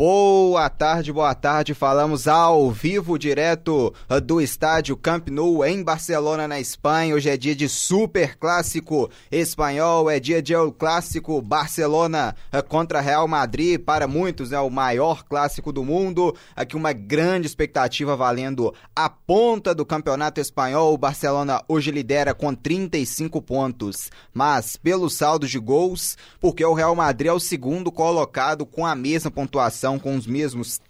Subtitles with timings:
[0.00, 1.74] Boa tarde, boa tarde.
[1.74, 7.14] Falamos ao vivo, direto uh, do estádio Camp Nou em Barcelona, na Espanha.
[7.14, 13.28] Hoje é dia de super clássico espanhol, é dia de Clássico Barcelona uh, contra Real
[13.28, 13.78] Madrid.
[13.78, 16.34] Para muitos, é o maior clássico do mundo.
[16.56, 20.92] Aqui uma grande expectativa valendo a ponta do campeonato espanhol.
[20.92, 26.96] O Barcelona hoje lidera com 35 pontos, mas pelo saldo de gols, porque o Real
[26.96, 30.39] Madrid é o segundo colocado com a mesma pontuação com os mesmos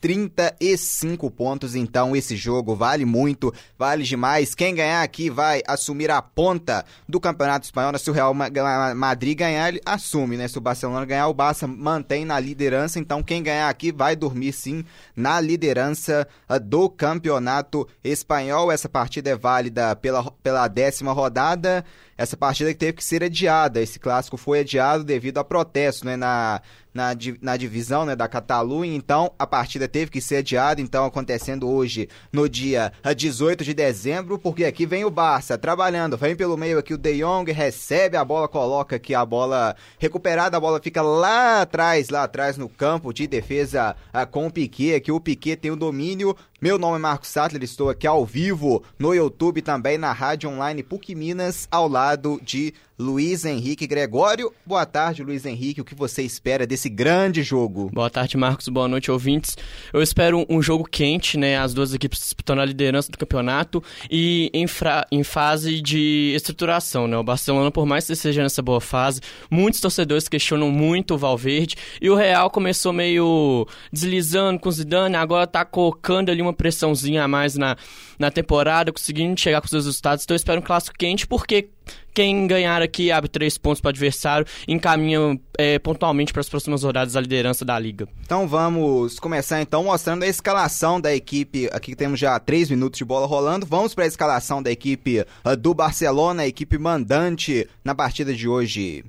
[0.00, 4.54] 35 pontos, então esse jogo vale muito, vale demais.
[4.54, 7.96] Quem ganhar aqui vai assumir a ponta do Campeonato Espanhol.
[7.98, 10.48] Se o Real Madrid ganhar, ele assume, né?
[10.48, 14.52] Se o Barcelona ganhar, o Barça mantém na liderança, então quem ganhar aqui vai dormir
[14.52, 14.84] sim
[15.16, 18.70] na liderança ah, do Campeonato Espanhol.
[18.70, 21.84] Essa partida é válida pela, pela décima rodada
[22.20, 23.80] essa partida que teve que ser adiada.
[23.80, 26.60] Esse clássico foi adiado devido a protesto né, na,
[26.92, 27.10] na,
[27.40, 28.94] na divisão né, da Catalunha.
[28.94, 30.80] Então, a partida teve que ser adiada.
[30.80, 36.16] Então, acontecendo hoje, no dia 18 de dezembro, porque aqui vem o Barça trabalhando.
[36.16, 40.56] Vem pelo meio aqui o De Jong, recebe a bola, coloca aqui a bola recuperada.
[40.56, 44.94] A bola fica lá atrás, lá atrás no campo de defesa ah, com o Piquet.
[44.94, 46.36] Aqui o Piquet tem o domínio.
[46.62, 50.82] Meu nome é Marcos Sattler, estou aqui ao vivo no YouTube também na Rádio Online
[50.82, 54.52] PUC Minas, ao lado de Luiz Henrique Gregório.
[54.66, 55.80] Boa tarde, Luiz Henrique.
[55.80, 57.88] O que você espera desse grande jogo?
[57.90, 58.68] Boa tarde, Marcos.
[58.68, 59.56] Boa noite, ouvintes.
[59.90, 61.56] Eu espero um jogo quente, né?
[61.56, 64.66] As duas equipes disputando a liderança do campeonato e em,
[65.10, 67.16] em fase de estruturação, né?
[67.16, 71.76] O Barcelona, por mais que esteja nessa boa fase, muitos torcedores questionam muito o Valverde
[72.02, 77.24] e o Real começou meio deslizando com o Zidane, agora tá colocando ali uma pressãozinha
[77.24, 77.76] a mais na,
[78.18, 80.24] na temporada, conseguindo chegar com os resultados.
[80.24, 81.70] Então eu espero um clássico quente porque
[82.12, 86.82] quem ganhar aqui abre três pontos para o adversário encaminha é, pontualmente para as próximas
[86.82, 88.08] rodadas a liderança da liga.
[88.24, 91.68] Então vamos começar então mostrando a escalação da equipe.
[91.72, 93.66] Aqui temos já três minutos de bola rolando.
[93.66, 98.48] Vamos para a escalação da equipe uh, do Barcelona, a equipe mandante na partida de
[98.48, 99.04] hoje.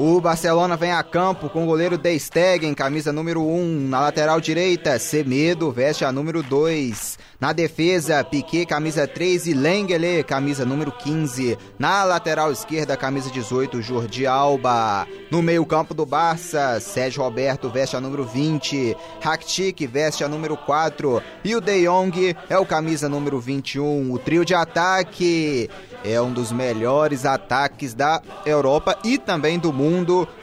[0.00, 3.88] O Barcelona vem a campo com o goleiro De Stegen, camisa número 1.
[3.88, 7.18] Na lateral direita, Semedo veste a número 2.
[7.40, 11.58] Na defesa, Piquet, camisa 3 e Lengele, camisa número 15.
[11.76, 15.04] Na lateral esquerda, camisa 18, Jordi Alba.
[15.32, 18.96] No meio campo do Barça, Sérgio Roberto veste a número 20.
[19.20, 21.20] Rakitic veste a número 4.
[21.42, 24.12] E o De Jong é o camisa número 21.
[24.12, 25.68] O trio de ataque
[26.04, 29.87] é um dos melhores ataques da Europa e também do mundo.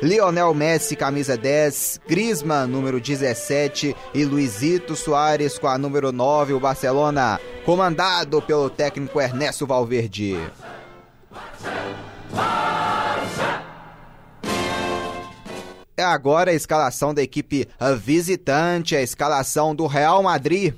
[0.02, 6.60] Lionel Messi, camisa 10, Griezmann, número 17 e Luizito Soares com a número 9, o
[6.60, 10.38] Barcelona, comandado pelo técnico Ernesto Valverde.
[15.98, 17.68] É agora a escalação da equipe
[18.00, 20.74] visitante, a escalação do Real Madrid.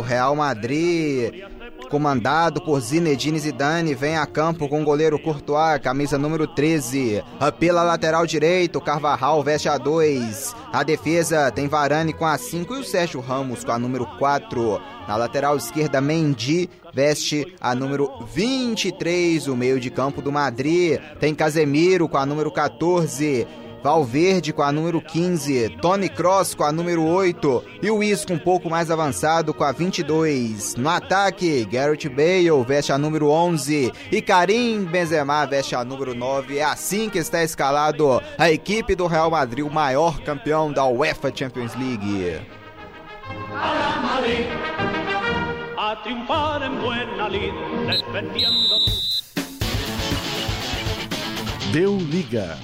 [0.00, 1.44] O Real Madrid,
[1.90, 7.22] comandado por Zinedine Zidane, vem a campo com o goleiro Courtois, camisa número 13.
[7.58, 10.56] Pela lateral direito, Carvajal veste a 2.
[10.72, 14.80] A defesa tem Varane com a 5 e o Sérgio Ramos com a número 4.
[15.06, 19.48] Na lateral esquerda, Mendy veste a número 23.
[19.48, 23.46] O meio de campo do Madrid tem Casemiro com a número 14.
[23.82, 28.38] Valverde com a número 15, Tony Cross com a número 8 e o Isco um
[28.38, 30.74] pouco mais avançado com a 22.
[30.76, 36.58] No ataque, Garrett Bale veste a número 11 e Karim Benzema veste a número 9.
[36.58, 41.32] É assim que está escalado a equipe do Real Madrid, o maior campeão da UEFA
[41.34, 42.40] Champions League.
[45.76, 47.54] A triunfar en buena lid,
[51.72, 52.58] Deu liga.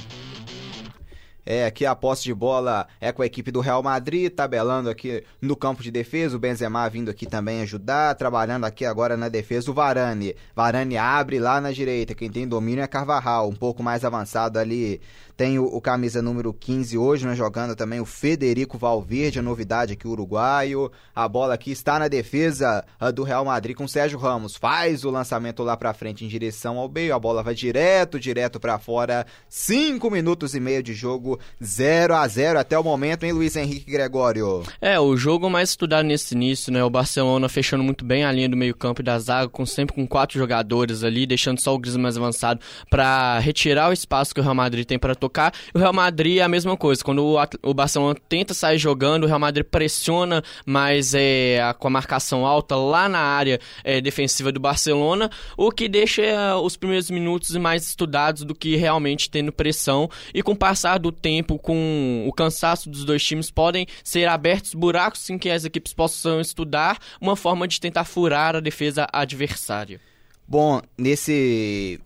[1.48, 5.22] É, aqui a posse de bola é com a equipe do Real Madrid, tabelando aqui
[5.40, 6.36] no campo de defesa.
[6.36, 10.34] O Benzema vindo aqui também ajudar, trabalhando aqui agora na defesa o Varane.
[10.56, 12.16] Varane abre lá na direita.
[12.16, 15.00] Quem tem domínio é Carvajal, um pouco mais avançado ali.
[15.36, 19.94] Tem o, o camisa número 15 hoje, né, jogando também o Federico Valverde, a novidade
[19.94, 20.90] aqui, o uruguaio.
[21.14, 24.56] A bola aqui está na defesa uh, do Real Madrid com o Sérgio Ramos.
[24.56, 27.14] Faz o lançamento lá para frente em direção ao meio.
[27.14, 29.26] A bola vai direto, direto para fora.
[29.48, 33.56] Cinco minutos e meio de jogo jogo 0 a 0 até o momento, hein, Luiz
[33.56, 34.62] Henrique Gregório?
[34.80, 36.82] É, o jogo mais estudado nesse início, né?
[36.84, 40.06] O Barcelona fechando muito bem a linha do meio-campo e da zaga, com sempre com
[40.06, 42.60] quatro jogadores ali, deixando só o Griezmann mais avançado
[42.90, 45.52] para retirar o espaço que o Real Madrid tem para tocar.
[45.74, 47.02] O Real Madrid é a mesma coisa.
[47.02, 51.90] Quando o, o Barcelona tenta sair jogando, o Real Madrid pressiona mais é, com a
[51.90, 57.10] marcação alta lá na área é, defensiva do Barcelona, o que deixa é, os primeiros
[57.10, 60.08] minutos mais estudados do que realmente tendo pressão.
[60.32, 64.74] E com o passar do tempo, com o cansaço dos dois times, podem ser abertos
[64.74, 70.00] buracos em que as equipes possam estudar uma forma de tentar furar a defesa adversária.
[70.48, 72.00] Bom, nesse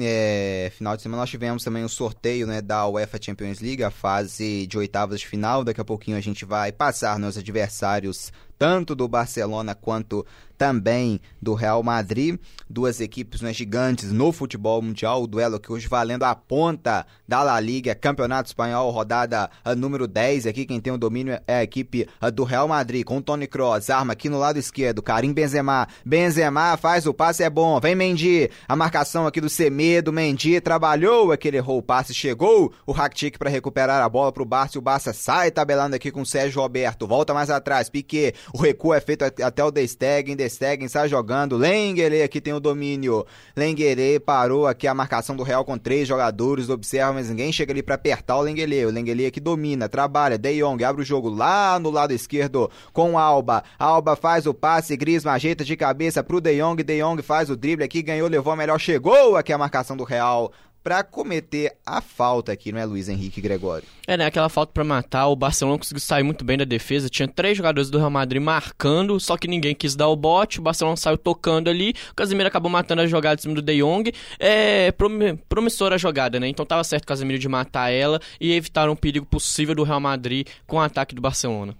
[0.00, 3.82] é, final de semana nós tivemos também o um sorteio né, da UEFA Champions League,
[3.82, 5.64] a fase de oitavas de final.
[5.64, 10.24] Daqui a pouquinho a gente vai passar nos adversários tanto do Barcelona quanto
[10.56, 12.38] também do Real Madrid,
[12.68, 17.42] duas equipes né, gigantes no futebol mundial, o duelo que hoje valendo a ponta da
[17.42, 21.62] La Liga, Campeonato Espanhol, rodada ah, número 10, aqui quem tem o domínio é a
[21.62, 25.86] equipe ah, do Real Madrid, com Tony Kroos, arma aqui no lado esquerdo, Karim Benzema,
[26.04, 30.60] Benzema faz o passe, é bom, vem Mendy, a marcação aqui do Semedo, Mendy.
[30.60, 32.72] Trabalhou, aquele errou o passe, chegou.
[32.86, 36.20] O Rakitic para recuperar a bola pro Barça, e o Barça sai tabelando aqui com
[36.20, 40.36] o Sérgio Roberto, volta mais atrás, Piquet, o recuo é feito até o De Stegen,
[40.36, 41.56] De Stegen sai jogando.
[41.56, 43.26] Lengele aqui tem o domínio.
[43.56, 46.68] Lengele parou aqui a marcação do Real com três jogadores.
[46.68, 48.86] Observa, mas ninguém chega ali para apertar o Lengele.
[48.86, 50.38] O Lengele aqui domina, trabalha.
[50.38, 53.64] De Jong abre o jogo lá no lado esquerdo com Alba.
[53.78, 54.96] Alba faz o passe.
[54.96, 56.82] Griezmann ajeita de cabeça pro De Jong.
[56.82, 58.78] De Jong faz o drible aqui, ganhou, levou a melhor.
[58.78, 60.52] Chegou aqui a marcação do Real
[60.86, 63.88] para cometer a falta aqui, não é, Luiz Henrique Gregório?
[64.06, 64.24] É, né?
[64.24, 65.26] Aquela falta para matar.
[65.26, 67.08] O Barcelona conseguiu sair muito bem da defesa.
[67.08, 70.60] Tinha três jogadores do Real Madrid marcando, só que ninguém quis dar o bote.
[70.60, 71.92] O Barcelona saiu tocando ali.
[72.12, 74.12] O Casemiro acabou matando a jogada em cima do De Jong.
[74.38, 74.94] É
[75.48, 76.46] promissora a jogada, né?
[76.46, 79.98] Então tava certo o Casemiro de matar ela e evitar um perigo possível do Real
[79.98, 81.74] Madrid com o ataque do Barcelona.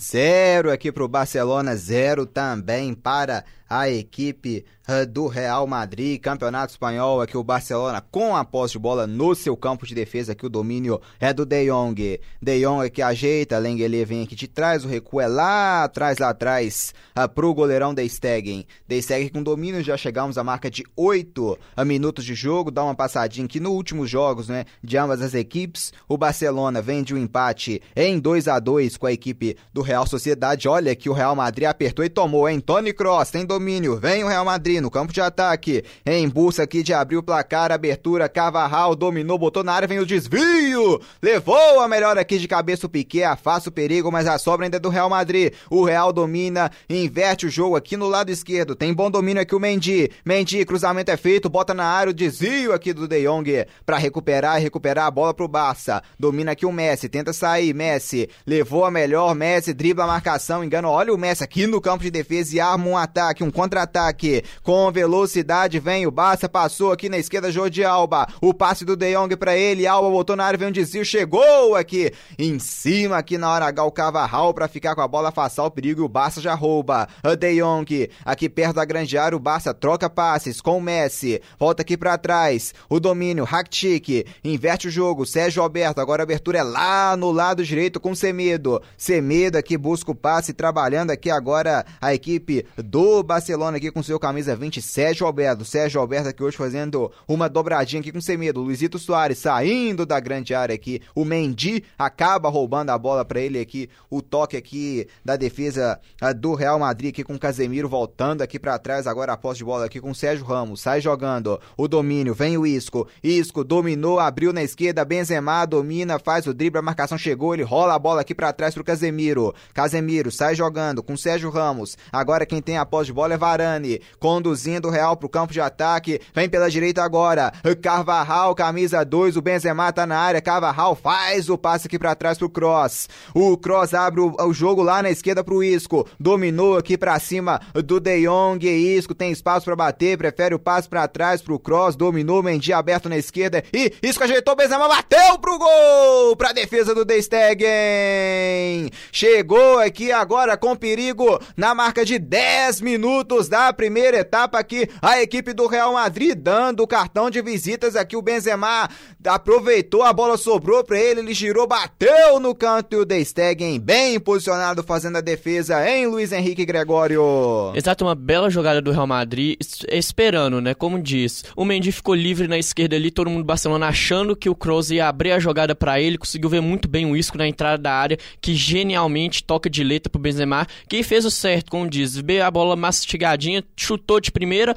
[0.00, 4.64] Zero aqui para o Barcelona, zero também para a equipe
[5.10, 9.54] do Real Madrid, Campeonato Espanhol, aqui o Barcelona com a posse de bola no seu
[9.54, 12.18] campo de defesa, aqui o domínio é do De Jong.
[12.40, 16.30] De Jong que ajeita, Lengele vem aqui de trás, o recuo é lá atrás, lá
[16.30, 18.64] atrás, uh, pro goleirão De Stegen.
[18.86, 22.94] De Stegen com domínio, já chegamos à marca de 8 minutos de jogo, dá uma
[22.94, 25.92] passadinha aqui nos últimos jogos, né, de ambas as equipes.
[26.08, 30.06] O Barcelona vem de um empate em 2 a 2 com a equipe do Real
[30.06, 30.66] Sociedade.
[30.66, 32.58] Olha que o Real Madrid apertou e tomou, hein?
[32.58, 33.57] Tony Cross tem domínio,
[34.00, 35.84] vem o Real Madrid no campo de ataque.
[36.06, 40.06] Em busca aqui de abrir o placar, abertura, Cavarral dominou, botou na área, vem o
[40.06, 41.00] desvio.
[41.22, 44.76] Levou a melhor aqui de cabeça o Piquet, afasta o perigo, mas a sobra ainda
[44.76, 45.52] é do Real Madrid.
[45.70, 48.74] O Real domina, inverte o jogo aqui no lado esquerdo.
[48.74, 50.10] Tem bom domínio aqui o Mendy.
[50.24, 54.58] Mendy, cruzamento é feito, bota na área o desvio aqui do De Jong para recuperar
[54.58, 56.02] e recuperar a bola pro Barça.
[56.18, 60.88] Domina aqui o Messi, tenta sair, Messi levou a melhor, Messi dribla a marcação, engano.
[60.88, 64.90] Olha o Messi aqui no campo de defesa e arma um ataque, um contra-ataque com
[64.92, 68.26] velocidade, vem o Barça, passou aqui na esquerda, Jordi Alba.
[68.40, 71.74] O passe do De Jong pra ele, Alba botou na área, vem um desvio, chegou
[71.74, 75.64] aqui em cima, aqui na hora H, o Cavarral pra ficar com a bola, afastar
[75.64, 77.08] o perigo e o Barça já rouba.
[77.24, 81.40] O De Jong, aqui perto da grande área, o Barça troca passes com o Messi,
[81.58, 86.58] volta aqui pra trás, o domínio, Rakitic, inverte o jogo, Sérgio Alberto, agora a abertura
[86.58, 88.82] é lá no lado direito com Semedo.
[88.96, 93.37] Semedo aqui busca o passe, trabalhando aqui agora a equipe do Barcelona
[93.76, 95.64] aqui com seu camisa 20, Sérgio Alberto.
[95.64, 98.60] Sérgio Alberto aqui hoje fazendo uma dobradinha aqui com sem medo.
[98.60, 101.00] Luizito Soares saindo da grande área aqui.
[101.14, 103.88] O Mendy acaba roubando a bola para ele aqui.
[104.10, 108.58] O toque aqui da defesa ah, do Real Madrid aqui com o Casemiro voltando aqui
[108.58, 109.06] para trás.
[109.06, 110.80] Agora a posse de bola aqui com o Sérgio Ramos.
[110.80, 111.60] Sai jogando.
[111.76, 112.34] O domínio.
[112.34, 113.08] Vem o Isco.
[113.22, 115.04] Isco dominou, abriu na esquerda.
[115.04, 116.78] Benzema domina, faz o drible.
[116.78, 117.54] A marcação chegou.
[117.54, 119.54] Ele rola a bola aqui para trás pro Casemiro.
[119.72, 121.96] Casemiro sai jogando com o Sérgio Ramos.
[122.12, 124.00] Agora quem tem a posse de bola é Varane.
[124.18, 126.20] Conduzindo do Real pro campo de ataque.
[126.34, 127.52] Vem pela direita agora.
[127.82, 129.36] Carvajal, camisa 2.
[129.36, 130.40] O Benzema tá na área.
[130.40, 133.08] Carvajal faz o passe aqui para trás pro Cross.
[133.34, 136.08] O Cross abre o, o, jogo lá na esquerda pro Isco.
[136.18, 138.66] Dominou aqui para cima do De Jong.
[138.66, 140.16] Isco tem espaço para bater.
[140.16, 141.96] Prefere o passe para trás pro Cross.
[141.96, 142.42] Dominou.
[142.42, 143.62] Mendy aberto na esquerda.
[143.72, 144.56] E Isco ajeitou.
[144.56, 146.36] Benzema bateu pro gol.
[146.36, 148.90] Pra defesa do De Stegen.
[149.12, 153.17] Chegou aqui agora com perigo na marca de 10 minutos
[153.48, 158.16] da primeira etapa aqui, a equipe do Real Madrid dando o cartão de visitas aqui,
[158.16, 158.88] o Benzema
[159.24, 163.78] aproveitou, a bola sobrou para ele, ele girou, bateu no canto e o De Stegen
[163.78, 167.72] bem posicionado fazendo a defesa em Luiz Henrique Gregório.
[167.74, 169.56] Exato, uma bela jogada do Real Madrid,
[169.90, 171.44] esperando, né, como diz.
[171.56, 174.90] O Mendy ficou livre na esquerda ali, todo mundo do Barcelona achando que o Kroos
[174.90, 177.92] ia abrir a jogada para ele, conseguiu ver muito bem o Isco na entrada da
[177.92, 182.50] área, que genialmente toca de letra pro Benzema, que fez o certo, como diz, a
[182.50, 182.76] bola
[183.08, 184.76] mastigadinha, chutou de primeira,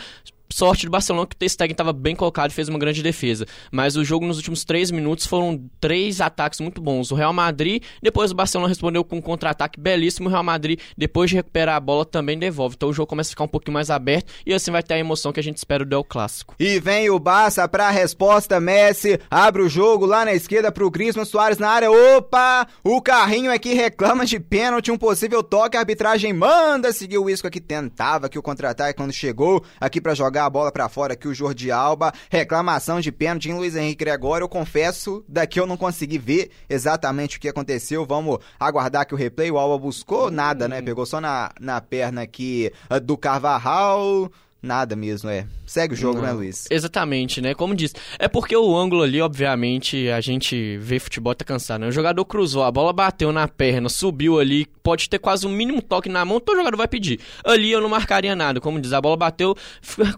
[0.52, 3.46] sorte do Barcelona que o Ter Stegen estava bem colocado e fez uma grande defesa.
[3.72, 7.12] Mas o jogo nos últimos três minutos foram três ataques muito bons.
[7.12, 10.28] O Real Madrid, depois o Barcelona respondeu com um contra-ataque belíssimo.
[10.28, 12.76] O Real Madrid, depois de recuperar a bola, também devolve.
[12.76, 15.00] Então o jogo começa a ficar um pouquinho mais aberto e assim vai ter a
[15.00, 16.56] emoção que a gente espera do El Clássico.
[16.60, 18.60] E vem o Barça para a resposta.
[18.60, 21.92] Messi abre o jogo lá na esquerda para o Griezmann Soares na área.
[21.92, 22.68] Opa!
[22.84, 25.78] O carrinho aqui reclama de pênalti, um possível toque.
[25.78, 27.60] A arbitragem manda seguir o Isco aqui.
[27.60, 31.28] Tentava que o contra-ataque quando chegou aqui para jogar jogar a bola para fora aqui
[31.28, 32.14] o Jordi Alba.
[32.30, 34.46] Reclamação de pênalti em Luiz Henrique Gregório.
[34.46, 38.06] Eu confesso, daqui eu não consegui ver exatamente o que aconteceu.
[38.06, 39.52] Vamos aguardar que o replay.
[39.52, 40.82] O Alba buscou nada, né?
[40.82, 44.32] Pegou só na, na perna aqui ah, do Carvajal.
[44.62, 45.48] Nada mesmo, é.
[45.66, 46.34] Segue o jogo, né, Não.
[46.34, 46.68] né, Luiz?
[46.70, 47.56] Exatamente, né?
[47.56, 47.96] Como disse.
[48.20, 51.88] É porque o ângulo ali, obviamente, a gente vê futebol tá cansado, né?
[51.88, 55.82] O jogador cruzou, a bola bateu na perna, subiu ali, pode ter quase um mínimo
[55.82, 57.20] toque na mão, todo jogador vai pedir.
[57.44, 59.56] Ali eu não marcaria nada, como diz, a bola bateu,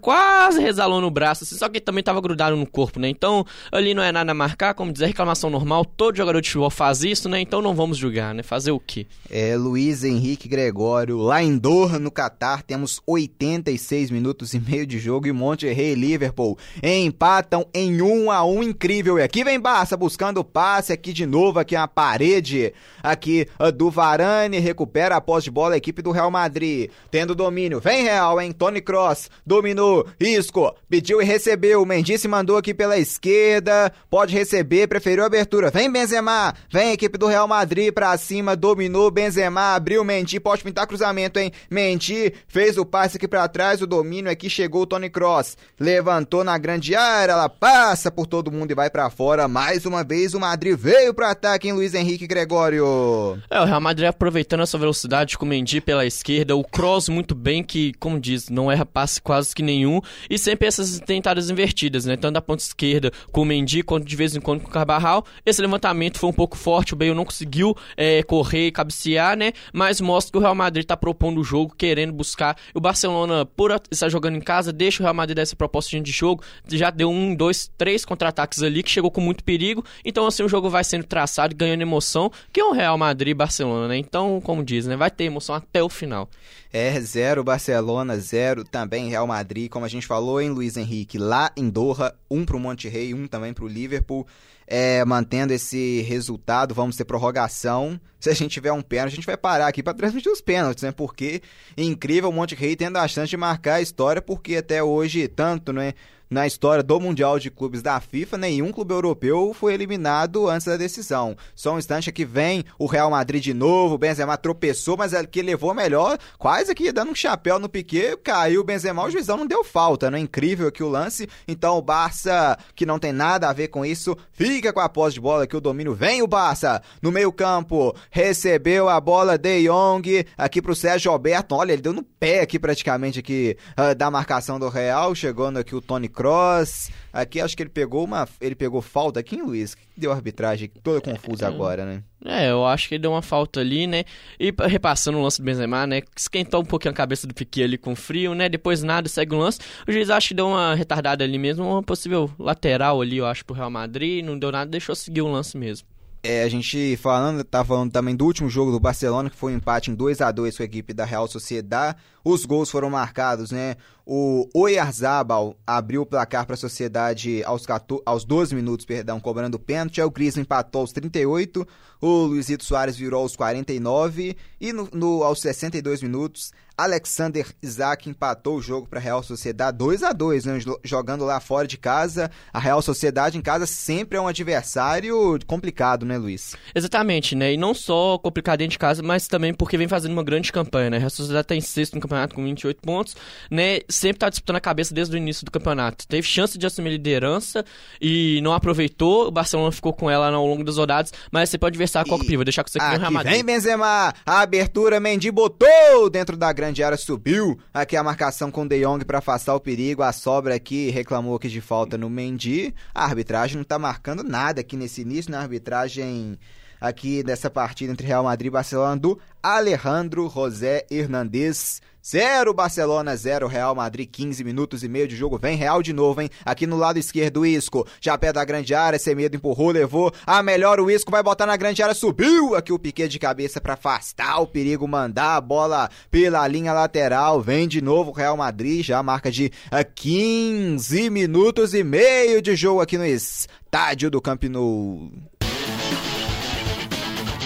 [0.02, 3.08] quase resalou no braço, assim, só que também tava grudado no corpo, né?
[3.08, 6.68] Então, ali não é nada a marcar, como dizer, reclamação normal, todo jogador de futebol
[6.70, 7.40] faz isso, né?
[7.40, 8.42] Então não vamos julgar, né?
[8.42, 9.06] Fazer o quê?
[9.30, 14.86] É, Luiz Henrique Gregório, lá em Doha, no Catar, temos 86 minutos minutos e meio
[14.86, 19.18] de jogo e Monterrey e Liverpool empatam em 1 a 1 incrível.
[19.18, 23.70] E aqui vem Barça buscando o passe aqui de novo, aqui a parede aqui ah,
[23.70, 27.80] do Varane, recupera a posse de bola a equipe do Real Madrid, tendo domínio.
[27.80, 28.50] Vem Real, hein?
[28.50, 31.84] Tony Cross dominou, Isco pediu e recebeu.
[31.84, 35.70] Mendy se mandou aqui pela esquerda, pode receber, preferiu a abertura.
[35.70, 40.86] Vem Benzema, vem equipe do Real Madrid pra cima, dominou Benzema, abriu Mendy, pode pintar
[40.86, 41.52] cruzamento, hein?
[41.70, 45.56] Mendy fez o passe aqui para trás, o domínio domínio aqui chegou o Tony Cross.
[45.78, 49.46] Levantou na grande área, ela passa por todo mundo e vai para fora.
[49.46, 53.38] Mais uma vez o Madrid veio pro ataque em Luiz Henrique Gregório.
[53.50, 57.34] É, o Real Madrid aproveitando essa velocidade com o Mendy pela esquerda, o Cross muito
[57.34, 60.00] bem, que, como diz, não erra passe quase que nenhum.
[60.28, 62.16] E sempre essas tentadas invertidas, né?
[62.16, 65.24] Tanto da ponta esquerda com o Mendy, quanto de vez em quando com o Carbarral.
[65.44, 69.52] Esse levantamento foi um pouco forte, o Bale não conseguiu é, correr e cabecear, né?
[69.72, 72.56] Mas mostra que o Real Madrid tá propondo o jogo, querendo buscar.
[72.72, 76.42] O Barcelona, por essa jogando em casa, deixa o Real Madrid dessa proposta de jogo.
[76.68, 79.84] Já deu um, dois, três contra-ataques ali que chegou com muito perigo.
[80.04, 83.34] Então, assim, o jogo vai sendo traçado, ganhando emoção, que é o Real Madrid e
[83.34, 83.98] Barcelona, né?
[83.98, 84.96] Então, como diz, né?
[84.96, 86.28] Vai ter emoção até o final.
[86.72, 91.52] É, zero Barcelona, zero também Real Madrid, como a gente falou em Luiz Henrique, lá
[91.56, 94.26] em Doha, um pro Monte Rei, um também pro Liverpool
[94.66, 98.00] é, mantendo esse resultado, vamos ter prorrogação.
[98.18, 100.82] Se a gente tiver um pênalti, a gente vai parar aqui para transmitir os pênaltis,
[100.82, 100.92] né?
[100.92, 101.42] Porque
[101.76, 105.72] incrível o Monte Rei tendo a chance de marcar a história, porque até hoje, tanto,
[105.72, 105.92] né?
[106.30, 110.76] Na história do Mundial de Clubes da FIFA, nenhum clube europeu foi eliminado antes da
[110.76, 111.36] decisão.
[111.54, 115.24] Só um instante aqui vem o Real Madrid de novo, o Benzema tropeçou, mas é
[115.24, 119.36] que levou melhor, quase aqui dando um chapéu no Piquet, caiu o Benzema, o juizão
[119.36, 120.18] não deu falta, né?
[120.18, 121.28] Incrível aqui o lance.
[121.46, 125.14] Então o Barça, que não tem nada a ver com isso, fica com a posse
[125.14, 130.26] de bola aqui, o domínio vem o Barça no meio-campo, recebeu a bola De Jong
[130.36, 131.54] aqui pro Sérgio Alberto.
[131.54, 135.74] Olha, ele deu no pé aqui praticamente aqui uh, da marcação do Real, chegando aqui
[135.74, 136.90] o Tony Cross.
[137.12, 138.28] Aqui acho que ele pegou uma.
[138.40, 139.74] Ele pegou falta aqui, hein, Luiz?
[139.74, 142.02] Que deu arbitragem toda confusa é, agora, né?
[142.24, 144.04] É, eu acho que ele deu uma falta ali, né?
[144.38, 146.02] E repassando o lance do Benzema, né?
[146.16, 148.48] Esquentou um pouquinho a cabeça do Piquet ali com frio, né?
[148.48, 149.58] Depois nada, segue o lance.
[149.86, 153.44] O juiz acho que deu uma retardada ali mesmo, uma possível lateral ali, eu acho,
[153.44, 154.24] pro Real Madrid.
[154.24, 155.86] Não deu nada, deixou seguir o lance mesmo.
[156.26, 159.56] É, a gente falando, tá falando também do último jogo do Barcelona, que foi um
[159.56, 161.94] empate em 2 a 2 com a equipe da Real Sociedad.
[162.24, 163.76] Os gols foram marcados, né?
[164.06, 169.58] O Oyarzabal abriu o placar para a Sociedade aos, 14, aos 12 minutos, perdão, cobrando
[169.58, 170.00] pênalti.
[170.00, 171.68] O Cris empatou aos 38.
[172.00, 174.34] O Luizito Soares virou aos 49.
[174.58, 179.78] E no, no, aos 62 minutos, Alexander Isaac empatou o jogo para a Real Sociedade
[179.78, 180.58] 2 a 2 né?
[180.82, 182.30] jogando lá fora de casa.
[182.52, 186.54] A Real Sociedade em casa sempre é um adversário complicado, né, Luiz?
[186.74, 187.54] Exatamente, né?
[187.54, 190.90] E não só complicado dentro de casa, mas também porque vem fazendo uma grande campanha,
[190.90, 190.96] né?
[190.96, 193.16] A Real Sociedade está em sexto no campeonato com 28 pontos,
[193.50, 193.80] né?
[193.88, 196.06] Sempre tá disputando a cabeça desde o início do campeonato.
[196.06, 197.64] Teve chance de assumir liderança
[198.00, 199.28] e não aproveitou.
[199.28, 202.34] O Barcelona ficou com ela ao longo das rodadas, mas você pode versar qual que
[202.34, 203.34] Vou deixar com você aqui no Real Madrid.
[203.34, 207.58] Vem Benzema, a abertura Mendy botou dentro da grande área, subiu.
[207.72, 210.02] Aqui a marcação com De Jong para afastar o perigo.
[210.02, 212.74] A sobra aqui reclamou aqui de falta no Mendy.
[212.94, 216.38] A arbitragem não tá marcando nada aqui nesse início na arbitragem
[216.84, 221.80] aqui dessa partida entre Real Madrid e Barcelona do Alejandro José Hernandes.
[222.06, 225.38] 0 Barcelona, 0 Real Madrid, 15 minutos e meio de jogo.
[225.38, 226.28] Vem Real de novo, hein?
[226.44, 227.86] Aqui no lado esquerdo, o Isco.
[227.98, 230.12] Já pé da grande área, sem medo, empurrou, levou.
[230.26, 232.54] A melhor, o Isco vai botar na grande área, subiu.
[232.54, 237.40] Aqui o Piquet de cabeça para afastar o perigo, mandar a bola pela linha lateral.
[237.40, 239.50] Vem de novo Real Madrid, já marca de
[239.94, 245.10] 15 minutos e meio de jogo aqui no estádio do Camp Nou.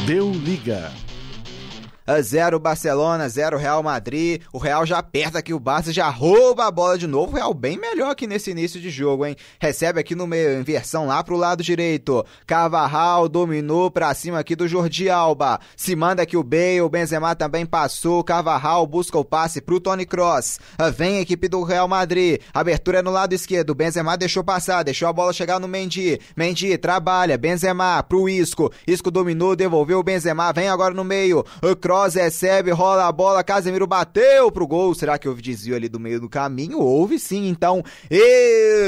[0.06, 0.92] Deu liga.
[2.20, 4.42] 0 Barcelona, 0 Real Madrid.
[4.52, 7.32] O Real já aperta aqui o Barça, já rouba a bola de novo.
[7.32, 9.36] O Real bem melhor aqui nesse início de jogo, hein?
[9.60, 12.24] Recebe aqui no meio, inversão lá pro lado direito.
[12.46, 15.60] Carvajal dominou pra cima aqui do Jordi Alba.
[15.76, 18.24] Se manda aqui o Bale, o Benzema também passou.
[18.24, 20.58] Carvajal busca o passe pro Tony Cross.
[20.96, 22.40] Vem a equipe do Real Madrid.
[22.54, 23.74] Abertura no lado esquerdo.
[23.74, 26.18] Benzema deixou passar, deixou a bola chegar no Mendy.
[26.36, 28.72] Mendy trabalha, Benzema pro Isco.
[28.86, 30.52] Isco dominou, devolveu o Benzema.
[30.52, 31.44] Vem agora no meio.
[31.62, 34.94] O Cross Kroos recebe, rola a bola, Casemiro bateu pro gol.
[34.94, 36.78] Será que houve desvio ali do meio do caminho?
[36.78, 37.82] Houve sim, então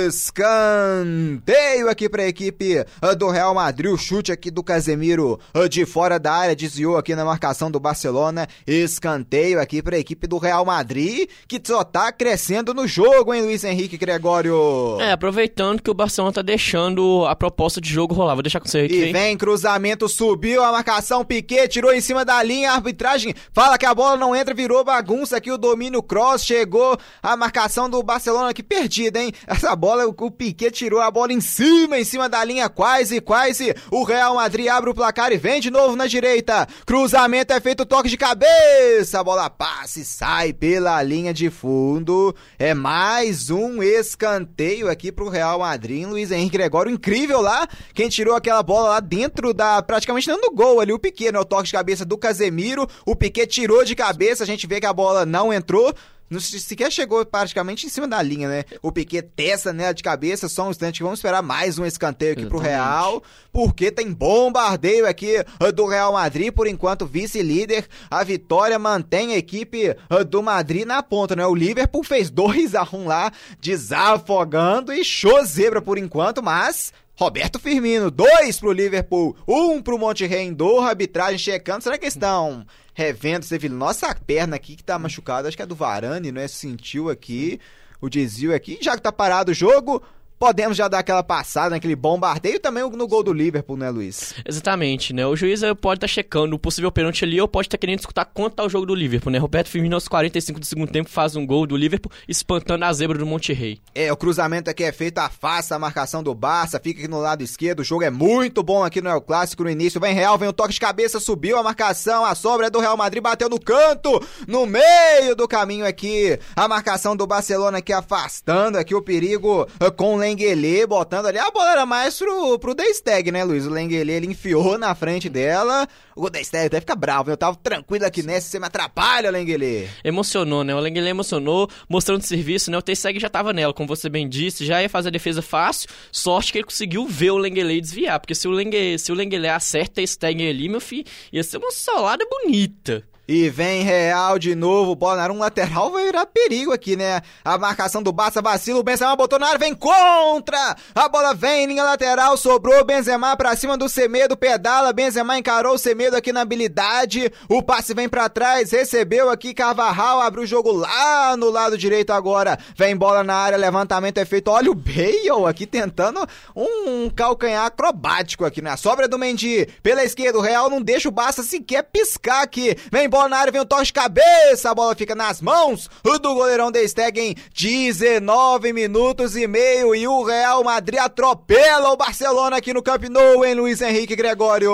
[0.07, 3.91] escanteio aqui para a equipe ah, do Real Madrid.
[3.93, 7.81] O chute aqui do Casemiro ah, de fora da área desviou aqui na marcação do
[7.81, 8.47] Barcelona.
[8.65, 13.43] Escanteio aqui para a equipe do Real Madrid, que só tá crescendo no jogo, hein,
[13.43, 14.99] Luiz Henrique Gregório?
[15.01, 18.35] É, aproveitando que o Barcelona tá deixando a proposta de jogo rolar.
[18.35, 18.95] Vou deixar com você aqui.
[18.95, 23.79] E vem cruzamento, subiu a marcação, Piquet tirou em cima da linha, árbitro arbitragem fala
[23.79, 28.03] que a bola não entra, virou bagunça aqui o domínio cross, chegou a marcação do
[28.03, 29.33] Barcelona aqui perdida, hein?
[29.47, 33.75] Essa bola, o Piquet tirou a bola em cima, em cima da linha, quase, quase.
[33.91, 36.69] O Real Madrid abre o placar e vem de novo na direita.
[36.85, 42.35] Cruzamento é feito, toque de cabeça, a bola passa e sai pela linha de fundo.
[42.59, 47.67] É mais um escanteio aqui pro Real Madrid, Luiz Henrique Gregório, incrível lá.
[47.95, 51.39] Quem tirou aquela bola lá dentro da, praticamente dando gol ali, o Piquet, né?
[51.39, 52.80] O toque de cabeça do Casemiro.
[53.05, 55.95] O Piquet tirou de cabeça, a gente vê que a bola não entrou.
[56.31, 58.65] Não sequer chegou praticamente em cima da linha, né?
[58.81, 61.03] O Piquet testa nela de cabeça, só um instante.
[61.03, 62.63] Vamos esperar mais um escanteio aqui Exatamente.
[62.63, 63.21] pro Real,
[63.53, 67.85] porque tem bombardeio aqui uh, do Real Madrid, por enquanto vice-líder.
[68.09, 71.45] A vitória mantém a equipe uh, do Madrid na ponta, né?
[71.45, 77.59] O Liverpool fez 2 a 1 lá, desafogando e show zebra por enquanto, mas Roberto
[77.59, 81.85] Firmino, dois pro Liverpool, um pro Monte Rendor, arbitragem checando.
[81.85, 85.67] Será que estão revendo, você viu, nossa perna aqui que tá machucada, acho que é
[85.67, 86.49] do Varane, não é?
[86.49, 87.61] Sentiu aqui
[88.01, 90.03] o desvio aqui, já que tá parado o jogo,
[90.41, 94.35] podemos já dar aquela passada naquele bombardeio também no gol do Liverpool, né, Luiz?
[94.49, 95.27] Exatamente, né?
[95.27, 97.81] O juiz eh, pode estar tá checando o possível pênalti ali ou pode estar tá
[97.81, 99.39] querendo escutar quanto tá o jogo do Liverpool, né?
[99.39, 103.19] Roberto Firmino aos 45 do segundo tempo faz um gol do Liverpool, espantando a zebra
[103.19, 103.83] do Monte Rei.
[103.95, 107.45] É, o cruzamento aqui é feito, afasta a marcação do Barça, fica aqui no lado
[107.45, 110.49] esquerdo, o jogo é muito bom aqui no El Clássico no início, vem Real, vem
[110.49, 113.61] o toque de cabeça, subiu a marcação, a sobra é do Real Madrid, bateu no
[113.61, 119.69] canto, no meio do caminho aqui, a marcação do Barcelona aqui afastando aqui o perigo
[119.79, 121.39] eh, com o Lenglet, botando ali.
[121.39, 123.67] A bola era mais pro, pro Steg, né, Luiz?
[123.67, 125.89] O Lengele, ele enfiou na frente dela.
[126.17, 129.89] O Steg até fica bravo, eu tava tranquilo aqui nessa, você me atrapalha, Lengele.
[130.05, 130.75] Emocionou, né?
[130.75, 132.79] O Lengele emocionou, mostrando serviço, né?
[132.79, 135.89] O Steg já tava nela, como você bem disse, já ia fazer a defesa fácil.
[136.13, 139.17] Sorte que ele conseguiu ver o Lengele desviar, porque se o Lengele, se o
[139.55, 143.10] acerta o Steg ali, meu filho, ia ser uma solada bonita.
[143.33, 147.23] E vem Real de novo, bola na um lateral vai virar perigo aqui, né?
[147.45, 150.77] A marcação do Barça vacila, o Benzema botou na área, vem contra!
[150.93, 155.79] A bola vem, linha lateral, sobrou Benzema pra cima do Semedo, pedala, Benzema encarou o
[155.79, 160.73] Semedo aqui na habilidade, o passe vem pra trás, recebeu aqui Carvajal, abre o jogo
[160.73, 165.47] lá no lado direito agora, vem bola na área, levantamento é feito, olha o Bale
[165.49, 168.71] aqui tentando um calcanhar acrobático aqui, né?
[168.71, 172.77] A sobra do Mendy, pela esquerda, o Real não deixa o Barça sequer piscar aqui,
[172.91, 175.91] vem bola bola na área, vem o toque de cabeça, a bola fica nas mãos
[176.03, 182.57] do goleirão de Stegen, 19 minutos e meio e o Real Madrid atropela o Barcelona
[182.57, 184.73] aqui no Camp Nou, hein, Luiz Henrique Gregório?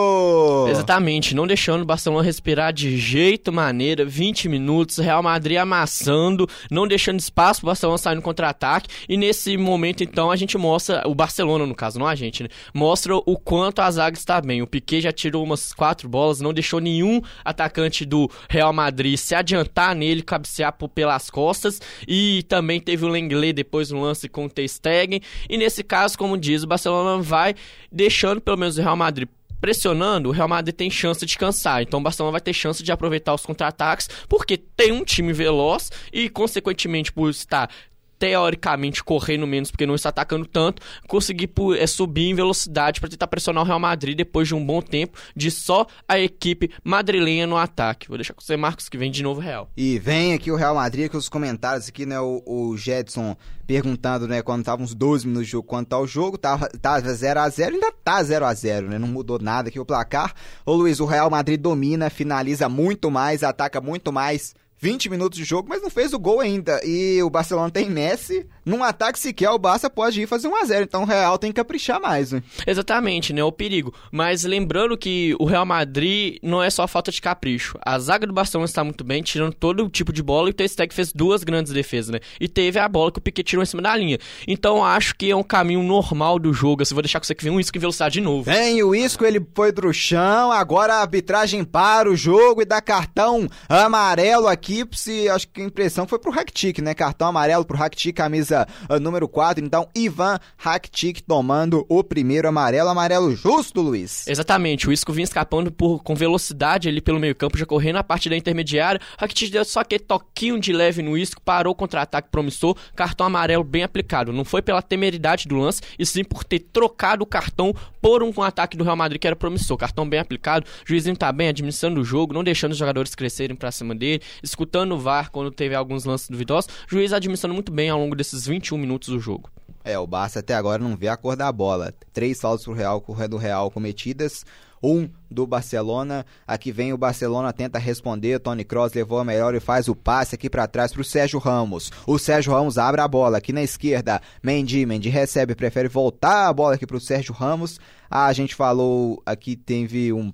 [0.68, 6.86] Exatamente, não deixando o Barcelona respirar de jeito maneira, 20 minutos, Real Madrid amassando, não
[6.86, 11.14] deixando espaço pro Barcelona sair no contra-ataque e nesse momento então a gente mostra, o
[11.14, 12.48] Barcelona no caso, não a gente, né?
[12.72, 16.52] Mostra o quanto a zaga está bem, o Piquet já tirou umas quatro bolas, não
[16.52, 22.80] deixou nenhum atacante do Real Madrid se adiantar nele, cabecear por, pelas costas e também
[22.80, 26.66] teve o Lenglet depois no lance com o Stegen e nesse caso, como diz, o
[26.66, 27.54] Barcelona vai
[27.90, 29.28] deixando pelo menos o Real Madrid
[29.60, 31.82] pressionando, o Real Madrid tem chance de cansar.
[31.82, 35.90] Então o Barcelona vai ter chance de aproveitar os contra-ataques, porque tem um time veloz
[36.12, 37.70] e, consequentemente, por estar
[38.18, 43.26] teoricamente correndo menos porque não está atacando tanto, conseguir é, subir em velocidade para tentar
[43.26, 47.56] pressionar o Real Madrid depois de um bom tempo de só a equipe madrilenha no
[47.56, 48.08] ataque.
[48.08, 49.70] Vou deixar com você, Marcos, que vem de novo Real.
[49.76, 54.28] E vem aqui o Real Madrid, que os comentários aqui, né, o, o Jetson perguntando,
[54.28, 57.40] né, quando tava uns 12 minutos de jogo, quanto tá o jogo, tava, tava 0
[57.40, 60.32] a 0 ainda tá 0 a 0 né, não mudou nada aqui o placar.
[60.64, 65.44] Ô Luiz, o Real Madrid domina, finaliza muito mais, ataca muito mais, 20 minutos de
[65.44, 66.80] jogo, mas não fez o gol ainda.
[66.84, 68.46] E o Barcelona tem Messi.
[68.64, 70.82] Num ataque sequer, o Barça pode ir fazer 1x0.
[70.82, 72.42] Então o Real tem que caprichar mais, né?
[72.66, 73.42] Exatamente, né?
[73.42, 73.94] O perigo.
[74.10, 77.78] Mas lembrando que o Real Madrid não é só falta de capricho.
[77.84, 80.48] A zaga do Barcelona está muito bem, tirando todo tipo de bola.
[80.48, 82.18] E o Ter Stegen fez duas grandes defesas, né?
[82.40, 84.18] E teve a bola que o Piquet tirou em cima da linha.
[84.46, 86.82] Então acho que é um caminho normal do jogo.
[86.82, 88.42] Assim, vou deixar com você que vem um Isco em velocidade de novo.
[88.42, 90.50] Vem o Isco, ele foi pro chão.
[90.50, 94.65] Agora a arbitragem para o jogo e dá cartão amarelo aqui.
[94.92, 96.92] Se acho que a impressão foi pro Rakitic, né?
[96.92, 99.64] Cartão amarelo pro Rakitic, camisa uh, número 4.
[99.64, 102.88] Então, Ivan Rakitic tomando o primeiro amarelo.
[102.88, 104.26] Amarelo justo, Luiz.
[104.26, 104.88] Exatamente.
[104.88, 108.28] O Isco vinha escapando por, com velocidade ali pelo meio campo, já correndo a parte
[108.28, 109.00] da intermediária.
[109.18, 112.76] Rakitic deu só aquele toquinho de leve no Isco, parou o contra-ataque promissor.
[112.96, 114.32] Cartão amarelo bem aplicado.
[114.32, 118.42] Não foi pela temeridade do lance, e sim por ter trocado o cartão por um
[118.42, 119.76] ataque do Real Madrid que era promissor.
[119.76, 120.66] Cartão bem aplicado.
[120.84, 124.22] O juizinho tá bem administrando o jogo, não deixando os jogadores crescerem pra cima dele,
[124.56, 126.70] escutando o VAR quando teve alguns lances duvidosos.
[126.88, 129.50] Juiz administrando muito bem ao longo desses 21 minutos do jogo.
[129.84, 131.94] É, o Barça até agora não vê a cor da bola.
[132.12, 134.44] Três faltas pro Real, do Real cometidas,
[134.82, 136.24] um do Barcelona.
[136.46, 138.40] Aqui vem o Barcelona, tenta responder.
[138.40, 141.92] Tony Kroos levou a melhor e faz o passe aqui para trás pro Sérgio Ramos.
[142.06, 144.20] O Sérgio Ramos abre a bola aqui na esquerda.
[144.42, 147.78] Mendy, Mendy recebe, prefere voltar a bola aqui pro Sérgio Ramos.
[148.10, 150.32] Ah, a gente falou aqui, teve um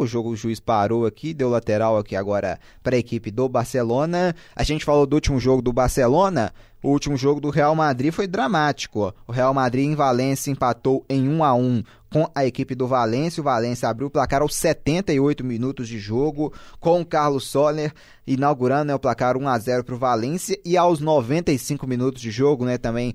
[0.00, 4.34] o jogo o juiz parou aqui, deu lateral aqui agora para a equipe do Barcelona.
[4.54, 6.52] A gente falou do último jogo do Barcelona.
[6.82, 9.14] O último jogo do Real Madrid foi dramático.
[9.26, 13.40] O Real Madrid em Valência empatou em 1 a 1 com a equipe do Valência.
[13.40, 17.92] O Valência abriu o placar aos 78 minutos de jogo, com o Carlos Soler
[18.26, 20.60] inaugurando né, o placar 1 a 0 para o Valência.
[20.64, 23.14] E aos 95 minutos de jogo, né, também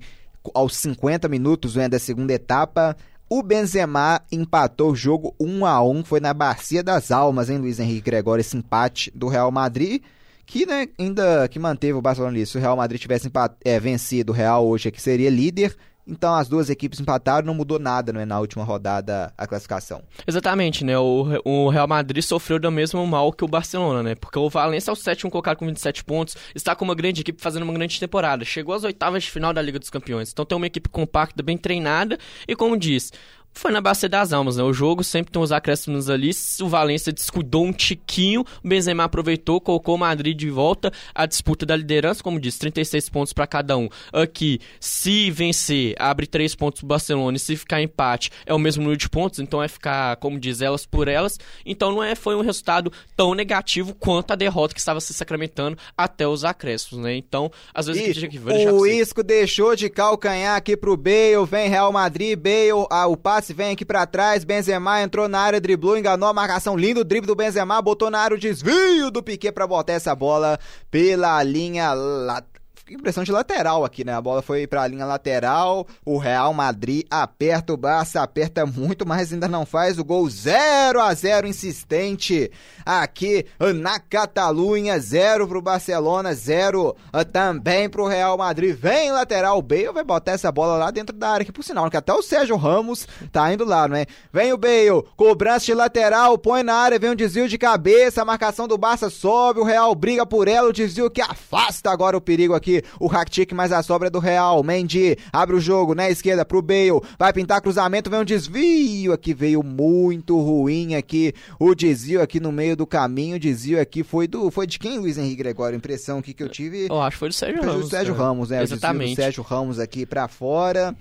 [0.52, 2.96] aos 50 minutos né, da segunda etapa,
[3.32, 7.78] o Benzema empatou o jogo 1 a 1 foi na Bacia das Almas, hein, Luiz
[7.78, 10.02] Henrique Gregório, esse empate do Real Madrid,
[10.44, 12.44] que né, ainda que manteve o Barcelona ali.
[12.44, 13.30] Se o Real Madrid tivesse
[13.64, 15.76] é, vencido o Real hoje, aqui seria líder,
[16.10, 20.02] então as duas equipes empataram, não mudou nada né, na última rodada a classificação.
[20.26, 20.98] Exatamente, né?
[20.98, 24.14] O, o Real Madrid sofreu do mesmo mal que o Barcelona, né?
[24.14, 27.40] Porque o Valencia é o sétimo colocado com 27 pontos, está com uma grande equipe
[27.40, 28.44] fazendo uma grande temporada.
[28.44, 30.30] Chegou às oitavas de final da Liga dos Campeões.
[30.32, 32.18] Então tem uma equipe compacta, bem treinada
[32.48, 33.12] e como diz,
[33.52, 34.62] foi na base das almas, né?
[34.62, 36.30] O jogo sempre tem uns acréscimos ali.
[36.62, 41.66] O Valência descuidou um tiquinho, o Benzema aproveitou, colocou o Madrid de volta à disputa
[41.66, 43.88] da liderança, como disse, 36 pontos para cada um.
[44.12, 48.82] Aqui, se vencer, abre 3 pontos pro Barcelona, e se ficar empate, é o mesmo
[48.82, 51.38] número de pontos, então é ficar, como diz, elas por elas.
[51.66, 55.76] Então não é foi um resultado tão negativo quanto a derrota que estava se sacramentando
[55.96, 57.14] até os acréscimos, né?
[57.16, 58.38] Então, às vezes e que,
[58.70, 63.39] o Isco deixou de calcanhar aqui pro Bale, vem Real Madrid, Bale, ah, o passe
[63.40, 67.26] passe, vem aqui para trás, Benzema entrou na área, driblou, enganou a marcação, lindo drible
[67.26, 70.58] do Benzema, botou na área o desvio do Piquet para botar essa bola
[70.90, 72.60] pela linha lateral
[72.94, 74.12] impressão de lateral aqui, né?
[74.12, 75.86] A bola foi para a linha lateral.
[76.04, 81.00] O Real Madrid aperta o Barça, aperta muito, mas ainda não faz o gol 0
[81.00, 82.50] a 0 insistente
[82.84, 88.74] aqui na Catalunha, 0 pro Barcelona, 0 ah, também pro Real Madrid.
[88.76, 91.88] Vem lateral, o Bale vai botar essa bola lá dentro da área, que por sinal,
[91.90, 94.06] que até o Sérgio Ramos tá indo lá, né?
[94.32, 98.24] Vem o Bale, cobrança de lateral, põe na área, vem um desvio de cabeça, a
[98.24, 102.20] marcação do Barça sobe, o Real briga por ela, o desvio que afasta agora o
[102.20, 104.62] perigo aqui o Rakitic mais a sobra do Real.
[104.62, 107.00] Mendy abre o jogo na esquerda pro Bale.
[107.18, 111.32] Vai pintar cruzamento, vem um desvio aqui, veio muito ruim aqui.
[111.58, 114.98] O desvio aqui no meio do caminho, o desvio aqui foi do foi de quem,
[114.98, 115.76] Luiz Henrique Gregório?
[115.76, 116.86] Impressão aqui que eu tive.
[116.88, 117.84] Eu acho que foi do Sérgio Ramos.
[117.84, 118.62] Do Sérgio Ramos, né?
[118.62, 118.96] Exatamente.
[118.96, 120.94] O desvio do Sérgio Ramos aqui para fora.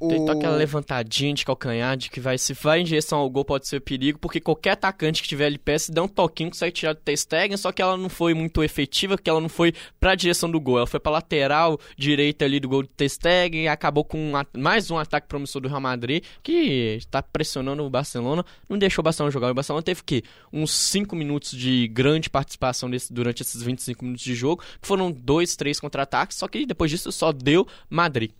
[0.00, 0.08] O...
[0.08, 3.68] Tentou aquela levantadinha de calcanhar, de que vai, se vai em direção ao gol pode
[3.68, 6.94] ser perigo, porque qualquer atacante que tiver ali pé, se der um toquinho, consegue tirar
[6.94, 10.50] do Testegen, só que ela não foi muito efetiva, porque ela não foi pra direção
[10.50, 14.16] do gol, ela foi pra lateral direita ali do gol do Testegen e acabou com
[14.16, 19.02] um, mais um ataque promissor do Real Madrid, que está pressionando o Barcelona, não deixou
[19.02, 19.50] o Barcelona jogar.
[19.50, 24.34] O Barcelona teve que uns 5 minutos de grande participação durante esses 25 minutos de
[24.34, 28.30] jogo, que foram dois, três contra-ataques, só que depois disso só deu Madrid.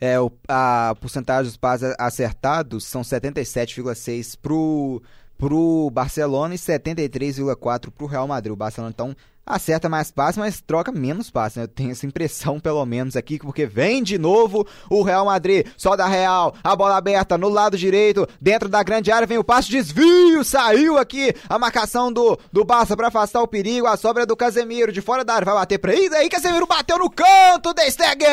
[0.00, 5.02] É, o, a porcentagem dos passes acertados são 77,6 pro
[5.38, 8.52] pro Barcelona e 73,4 pro Real Madrid.
[8.52, 9.14] O Barcelona então
[9.46, 11.56] acerta mais passes, mas troca menos passes.
[11.56, 11.62] Né?
[11.62, 15.66] Eu tenho essa impressão, pelo menos, aqui, porque vem de novo o Real Madrid.
[15.76, 19.44] Só da Real, a bola aberta no lado direito, dentro da grande área, vem o
[19.44, 24.26] passe, desvio, saiu aqui a marcação do, do Barça para afastar o perigo, a sobra
[24.26, 27.72] do Casemiro, de fora da área, vai bater pra aí, daí Casemiro bateu no canto,
[27.72, 28.26] De Stegen!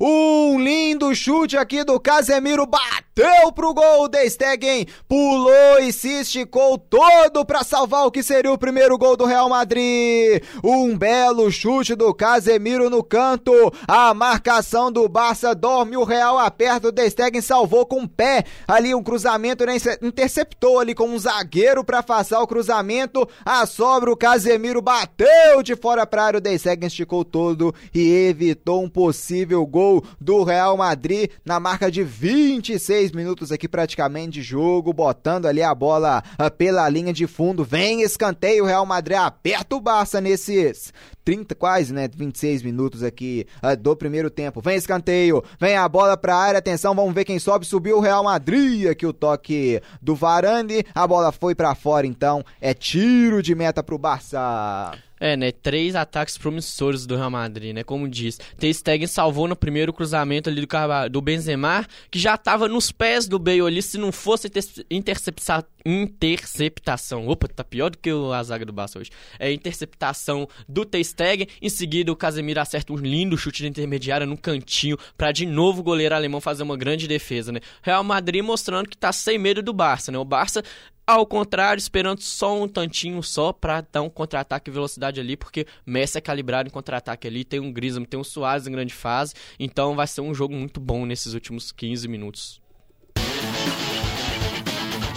[0.00, 3.11] Um lindo chute aqui do Casemiro, bateu
[3.54, 8.58] pro gol, De Stegen pulou e se esticou todo para salvar o que seria o
[8.58, 10.42] primeiro gol do Real Madrid.
[10.64, 13.52] Um belo chute do Casemiro no canto.
[13.86, 16.88] A marcação do Barça dorme o Real aperta.
[16.88, 19.76] O Destegen salvou com o pé ali um cruzamento, né?
[20.00, 23.28] interceptou ali com um zagueiro para afastar o cruzamento.
[23.44, 26.38] A sobra o Casemiro bateu de fora para área.
[26.38, 32.02] O Destegen esticou todo e evitou um possível gol do Real Madrid na marca de
[32.02, 37.64] 26 minutos aqui praticamente de jogo, botando ali a bola ah, pela linha de fundo.
[37.64, 40.92] Vem escanteio Real Madrid aperta o Barça nesses
[41.24, 42.08] 30, quase, né?
[42.14, 44.60] 26 minutos aqui uh, do primeiro tempo.
[44.60, 47.66] Vem escanteio, vem a bola pra área, atenção, vamos ver quem sobe.
[47.66, 50.84] Subiu o Real Madrid, aqui o toque do Varane.
[50.94, 54.92] A bola foi para fora, então é tiro de meta pro Barça.
[55.22, 55.52] É, né?
[55.52, 57.84] Três ataques promissores do Real Madrid, né?
[57.84, 58.40] Como diz.
[58.58, 60.68] Ter Stegen salvou no primeiro cruzamento ali do,
[61.08, 64.50] do Benzema, que já tava nos pés do Bale ali, se não fosse
[64.90, 65.64] interceptação.
[65.86, 67.28] Interceptação.
[67.28, 69.10] Opa, tá pior do que a zaga do Barça hoje.
[69.38, 71.46] É interceptação do Ter Stegen.
[71.60, 75.82] Em seguida, o Casemiro acerta um lindo chute de intermediária no cantinho para de novo
[75.82, 77.60] o goleiro alemão fazer uma grande defesa, né?
[77.80, 80.18] Real Madrid mostrando que tá sem medo do Barça, né?
[80.18, 80.64] O Barça
[81.12, 85.66] ao contrário, esperando só um tantinho só para dar um contra-ataque e velocidade ali, porque
[85.84, 89.34] Messi é calibrado em contra-ataque ali, tem um Griezmann, tem um Soares em grande fase,
[89.58, 92.62] então vai ser um jogo muito bom nesses últimos 15 minutos.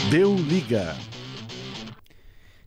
[0.10, 0.96] Deu liga.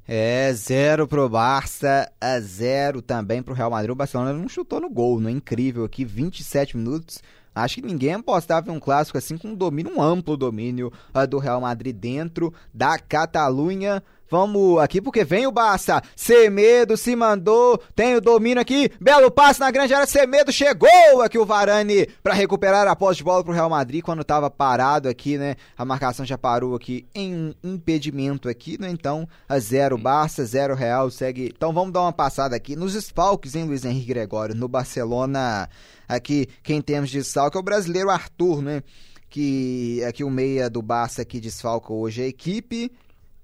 [0.06, 3.90] É, zero pro Barça, a zero também pro Real Madrid.
[3.90, 7.22] O Barcelona não chutou no gol, não é incrível aqui, 27 minutos.
[7.62, 11.26] Acho que ninguém apostava em um clássico assim com um domínio, um amplo domínio uh,
[11.26, 14.02] do Real Madrid dentro da Catalunha.
[14.30, 16.02] Vamos aqui porque vem o Barça.
[16.14, 18.90] Semedo se mandou, tem o domínio aqui.
[19.00, 20.06] Belo passe na grande área.
[20.06, 24.20] Semedo chegou aqui o Varane para recuperar a posse de bola pro Real Madrid quando
[24.20, 25.56] estava parado aqui, né?
[25.76, 28.90] A marcação já parou aqui em um impedimento aqui, né?
[28.90, 31.50] Então, a zero Barça, zero Real segue.
[31.56, 35.70] Então vamos dar uma passada aqui nos desfalques, hein, Luiz Henrique Gregório, no Barcelona.
[36.06, 38.82] Aqui quem temos de desfalque é o brasileiro Arthur, né?
[39.30, 42.90] que aqui o meia do Barça que desfalca hoje a equipe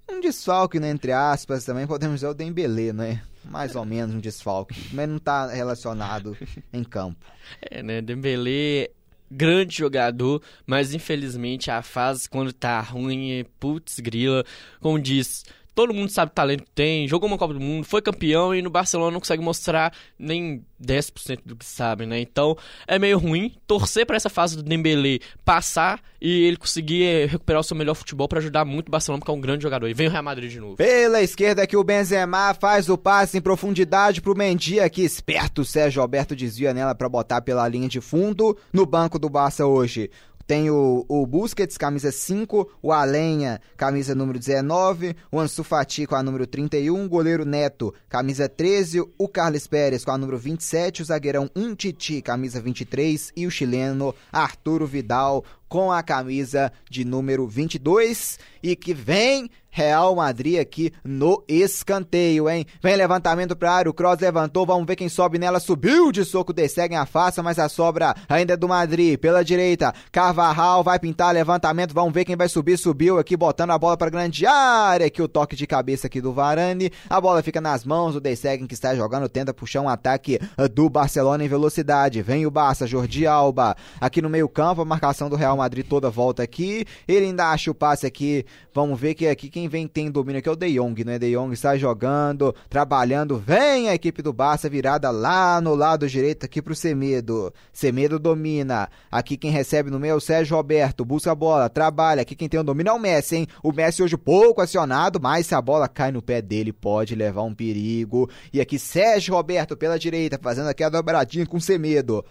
[0.08, 3.22] um desfalque, né, entre aspas, também podemos dizer o Dembélé, né?
[3.44, 6.36] Mais ou menos um desfalque, mas não está relacionado
[6.72, 7.24] em campo.
[7.60, 8.90] É, né, Dembélé
[9.30, 14.44] grande jogador, mas infelizmente a fase quando tá ruim, putz, grila,
[14.80, 18.00] como diz, todo mundo sabe o talento que tem, jogou uma Copa do Mundo, foi
[18.00, 22.20] campeão e no Barcelona não consegue mostrar nem 10% do que sabe, né?
[22.20, 22.56] Então
[22.86, 27.64] é meio ruim torcer para essa fase do Dembélé passar e ele conseguir recuperar o
[27.64, 29.88] seu melhor futebol para ajudar muito o Barcelona, porque é um grande jogador.
[29.88, 30.76] E vem o Real Madrid de novo.
[30.76, 35.64] Pela esquerda que o Benzema faz o passe em profundidade pro Mendy aqui, esperto o
[35.64, 40.10] Sérgio Alberto desvia nela para botar pela linha de fundo no banco do Barça hoje.
[40.46, 46.14] Tem o, o Busquets, camisa 5, o Alenha, camisa número 19, o Ansu Fati com
[46.14, 51.00] a número 31, o goleiro Neto, camisa 13, o Carlos Pérez com a número 27,
[51.00, 57.48] o zagueirão Untiti, camisa 23 e o chileno Arturo Vidal com a camisa de número
[57.48, 62.64] 22 e que vem Real Madrid aqui no escanteio, hein?
[62.80, 66.52] Vem levantamento para área, o Cross levantou, vamos ver quem sobe nela, subiu de soco,
[66.52, 71.34] dessegue a faça, mas a sobra ainda é do Madrid, pela direita, Carvajal vai pintar
[71.34, 75.20] levantamento, vamos ver quem vai subir, subiu aqui, botando a bola para grande área, aqui
[75.20, 78.74] o toque de cabeça aqui do Varane, a bola fica nas mãos do Desseguen que
[78.74, 80.38] está jogando, tenta puxar um ataque
[80.72, 85.28] do Barcelona em velocidade, vem o Barça, Jordi Alba, aqui no meio campo, a marcação
[85.28, 89.26] do Real Madrid toda volta aqui, ele ainda acha o passe aqui, vamos ver que
[89.26, 91.18] aqui quem quem vem tem domínio aqui é o De Jong, né?
[91.18, 96.44] De Jong está jogando, trabalhando, vem a equipe do Barça virada lá no lado direito
[96.44, 97.52] aqui pro Semedo.
[97.72, 98.90] Semedo domina.
[99.10, 102.20] Aqui quem recebe no meio é o Sérgio Roberto, busca a bola, trabalha.
[102.20, 103.46] Aqui quem tem o domínio é o Messi, hein?
[103.62, 107.42] O Messi hoje pouco acionado, mas se a bola cai no pé dele pode levar
[107.42, 108.28] um perigo.
[108.52, 112.22] E aqui Sérgio Roberto pela direita, fazendo aqui a dobradinha com Semedo.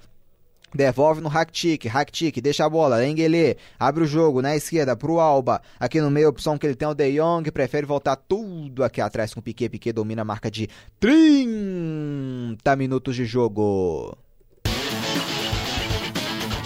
[0.73, 5.61] Devolve no Rakitic, Rakitic, deixa a bola, Lengele, abre o jogo na esquerda pro Alba,
[5.79, 8.99] aqui no meio, opção que ele tem é o De Jong, prefere voltar tudo aqui
[8.99, 10.67] atrás com o Piquet, Piquet domina a marca de
[10.99, 14.17] 30 minutos de jogo.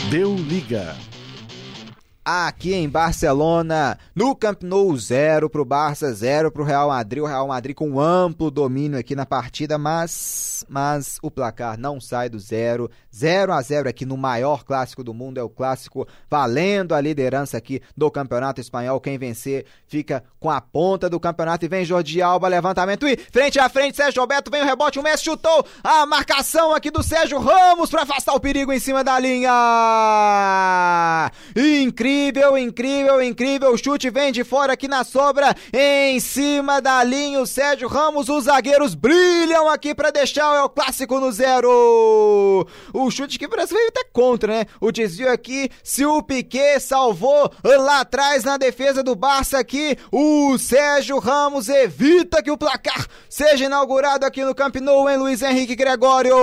[0.10, 0.96] Deu liga.
[2.30, 7.48] Aqui em Barcelona, no Camp Nou 0 pro Barça, 0 pro Real Madrid, o Real
[7.48, 12.92] Madrid com amplo domínio aqui na partida, mas mas o placar não sai do zero,
[13.16, 17.56] 0 a 0 aqui no maior clássico do mundo, é o clássico valendo a liderança
[17.56, 21.64] aqui do Campeonato Espanhol, quem vencer fica com a ponta do campeonato.
[21.64, 23.08] E vem Jordi Alba, levantamento.
[23.08, 26.92] E frente a frente, Sérgio Roberto, vem o rebote, o Messi chutou, a marcação aqui
[26.92, 29.52] do Sérgio Ramos para afastar o perigo em cima da linha.
[31.56, 33.72] Incrível Incrível, incrível, incrível.
[33.74, 35.56] O chute vem de fora aqui na sobra.
[35.72, 38.28] Em cima da linha, o Sérgio Ramos.
[38.28, 42.68] Os zagueiros brilham aqui para deixar o clássico no zero.
[42.92, 44.66] O chute que parece veio até contra, né?
[44.82, 45.70] O desvio aqui.
[45.84, 52.42] Se o Piquet salvou lá atrás na defesa do Barça aqui, o Sérgio Ramos evita
[52.42, 56.36] que o placar seja inaugurado aqui no Camp Nou, em Luiz Henrique Gregório.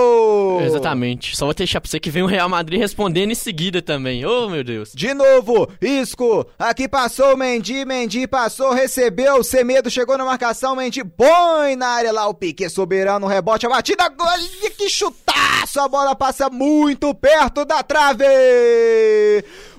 [0.61, 1.35] Exatamente.
[1.35, 4.25] Só vou deixar pra você que vem o Real Madrid respondendo em seguida também.
[4.25, 4.93] Oh, meu Deus.
[4.93, 11.03] De novo, Isco, aqui passou o Mendy, Mendy passou, recebeu, Semedo chegou na marcação, Mendy
[11.03, 14.27] põe na área lá o Pique soberano, rebote, a batida, gol,
[14.77, 18.25] que chutaço, a bola passa muito perto da trave.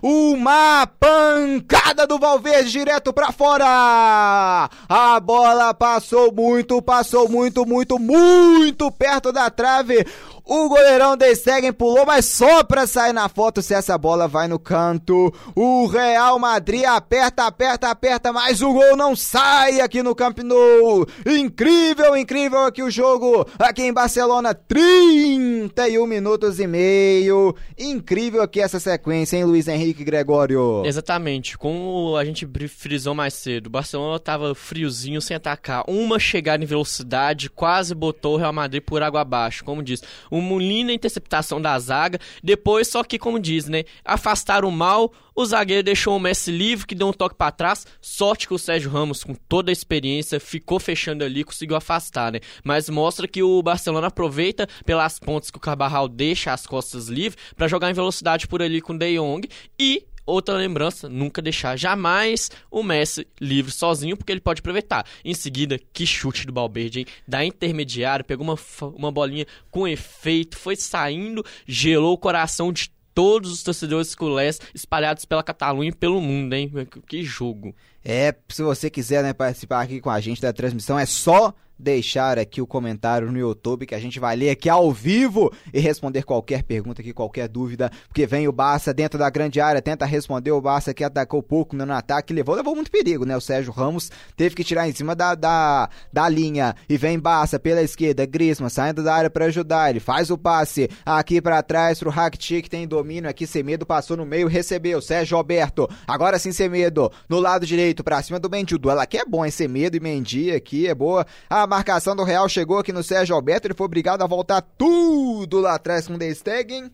[0.09, 4.71] Uma pancada do Valverde direto para fora.
[4.89, 10.07] A bola passou muito, passou muito, muito, muito perto da trave.
[10.49, 14.47] O goleirão de Stegen pulou, mas só pra sair na foto se essa bola vai
[14.47, 15.35] no canto.
[15.57, 21.05] O Real Madrid aperta, aperta, aperta, mas o gol não sai aqui no Camp Nou.
[21.27, 23.45] Incrível, incrível aqui o jogo.
[23.59, 27.53] Aqui em Barcelona, 31 minutos e meio.
[27.77, 30.83] Incrível aqui essa sequência, hein, Luiz Henrique Gregório?
[30.85, 31.57] Exatamente.
[31.57, 35.85] Como a gente frisou mais cedo, o Barcelona tava friozinho sem atacar.
[35.89, 39.65] Uma chegada em velocidade quase botou o Real Madrid por água abaixo.
[39.65, 42.19] Como diz, uma linda interceptação da zaga.
[42.43, 43.85] Depois, só que, como diz, né?
[44.05, 45.13] Afastaram o mal.
[45.39, 47.87] O zagueiro deixou o Messi livre, que deu um toque para trás.
[48.01, 52.41] Sorte que o Sérgio Ramos, com toda a experiência, ficou fechando ali conseguiu afastar, né?
[52.65, 57.37] Mas mostra que o Barcelona aproveita pelas pontes que o Carbarral deixa as costas livres
[57.55, 59.47] para jogar em velocidade por ali com o De Jong
[59.79, 65.07] e Outra lembrança, nunca deixar jamais o Messi livre sozinho, porque ele pode aproveitar.
[65.25, 67.07] Em seguida, que chute do Balberde, hein?
[67.29, 68.59] Da intermediária, pegou uma,
[68.97, 75.25] uma bolinha com efeito, foi saindo, gelou o coração de todos os torcedores culés espalhados
[75.25, 76.71] pela Catalunha e pelo mundo, hein?
[77.09, 77.75] Que jogo.
[78.05, 82.39] É, se você quiser né, participar aqui com a gente da transmissão, é só deixar
[82.39, 86.23] aqui o comentário no YouTube que a gente vai ler aqui ao vivo e responder
[86.23, 90.51] qualquer pergunta aqui, qualquer dúvida, porque vem o Barça dentro da grande área, tenta responder
[90.53, 93.37] o Barça que atacou pouco no ataque, levou, levou muito perigo, né?
[93.37, 97.59] O Sérgio Ramos teve que tirar em cima da, da, da linha e vem Barça
[97.59, 101.99] pela esquerda, Griezmann saindo da área para ajudar, ele faz o passe aqui para trás
[101.99, 106.53] pro Rakitic que tem domínio aqui, Semedo passou no meio, recebeu, Sérgio Roberto, agora sim
[106.53, 109.51] Semedo, no lado direito para cima do Mendy, o duelo aqui é bom, hein?
[109.51, 113.35] Semedo e Mendy aqui é boa, a a marcação do Real chegou aqui no Sérgio
[113.35, 116.91] Alberto, ele foi obrigado a voltar tudo lá atrás com o De Stegen.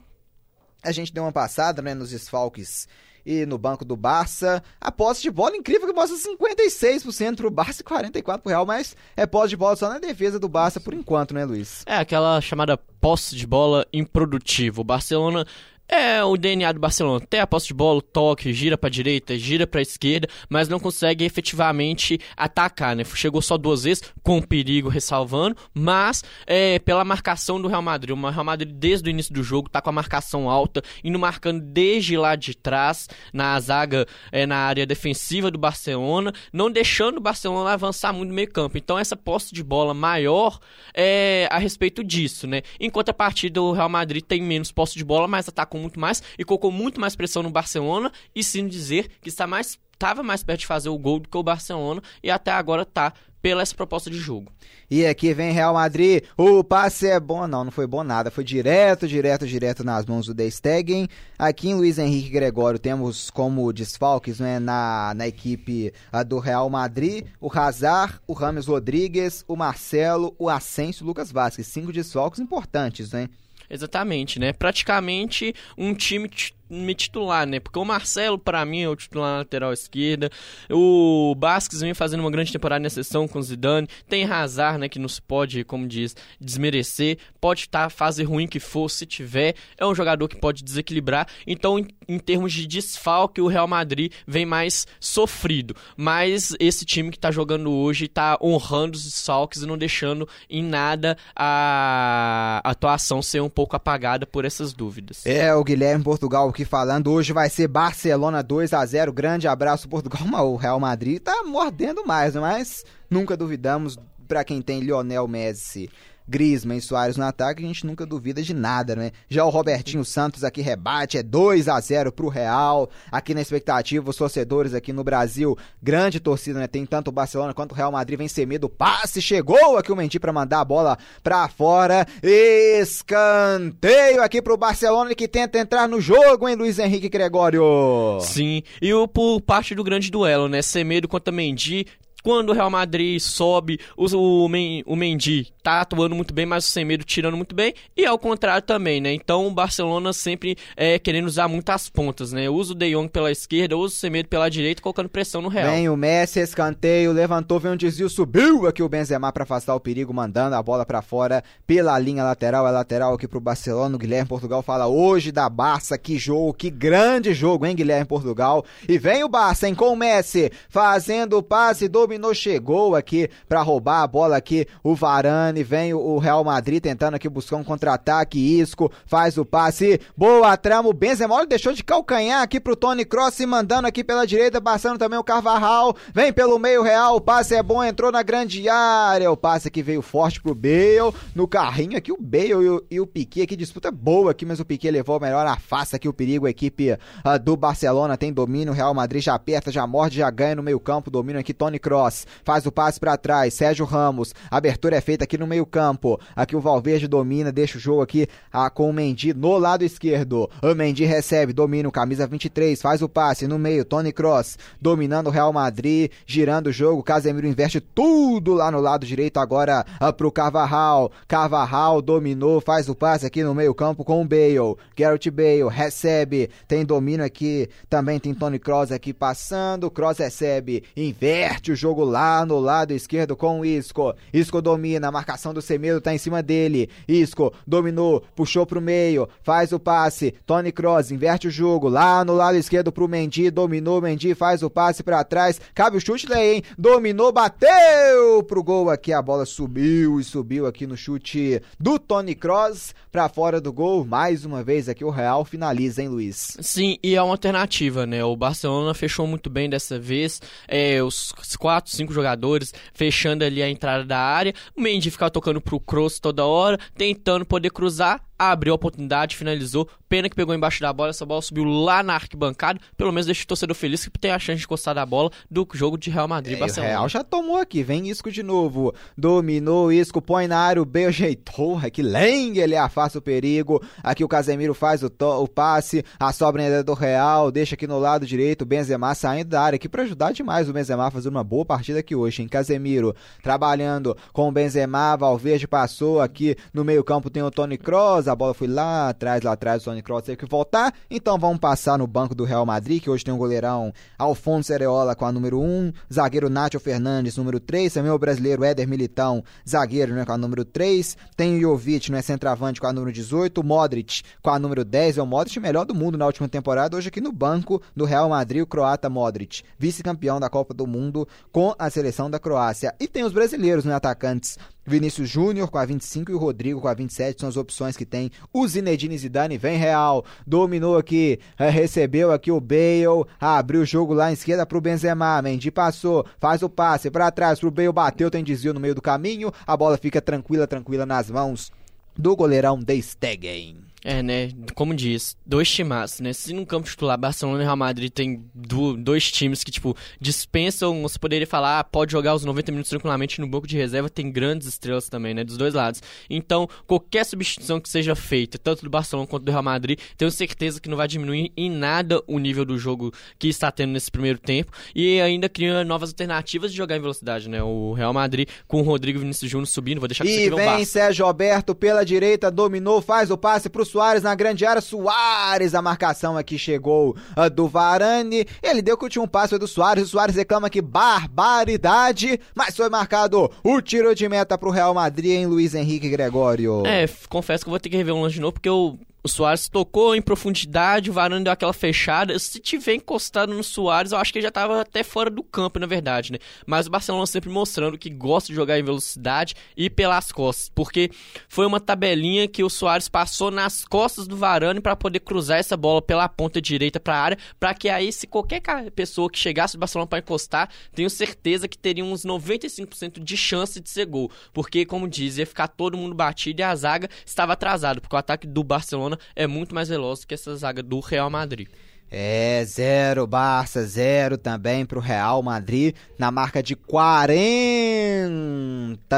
[0.83, 2.89] A gente deu uma passada, né, nos desfalques
[3.25, 4.63] e no banco do Barça.
[4.81, 8.97] A posse de bola incrível que mostra 56% pro Barça e 44% pro Real, mas
[9.15, 11.83] é posse de bola só na defesa do Barça por enquanto, né, Luiz?
[11.85, 14.81] É aquela chamada posse de bola improdutiva.
[14.81, 15.47] O Barcelona
[15.93, 17.25] é o DNA do Barcelona.
[17.29, 21.23] Tem a posse de bola, toque, gira para direita, gira para esquerda, mas não consegue
[21.23, 23.05] efetivamente atacar, né?
[23.05, 28.17] Chegou só duas vezes, com perigo ressalvando, mas é, pela marcação do Real Madrid.
[28.17, 31.61] O Real Madrid, desde o início do jogo, tá com a marcação alta, indo marcando
[31.61, 37.21] desde lá de trás, na zaga, é, na área defensiva do Barcelona, não deixando o
[37.21, 38.79] Barcelona avançar muito no meio campo.
[38.79, 40.59] Então, essa posse de bola maior
[40.95, 42.63] é a respeito disso, né?
[42.81, 46.23] Enquanto a partida, o Real Madrid tem menos posse de bola, mas ataca muito mais
[46.39, 50.43] e colocou muito mais pressão no Barcelona e sim dizer que está mais estava mais
[50.43, 53.75] perto de fazer o gol do que o Barcelona e até agora está pela essa
[53.75, 54.51] proposta de jogo.
[54.89, 58.45] E aqui vem Real Madrid, o passe é bom, não, não foi bom nada, foi
[58.45, 61.09] direto, direto, direto nas mãos do De Stegen.
[61.39, 65.93] Aqui em Luiz Henrique Gregório temos como desfalques né, na, na equipe
[66.27, 71.67] do Real Madrid o Hazard, o Rames Rodrigues, o Marcelo, o Asensio, o Lucas Vasquez,
[71.67, 73.29] cinco desfalques importantes, né?
[73.73, 74.53] Exatamente, né?
[74.53, 76.29] Praticamente um time
[76.73, 77.61] me titular, né?
[77.61, 80.31] Porque o Marcelo, para mim, é o titular lateral esquerda.
[80.71, 83.87] O Basques vem fazendo uma grande temporada na sessão com o Zidane.
[84.09, 84.89] Tem Hazard, né?
[84.89, 87.19] Que não se pode, como diz, desmerecer.
[87.41, 89.55] Pode estar tá, fase ruim que for, se tiver.
[89.77, 91.27] É um jogador que pode desequilibrar.
[91.47, 95.77] Então, em, em termos de desfalque, o Real Madrid vem mais sofrido.
[95.97, 100.63] Mas esse time que tá jogando hoje tá honrando os desfalques e não deixando em
[100.63, 105.27] nada a atuação ser um pouco apagada por essas dúvidas.
[105.27, 107.11] É, o Guilherme Portugal que aqui falando.
[107.11, 110.23] Hoje vai ser Barcelona 2 a 0 Grande abraço, Portugal.
[110.27, 115.91] Mas o Real Madrid tá mordendo mais, mas nunca duvidamos para quem tem Lionel Messi
[116.29, 119.13] Griezmann e Soares no ataque, a gente nunca duvida de nada, né?
[119.29, 122.89] Já o Robertinho Santos aqui rebate, é 2 a 0 pro Real.
[123.11, 126.67] Aqui na expectativa, os torcedores aqui no Brasil, grande torcida, né?
[126.67, 128.69] Tem tanto o Barcelona quanto o Real Madrid vem ser medo.
[128.69, 132.07] Passe chegou aqui o Mendy para mandar a bola pra fora.
[132.23, 138.19] Escanteio aqui pro Barcelona que tenta entrar no jogo, hein, Luiz Henrique Gregório?
[138.21, 140.63] Sim, e o, por parte do grande duelo, né?
[140.63, 141.87] Semedo contra Mendy
[142.23, 146.69] quando o Real Madrid sobe, o, o, o Mendy tá atuando muito bem, mas o
[146.69, 147.75] Semedo tirando muito bem.
[147.97, 149.13] E ao contrário também, né?
[149.13, 152.51] Então o Barcelona sempre é querendo usar muitas pontas, né?
[152.51, 155.71] Usa o De Jong pela esquerda, usa o Semedo pela direita, colocando pressão no Real.
[155.71, 159.81] Vem o Messi, escanteio, levantou, vem um desvio, subiu aqui o Benzema para afastar o
[159.81, 162.69] perigo, mandando a bola para fora pela linha lateral.
[162.69, 163.97] É lateral aqui pro Barcelona.
[163.97, 168.65] O Guilherme Portugal fala hoje da Barça, que jogo, que grande jogo, hein, Guilherme Portugal?
[168.87, 173.31] E vem o Barça, hein, com o Messi, fazendo o passe, do dominou, chegou aqui
[173.49, 177.65] para roubar a bola aqui o Varane, vem o Real Madrid tentando aqui buscar um
[177.65, 183.05] contra-ataque, Isco faz o passe, boa trama, o Benzema deixou de calcanhar aqui pro Tony
[183.05, 187.57] Cross mandando aqui pela direita, passando também o Carvajal, vem pelo meio Real, o passe
[187.57, 191.97] é bom, entrou na grande área, o passe aqui veio forte pro Bale, no carrinho
[191.97, 194.93] aqui o Bale e o, e o Piquet aqui, disputa boa aqui, mas o Piquet
[194.93, 196.99] levou melhor, afasta aqui o perigo, a equipe uh,
[197.43, 201.11] do Barcelona tem domínio, Real Madrid já aperta, já morde, já ganha no meio campo,
[201.11, 205.39] domínio aqui Tony Cross, faz o passe para trás, Sérgio Ramos, abertura é feita aqui
[205.39, 209.35] no meio campo, aqui o Valverde domina, deixa o jogo aqui ah, com o Mendy
[209.35, 213.85] no lado esquerdo, o Mendy recebe, domina o camisa 23, faz o passe no meio,
[213.85, 219.07] Tony Cross, dominando o Real Madrid, girando o jogo, Casemiro investe tudo lá no lado
[219.07, 224.23] direito agora ah, pro Carvajal, Carvajal dominou, faz o passe aqui no meio campo com
[224.23, 230.19] o Bale, Garrett Bale recebe, tem domínio aqui, também tem Tony Cross aqui passando, Cross
[230.19, 234.15] recebe, inverte o jogo lá no lado esquerdo com o Isco.
[234.33, 236.91] Isco domina, a marcação do Semedo tá em cima dele.
[237.09, 240.35] Isco dominou, puxou pro meio, faz o passe.
[240.47, 244.69] Tony Kroos inverte o jogo lá no lado esquerdo pro Mendy, dominou, Mendy faz o
[244.69, 245.61] passe para trás.
[245.75, 246.63] Cabe o chute daí, hein?
[246.77, 252.35] Dominou, bateu pro gol aqui, a bola subiu e subiu aqui no chute do Tony
[252.35, 254.05] Kroos para fora do gol.
[254.05, 256.57] Mais uma vez aqui o Real finaliza, hein, Luiz?
[256.61, 258.23] Sim, e é uma alternativa, né?
[258.23, 260.43] O Barcelona fechou muito bem dessa vez.
[260.69, 264.55] É, os quatro cinco jogadores, fechando ali a entrada da área.
[264.77, 269.89] O Mendy ficava tocando pro Kroos toda hora, tentando poder cruzar abriu a oportunidade, finalizou.
[270.09, 272.79] Pena que pegou embaixo da bola, essa bola subiu lá na arquibancada.
[272.97, 275.67] Pelo menos deixa o torcedor feliz que tem a chance de encostar da bola do
[275.73, 276.93] jogo de Real Madrid é, Barcelona.
[276.93, 278.95] O Real já tomou aqui, vem Isco de novo.
[279.17, 281.79] Dominou Isco, põe na área, o B ajeitou.
[281.79, 283.83] Aqui Leng, ele afasta o perigo.
[284.03, 285.11] Aqui o Casemiro faz o,
[285.41, 289.15] o passe, a sobra ainda é do Real, deixa aqui no lado direito o Benzema
[289.15, 292.43] saindo da área aqui para ajudar demais o Benzema fazendo uma boa partida aqui hoje,
[292.43, 292.49] hein?
[292.49, 298.35] Casemiro trabalhando com o Benzema, Valverde passou aqui no meio-campo tem o Tony Kroos, a
[298.35, 300.93] bola foi lá atrás, lá atrás, o Tony Kroos teve que voltar.
[301.11, 304.73] Então vamos passar no banco do Real Madrid, que hoje tem o um goleirão Alfonso
[304.73, 309.43] Areola com a número 1, zagueiro Nacho Fernandes, número 3, também o brasileiro Éder Militão,
[309.69, 311.17] zagueiro, né, com a número 3.
[311.37, 315.23] Tem o Jovic, né, centroavante com a número 18, Modric com a número 10, é
[315.23, 318.63] o Modric melhor do mundo na última temporada, hoje aqui no banco do Real Madrid,
[318.63, 322.95] o croata Modric, vice-campeão da Copa do Mundo com a seleção da Croácia.
[322.99, 326.89] E tem os brasileiros, né, atacantes Vinícius Júnior com a 25 e o Rodrigo com
[326.89, 328.31] a 27 são as opções que tem.
[328.53, 334.13] O Zinedine Zidane vem real, dominou aqui, eh, recebeu aqui o Bale, abriu o jogo
[334.13, 338.31] lá em esquerda pro Benzema, Mendy passou, faz o passe para trás pro Bale, bateu,
[338.31, 341.71] tem desvio no meio do caminho, a bola fica tranquila, tranquila nas mãos
[342.17, 343.82] do goleirão De Stegen.
[344.05, 344.51] É, né?
[344.75, 346.33] Como diz, dois timaços, né?
[346.33, 351.03] Se no campo titular Barcelona e Real Madrid tem do, dois times que, tipo, dispensam,
[351.03, 354.31] você poderia falar, ah, pode jogar os 90 minutos tranquilamente no banco de reserva, tem
[354.31, 355.45] grandes estrelas também, né?
[355.45, 356.03] Dos dois lados.
[356.29, 360.81] Então, qualquer substituição que seja feita, tanto do Barcelona quanto do Real Madrid, tenho certeza
[360.81, 364.39] que não vai diminuir em nada o nível do jogo que está tendo nesse primeiro
[364.39, 367.63] tempo e ainda cria novas alternativas de jogar em velocidade, né?
[367.63, 371.25] O Real Madrid com o Rodrigo Vinícius Júnior subindo, vou deixar que E vem Sérgio
[371.25, 374.81] Alberto pela direita, dominou, faz o passe pro Soares na grande área.
[374.81, 378.47] Soares, a marcação aqui chegou uh, do Varane.
[378.63, 380.05] Ele deu que tinha um passe do Soares.
[380.05, 385.33] O Soares reclama que barbaridade, mas foi marcado o tiro de meta pro Real Madrid
[385.33, 386.87] em Luiz Henrique Gregório.
[386.87, 389.29] É, confesso que eu vou ter que rever um lance de novo porque eu o
[389.29, 392.37] Soares tocou em profundidade, o Varane deu aquela fechada.
[392.39, 395.79] Se tiver encostado no Soares, eu acho que ele já estava até fora do campo,
[395.79, 396.39] na verdade, né?
[396.67, 401.11] Mas o Barcelona sempre mostrando que gosta de jogar em velocidade e pelas costas, porque
[401.49, 405.77] foi uma tabelinha que o Soares passou nas costas do Varane para poder cruzar essa
[405.77, 408.61] bola pela ponta direita para a área, para que aí se qualquer
[408.91, 413.81] pessoa que chegasse do Barcelona para encostar, tenho certeza que teria uns 95% de chance
[413.81, 417.53] de ser gol, porque como diz, ia ficar todo mundo batido e a zaga estava
[417.53, 421.01] atrasada, porque o ataque do Barcelona Barcelona é muito mais veloz que essa zaga do
[421.01, 421.69] Real Madrid.
[422.11, 428.29] É, zero Barça, zero também para o Real Madrid na marca de 40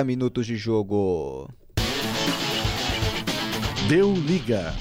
[0.04, 1.48] minutos de jogo.
[3.88, 4.72] Deu liga.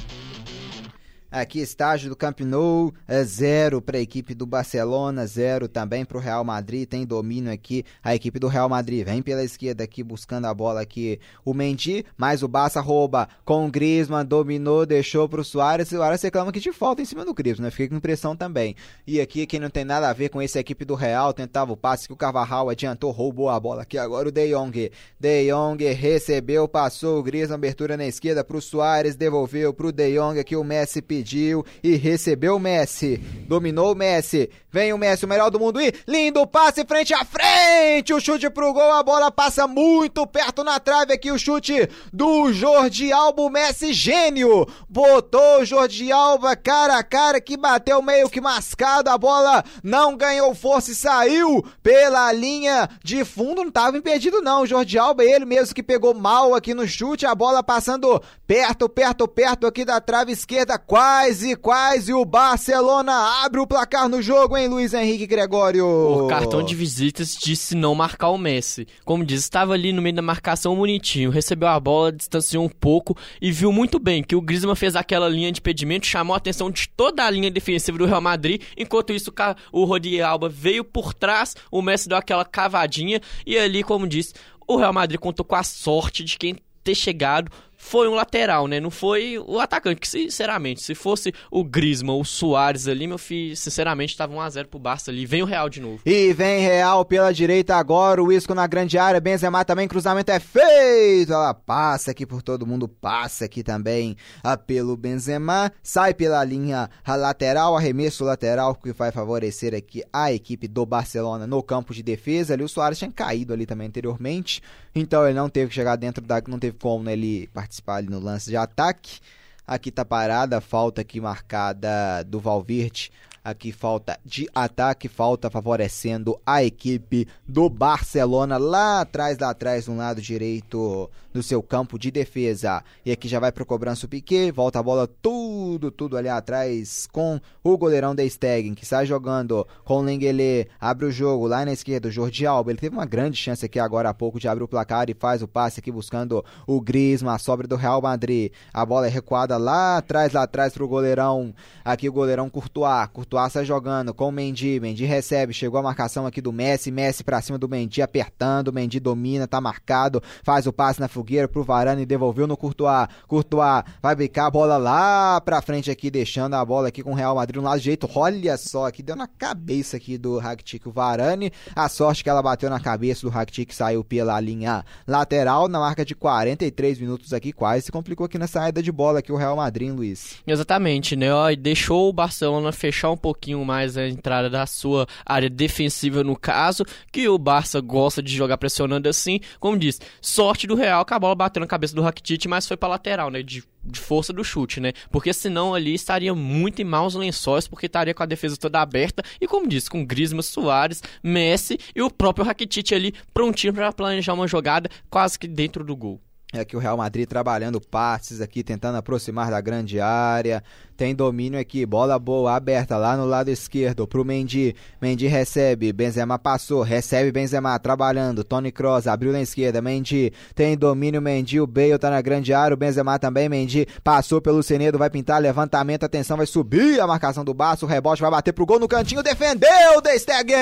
[1.34, 6.19] Aqui estágio do Camp Nou, é zero para a equipe do Barcelona, zero também para
[6.19, 6.88] o Real Madrid.
[6.88, 9.03] Tem domínio aqui a equipe do Real Madrid.
[9.03, 13.65] Vem pela esquerda aqui buscando a bola aqui o Mendy, mas o Barça rouba com
[13.65, 15.88] o Griezmann, dominou, deixou para o Soares.
[15.88, 17.71] O Soares reclama que de falta em cima do Griezmann, né?
[17.71, 18.75] Fiquei com impressão também.
[19.07, 21.77] E aqui quem não tem nada a ver com essa equipe do Real, tentava o
[21.77, 24.91] passe que o Carvajal adiantou, roubou a bola aqui agora o De Jong.
[25.19, 29.91] De Jong recebeu, passou o Griezmann, abertura na esquerda para o Soares, devolveu para o
[29.91, 33.17] De Jong aqui o Messi pediu pediu e recebeu o Messi.
[33.47, 34.49] Dominou o Messi.
[34.69, 35.80] Vem o Messi, o melhor do mundo.
[35.80, 38.13] E lindo passe frente a frente.
[38.13, 38.91] O chute pro gol.
[38.91, 41.32] A bola passa muito perto na trave aqui.
[41.32, 43.43] O chute do Jordi Alba.
[43.43, 44.67] O Messi gênio.
[44.89, 49.09] Botou o Jordi Alba cara a cara que bateu meio que mascado.
[49.09, 53.61] A bola não ganhou força e saiu pela linha de fundo.
[53.61, 54.63] Não estava impedido, não.
[54.63, 57.26] O Jordi Alba, ele mesmo que pegou mal aqui no chute.
[57.26, 60.80] A bola passando perto, perto, perto aqui da trave esquerda.
[60.80, 63.14] Quase Quase, quase o Barcelona
[63.45, 65.86] abre o placar no jogo, hein, Luiz Henrique Gregório?
[65.86, 68.88] O cartão de visitas disse não marcar o Messi.
[69.05, 73.16] Como diz, estava ali no meio da marcação bonitinho, recebeu a bola, distanciou um pouco
[73.39, 76.72] e viu muito bem que o Griezmann fez aquela linha de impedimento, chamou a atenção
[76.72, 78.64] de toda a linha defensiva do Real Madrid.
[78.76, 79.32] Enquanto isso,
[79.72, 84.34] o Rodi Alba veio por trás, o Messi deu aquela cavadinha e ali, como disse,
[84.68, 87.51] o Real Madrid contou com a sorte de quem ter chegado
[87.84, 88.79] foi um lateral, né?
[88.79, 93.55] Não foi o atacante, que sinceramente, se fosse o Griezmann, o Soares ali, meu filho,
[93.55, 95.25] sinceramente, tava 1x0 pro Barça ali.
[95.25, 96.01] Vem o Real de novo.
[96.05, 100.39] E vem Real pela direita agora, o Isco na grande área, Benzema também, cruzamento é
[100.39, 106.43] feito, ela passa aqui por todo mundo, passa aqui também ah, pelo Benzema, sai pela
[106.43, 112.01] linha lateral, arremesso lateral que vai favorecer aqui a equipe do Barcelona no campo de
[112.01, 114.63] defesa, ali o Soares tinha caído ali também anteriormente,
[114.95, 117.95] então ele não teve que chegar dentro da, não teve como né, ele participar participar
[117.95, 119.19] ali no lance de ataque.
[119.65, 123.11] Aqui tá parada, falta aqui marcada do Valverde
[123.43, 129.97] Aqui falta de ataque, falta favorecendo a equipe do Barcelona lá atrás, lá atrás, no
[129.97, 132.84] lado direito do seu campo de defesa.
[133.05, 137.07] E aqui já vai pro cobrança o Piquet, volta a bola tudo, tudo ali atrás
[137.11, 141.65] com o goleirão da Stegen, que sai jogando com o Lengele, abre o jogo lá
[141.65, 144.47] na esquerda, o Jordi Alba, ele teve uma grande chance aqui agora há pouco de
[144.47, 148.01] abrir o placar e faz o passe aqui buscando o Griezmann, a sobra do Real
[148.01, 148.51] Madrid.
[148.73, 151.53] A bola é recuada lá atrás, lá atrás pro goleirão,
[151.84, 156.25] aqui o goleirão Courtois, Courtois sai jogando com o Mendy, Mendy recebe, chegou a marcação
[156.25, 160.73] aqui do Messi, Messi pra cima do Mendy, apertando, Mendy domina, tá marcado, faz o
[160.73, 165.61] passe na fogueira pro Varane devolveu no Courtois, Courtois vai bicar a bola lá pra
[165.61, 168.88] frente aqui, deixando a bola aqui com o Real Madrid no lado direito, olha só,
[168.88, 172.80] aqui deu na cabeça aqui do Rakitic o Varane, a sorte que ela bateu na
[172.80, 177.91] cabeça do Rakitic, saiu pela linha lateral, na marca de 43 minutos aqui, quase se
[177.91, 180.36] complicou aqui na saída de bola aqui o Real Madrid, Luiz.
[180.45, 185.49] Exatamente, né, ó, deixou o Barcelona fechar um pouquinho mais a entrada da sua área
[185.49, 189.39] defensiva no caso, que o Barça gosta de jogar pressionando assim.
[189.57, 192.89] Como disse, sorte do Real a bola bateu na cabeça do Rakitic, mas foi para
[192.89, 193.41] lateral, né?
[193.41, 194.93] De de força do chute, né?
[195.11, 199.22] Porque senão ali estaria muito em maus lençóis, porque estaria com a defesa toda aberta
[199.41, 204.34] e como disse, com Griezmann, Soares, Messi e o próprio Rakitic ali prontinho para planejar
[204.34, 206.22] uma jogada quase que dentro do gol.
[206.55, 210.64] É aqui o Real Madrid trabalhando passes aqui, tentando aproximar da grande área.
[211.03, 214.73] Tem domínio aqui, bola boa, aberta lá no lado esquerdo pro Mendy.
[215.01, 218.41] Mendy recebe, Benzema passou, recebe Benzema trabalhando.
[218.41, 222.73] Tony Kroos abriu na esquerda, Mendy tem domínio, Mendy, o Bale tá na grande área,
[222.73, 227.43] o Benzema também, Mendy passou pelo Senedo, vai pintar levantamento, atenção, vai subir a marcação
[227.43, 230.55] do Baço, o rebote vai bater pro gol no cantinho, defendeu De Stegen!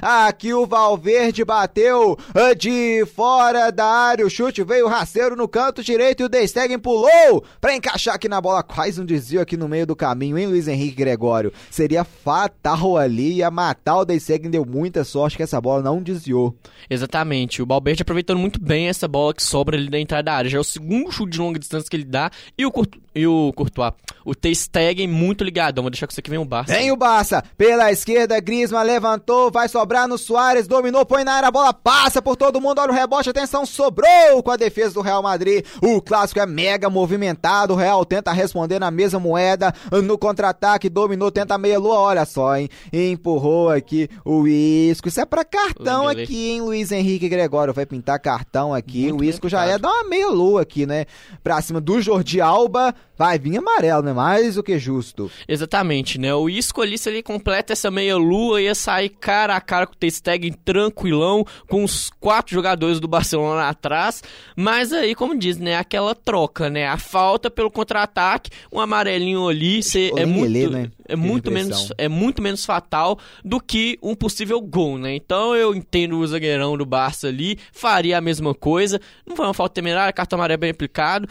[0.00, 5.82] Aqui o Valverde bateu ah, de fora da área, o chute veio rasteiro no canto
[5.82, 9.56] direito e o De Stegen pulou para encaixar aqui na bola, quase um desvio aqui
[9.56, 11.52] no meio do caminho, hein, Luiz Henrique Gregório?
[11.70, 16.54] Seria fatal ali, ia matar o Deisegen, deu muita sorte que essa bola não desviou.
[16.88, 20.50] Exatamente, o Balbert aproveitando muito bem essa bola que sobra ali da entrada da área.
[20.50, 23.26] Já é o segundo chute de longa distância que ele dá e o, Courtois, e
[23.26, 23.92] o Courtois,
[24.24, 25.82] o Testegen muito ligadão.
[25.82, 26.72] Vou deixar com você que vem o Barça.
[26.72, 31.48] Vem o Barça, pela esquerda, Griezmann levantou, vai sobrar no Soares, dominou, põe na área,
[31.48, 35.00] a bola passa por todo mundo, olha o rebote, atenção, sobrou com a defesa do
[35.00, 35.64] Real Madrid.
[35.82, 41.30] O clássico é mega movimentado, o Real tenta responder na mesma moeda, no contra-ataque, dominou,
[41.30, 42.68] tenta meia lua, olha só, hein?
[42.92, 45.08] Empurrou aqui o Isco.
[45.08, 47.74] Isso é pra cartão aqui, hein, Luiz Henrique Gregório?
[47.74, 49.08] Vai pintar cartão aqui.
[49.12, 51.04] Muito o Isco já é dar uma meia lua aqui, né?
[51.42, 52.94] Pra cima do Jordi Alba.
[53.18, 54.12] Vai vir amarelo, né?
[54.12, 55.28] Mais do que justo.
[55.48, 56.32] Exatamente, né?
[56.32, 59.96] O Isco se ele completa essa meia lua, ia sair cara a cara com o
[59.96, 64.22] Testegen tranquilão, com os quatro jogadores do Barcelona atrás.
[64.54, 65.76] Mas aí, como diz, né?
[65.76, 66.86] Aquela troca, né?
[66.86, 70.90] A falta pelo contra-ataque, um amarelinho ali, cê, é muito, né?
[71.08, 75.16] é muito menos é muito menos fatal do que um possível gol, né?
[75.16, 79.00] Então eu entendo o zagueirão do Barça ali, faria a mesma coisa.
[79.26, 81.28] Não foi uma falta temerária, cartão amarelo bem aplicado,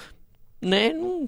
[0.61, 0.91] né?
[0.91, 1.27] Não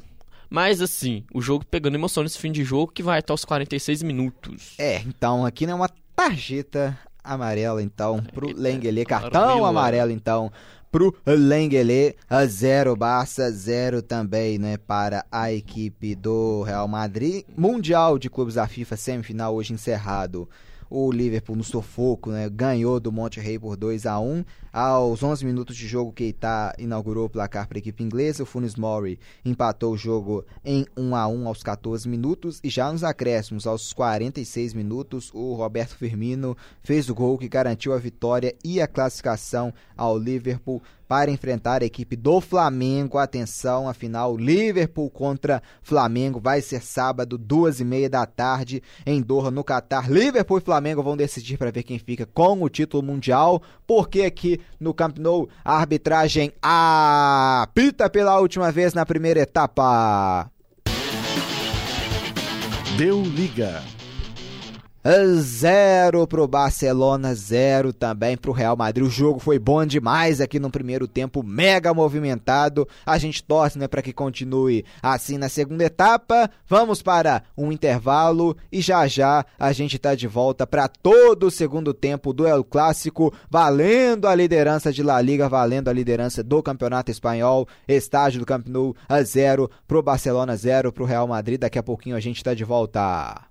[0.50, 4.04] mas assim, o jogo pegando emoção nesse fim de jogo que vai até os 46
[4.04, 4.76] minutos.
[4.78, 10.52] É, então aqui não é uma tarjeta amarela então pro Lengele, cartão amarelo então
[10.91, 12.16] pro Lengele,
[12.47, 17.43] zero Barça, zero também, né, para a equipe do Real Madrid.
[17.56, 20.50] Mundial de Clubes da FIFA, semifinal hoje encerrado.
[20.89, 25.45] O Liverpool no sufoco, né, ganhou do Monte Rei por 2 a 1 Aos 11
[25.45, 28.43] minutos de jogo, Keita inaugurou o placar para a equipe inglesa.
[28.43, 32.59] O Funes Mori empatou o jogo em 1 a 1 aos 14 minutos.
[32.63, 37.93] E já nos acréscimos, aos 46 minutos, o Roberto Firmino fez o gol que garantiu
[37.93, 43.17] a vitória e a classificação ao Liverpool para enfrentar a equipe do Flamengo.
[43.17, 49.49] Atenção, afinal, Liverpool contra Flamengo vai ser sábado, duas e meia da tarde, em Doha,
[49.49, 50.07] no Catar.
[50.07, 54.59] Liverpool e Flamengo vão decidir para ver quem fica com o título mundial, porque aqui
[54.80, 60.49] no Camp Nou a arbitragem apita pela última vez na primeira etapa.
[62.97, 63.82] Deu liga.
[65.39, 69.06] Zero pro Barcelona, zero também pro Real Madrid.
[69.06, 72.88] O jogo foi bom demais aqui no primeiro tempo, mega movimentado.
[73.06, 76.50] A gente torce, né, para que continue assim na segunda etapa.
[76.68, 81.52] Vamos para um intervalo e já já a gente tá de volta para todo o
[81.52, 86.62] segundo tempo do El Clássico, valendo a liderança de La Liga, valendo a liderança do
[86.62, 87.68] Campeonato Espanhol.
[87.88, 91.60] Estágio do Camp Nou a zero pro Barcelona, zero pro Real Madrid.
[91.60, 93.45] Daqui a pouquinho a gente tá de volta.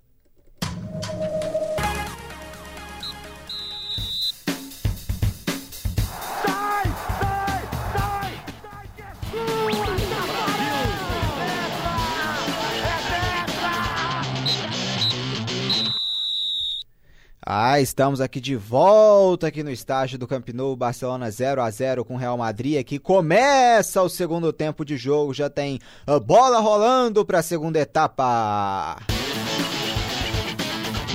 [17.51, 22.05] Ah, estamos aqui de volta aqui no estágio do Camp Nou, Barcelona 0 a 0
[22.05, 22.99] com o Real Madrid aqui.
[22.99, 28.99] Começa o segundo tempo de jogo, já tem a bola rolando para a segunda etapa.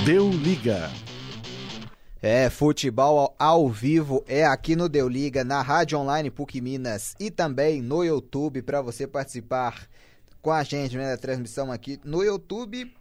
[0.03, 0.89] Deu liga.
[2.19, 7.29] É, futebol ao vivo é aqui no Deu Liga, na Rádio Online PUC Minas e
[7.29, 9.87] também no YouTube para você participar
[10.41, 12.91] com a gente né, da transmissão aqui no YouTube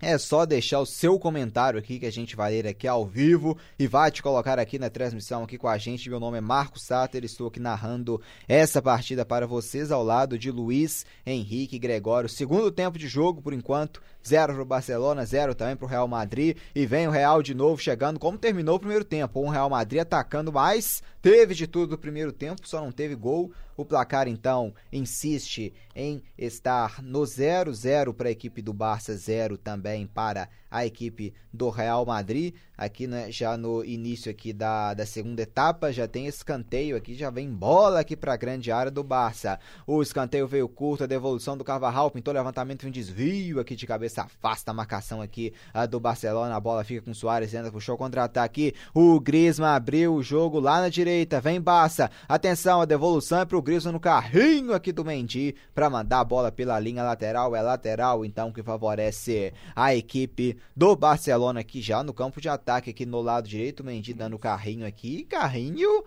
[0.00, 3.56] é só deixar o seu comentário aqui que a gente vai ler aqui ao vivo
[3.78, 6.08] e vai te colocar aqui na transmissão aqui com a gente.
[6.08, 10.50] Meu nome é Marcos Sater, estou aqui narrando essa partida para vocês ao lado de
[10.50, 12.28] Luiz Henrique Gregório.
[12.28, 16.08] Segundo tempo de jogo por enquanto, zero para o Barcelona, zero também para o Real
[16.08, 19.40] Madrid e vem o Real de novo chegando como terminou o primeiro tempo.
[19.44, 23.52] Um Real Madrid atacando mais, teve de tudo no primeiro tempo, só não teve gol.
[23.76, 30.06] O placar então insiste em estar no 0-0 para a equipe do Barça, 0 também
[30.06, 32.54] para a equipe do Real Madrid.
[32.80, 37.28] aqui, né, já no início aqui da, da segunda etapa, já tem escanteio aqui, já
[37.28, 39.60] vem bola aqui para a grande área do Barça.
[39.86, 44.22] O escanteio veio curto, a devolução do Carvajal, pintou levantamento um desvio aqui de cabeça,
[44.22, 47.98] afasta a marcação aqui a do Barcelona, a bola fica com o Soares, entra, puxou
[47.98, 53.44] contra-ataque, o Griezmann abriu o jogo lá na direita, vem Barça, atenção, a devolução é
[53.44, 57.60] pro Griezmann no carrinho aqui do Mendy, para mandar a bola pela linha lateral, é
[57.60, 63.06] lateral então que favorece a equipe do Barcelona aqui já no campo de ataque aqui
[63.06, 66.04] no lado direito, Mendy dando carrinho aqui, carrinho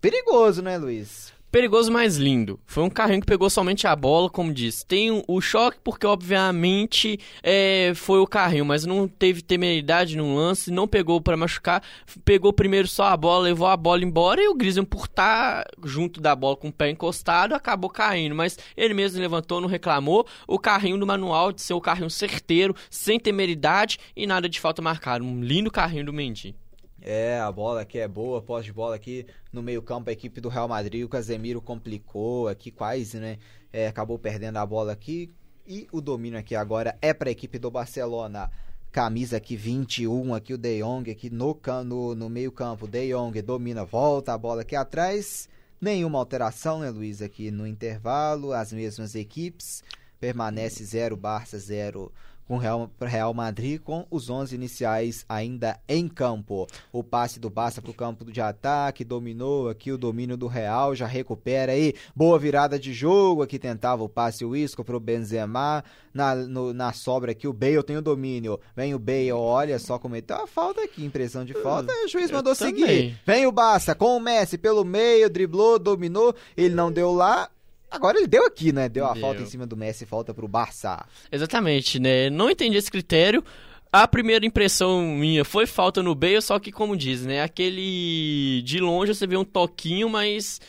[0.00, 1.32] perigoso, né, Luiz?
[1.50, 2.60] Perigoso mais lindo.
[2.66, 4.86] Foi um carrinho que pegou somente a bola, como disse.
[4.86, 10.70] Tem o choque porque, obviamente, é, foi o carrinho, mas não teve temeridade no lance,
[10.70, 11.82] não pegou para machucar.
[12.24, 15.70] Pegou primeiro só a bola, levou a bola embora e o Griezmann, por estar tá
[15.84, 18.34] junto da bola com o pé encostado, acabou caindo.
[18.34, 20.26] Mas ele mesmo levantou, não reclamou.
[20.46, 24.82] O carrinho do manual de ser o carrinho certeiro, sem temeridade e nada de falta
[24.82, 25.24] marcada.
[25.24, 26.54] Um lindo carrinho do Mendy.
[27.00, 30.48] É, a bola aqui é boa, pós de bola aqui no meio-campo, a equipe do
[30.48, 33.38] Real Madrid, o Casemiro complicou aqui quase, né?
[33.72, 35.30] É, acabou perdendo a bola aqui.
[35.66, 38.50] E o domínio aqui agora é para a equipe do Barcelona.
[38.90, 42.88] Camisa aqui 21, aqui o De Jong aqui no, no, no meio-campo.
[42.88, 45.48] De Jong domina, volta a bola aqui atrás.
[45.80, 47.20] Nenhuma alteração, né, Luiz?
[47.20, 49.84] Aqui no intervalo, as mesmas equipes.
[50.18, 52.10] Permanece 0, Barça 0,
[52.48, 56.66] com o Real, Real Madrid com os 11 iniciais ainda em campo.
[56.90, 60.94] O passe do Barça para o campo de ataque, dominou aqui o domínio do Real,
[60.94, 61.94] já recupera aí.
[62.16, 65.84] Boa virada de jogo, aqui tentava o passe o Isco para o Benzema.
[66.14, 68.58] Na, no, na sobra aqui, o Bale tem o domínio.
[68.74, 71.92] Vem o Bale, olha só, cometeu a falta aqui, impressão de falta.
[71.92, 73.20] o juiz mandou seguir.
[73.26, 76.34] Vem o Barça com o Messi pelo meio, driblou, dominou.
[76.56, 77.50] Ele não deu lá,
[77.90, 78.88] Agora ele deu aqui, né?
[78.88, 79.22] Deu a deu.
[79.22, 81.04] falta em cima do Messi, falta pro Barça.
[81.32, 82.28] Exatamente, né?
[82.30, 83.42] Não entendi esse critério.
[83.90, 87.42] A primeira impressão minha foi falta no Bale, só que como diz, né?
[87.42, 90.60] Aquele de longe você vê um toquinho, mas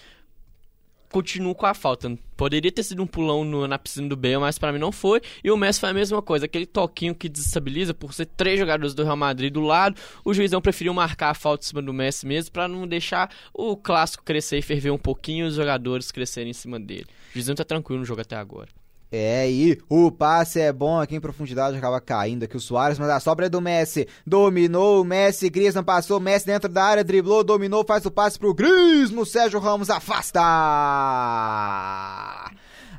[1.12, 2.18] continuo com a falta.
[2.38, 5.22] Poderia ter sido um pulão no, na piscina do Bale, mas para mim não foi.
[5.44, 8.94] E o Messi foi a mesma coisa, aquele toquinho que desestabiliza por ser três jogadores
[8.94, 10.00] do Real Madrid do lado.
[10.24, 13.76] O juizão preferiu marcar a falta em cima do Messi mesmo para não deixar o
[13.76, 17.08] clássico crescer e ferver um pouquinho e os jogadores crescerem em cima dele.
[17.32, 18.79] O juizão tá tranquilo no jogo até agora.
[19.12, 23.10] É, e o passe é bom aqui em profundidade, acaba caindo aqui o Soares, mas
[23.10, 24.08] a sobra é do Messi.
[24.26, 28.54] Dominou o Messi, Griezmann passou, Messi dentro da área, driblou, dominou, faz o passe pro
[28.54, 30.40] Griezmann, Sérgio Ramos afasta.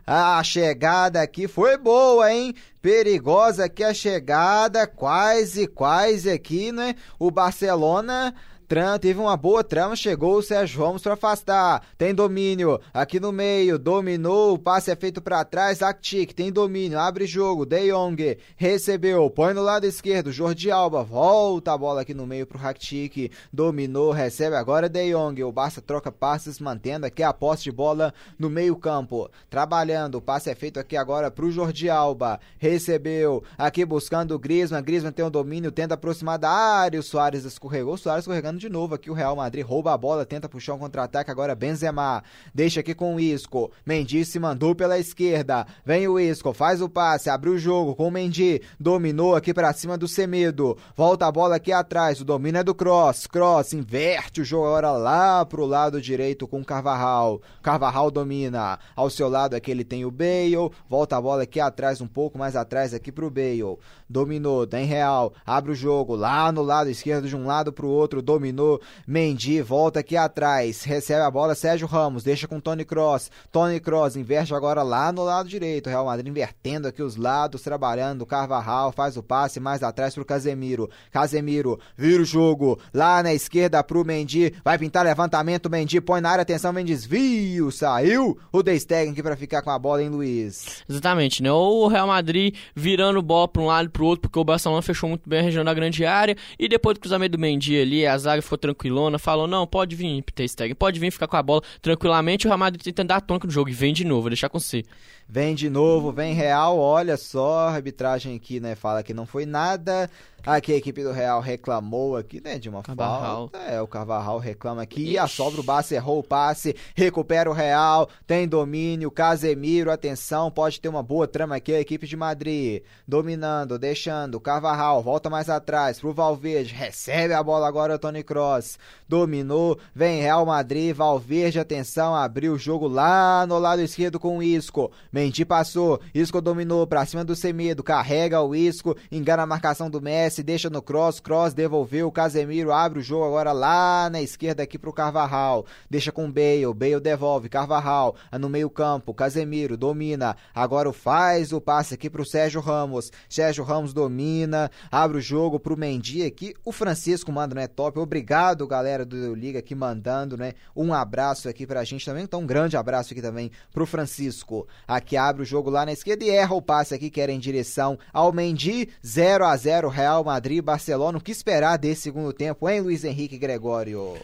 [0.05, 2.57] A chegada aqui foi boa, hein?
[2.83, 6.97] Perigosa aqui a chegada, quase, quase aqui, né?
[7.21, 8.35] O Barcelona
[8.71, 11.83] Tran teve uma boa trama, chegou o Sérgio Ramos para afastar.
[11.99, 15.83] Tem domínio aqui no meio, dominou, o passe é feito para trás.
[15.83, 17.67] Actic tem domínio, abre jogo.
[17.67, 20.31] De Jong recebeu, põe no lado esquerdo.
[20.31, 25.43] Jordi Alba volta a bola aqui no meio pro Actic, dominou, recebe agora De Jong.
[25.43, 29.29] O Barça troca passes, mantendo aqui a posse de bola no meio-campo.
[29.51, 32.39] Trabalhando, o passe é feito aqui agora pro Jordi Alba.
[32.57, 34.81] Recebeu, aqui buscando o Griezmann.
[34.81, 37.01] Griezmann tem o domínio, tenta aproximar da área.
[37.01, 40.27] O Soares escorregou, o Soares escorregando de novo aqui o Real Madrid rouba a bola,
[40.27, 42.23] tenta puxar um contra-ataque agora Benzema,
[42.55, 46.89] deixa aqui com o Isco, Mendy se mandou pela esquerda, vem o Isco, faz o
[46.89, 51.33] passe, abriu o jogo com o Mendy, dominou aqui para cima do Semedo, volta a
[51.33, 55.65] bola aqui atrás, o domínio é do Cross, Cross inverte o jogo agora lá pro
[55.65, 60.71] lado direito com o Carvajal, Carvajal domina, ao seu lado aqui ele tem o Bale,
[60.87, 65.33] volta a bola aqui atrás, um pouco mais atrás aqui pro Bale, dominou, tem Real,
[65.47, 68.81] abre o jogo lá no lado esquerdo de um lado pro outro, dominou dominou.
[69.07, 73.31] Mendy volta aqui atrás, recebe a bola Sérgio Ramos, deixa com Tony Cross.
[73.51, 75.89] Tony Cross inverte agora lá no lado direito.
[75.89, 78.27] Real Madrid invertendo aqui os lados, trabalhando.
[78.27, 80.91] Carvajal faz o passe mais atrás pro Casemiro.
[81.11, 84.55] Casemiro vira o jogo lá na esquerda pro Mendy.
[84.65, 85.71] Vai pintar levantamento.
[85.71, 87.71] Mendy põe na área, atenção, Mendy desvio.
[87.71, 90.83] Saiu o De Stegen aqui pra ficar com a bola, hein, Luiz?
[90.89, 91.51] Exatamente, né?
[91.53, 95.09] O Real Madrid virando bola pra um lado e pro outro, porque o Barcelona fechou
[95.09, 96.37] muito bem a região da grande área.
[96.59, 100.23] E depois do cruzamento do Mendy ali, a zaga ficou tranquilona, falou: não, pode vir,
[100.35, 102.47] Ter Stegen, pode vir ficar com a bola tranquilamente.
[102.47, 104.59] O Real Madrid tenta dar tônica no jogo e vem de novo, vou deixar com
[104.59, 104.85] você.
[105.33, 109.47] Vem de novo, vem Real, olha só, a arbitragem aqui, né, fala que não foi
[109.47, 110.11] nada.
[110.45, 113.21] Aqui a equipe do Real reclamou aqui, né, de uma Carvajal.
[113.21, 113.59] falta.
[113.59, 118.09] É, o Carvajal reclama aqui, a sobra o Barça errou o passe, recupera o Real,
[118.27, 123.79] tem domínio, Casemiro, atenção, pode ter uma boa trama aqui a equipe de Madrid, dominando,
[123.79, 128.79] deixando, Carvajal, volta mais atrás pro Valverde, recebe a bola agora o Tony Cross
[129.11, 134.43] dominou, vem Real Madrid, Valverde, atenção, abriu o jogo lá no lado esquerdo com o
[134.43, 134.91] Isco.
[135.21, 140.01] Mendy passou, Isco dominou pra cima do Semedo, carrega o Isco, engana a marcação do
[140.01, 144.79] Messi, deixa no Cross, Cross devolveu, Casemiro abre o jogo agora lá na esquerda aqui
[144.79, 151.53] pro Carvajal, deixa com Bale, Bale devolve, Carvajal no meio campo, Casemiro domina, agora faz
[151.53, 156.55] o passe aqui pro Sérgio Ramos, Sérgio Ramos domina, abre o jogo pro Mendy aqui,
[156.65, 161.47] o Francisco manda, não é top, obrigado galera do Liga aqui mandando, né, um abraço
[161.47, 165.47] aqui pra gente também, então um grande abraço aqui também pro Francisco, aqui abre o
[165.47, 168.89] jogo lá na esquerda e erra o passe aqui, que era em direção ao Mendy,
[169.05, 173.39] 0 a 0 Real Madrid, Barcelona, o que esperar desse segundo tempo, hein Luiz Henrique
[173.39, 174.17] Gregório?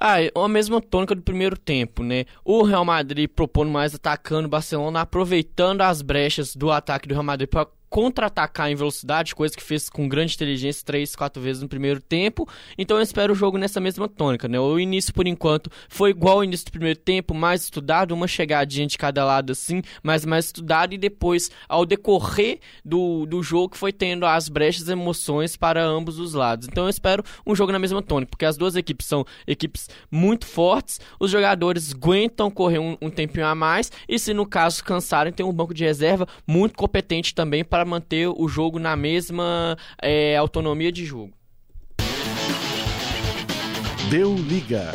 [0.00, 2.24] Ah, é a mesma tônica do primeiro tempo, né?
[2.44, 7.24] O Real Madrid propondo mais atacando o Barcelona, aproveitando as brechas do ataque do Real
[7.24, 11.68] Madrid para contra-atacar em velocidade, coisa que fez com grande inteligência três, quatro vezes no
[11.68, 12.48] primeiro tempo.
[12.78, 14.58] Então eu espero o jogo nessa mesma tônica, né?
[14.58, 18.86] O início, por enquanto, foi igual ao início do primeiro tempo, mais estudado, uma chegadinha
[18.86, 23.92] de cada lado assim, mas mais estudado, e depois, ao decorrer do, do jogo, foi
[23.92, 26.68] tendo as brechas emoções para ambos os lados.
[26.68, 30.46] Então eu espero um jogo na mesma tônica, porque as duas equipes são equipes muito
[30.46, 35.30] fortes, os jogadores aguentam correr um, um tempinho a mais, e se no caso cansarem,
[35.30, 39.76] tem um banco de reserva muito competente também para para manter o jogo na mesma
[40.00, 41.32] é, autonomia de jogo.
[44.08, 44.94] Deu liga.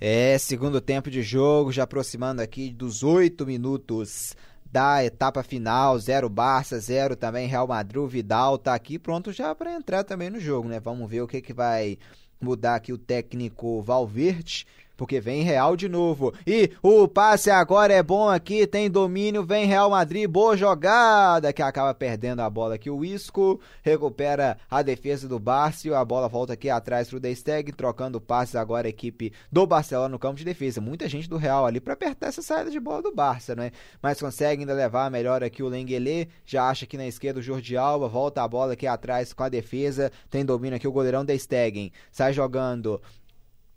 [0.00, 6.28] É, segundo tempo de jogo, já aproximando aqui dos oito minutos da etapa final, zero
[6.28, 10.68] Barça, zero também Real Madrid, Vidal tá aqui pronto já para entrar também no jogo,
[10.68, 10.78] né?
[10.78, 11.98] Vamos ver o que que vai
[12.40, 14.66] mudar aqui o técnico Valverde
[14.96, 16.32] porque vem Real de novo.
[16.46, 21.62] E o passe agora é bom aqui, tem domínio, vem Real Madrid, boa jogada, que
[21.62, 22.90] acaba perdendo a bola aqui.
[22.90, 27.34] O Isco recupera a defesa do Barça e a bola volta aqui atrás pro De
[27.34, 30.80] Stegen, trocando passes agora a equipe do Barcelona no campo de defesa.
[30.80, 33.70] Muita gente do Real ali para apertar essa saída de bola do Barça, né?
[34.02, 37.76] Mas consegue ainda levar melhor aqui o Lenglet, já acha aqui na esquerda o Jordi
[37.76, 41.38] Alba, volta a bola aqui atrás com a defesa, tem domínio aqui o goleirão De
[41.38, 43.00] Stegen, sai jogando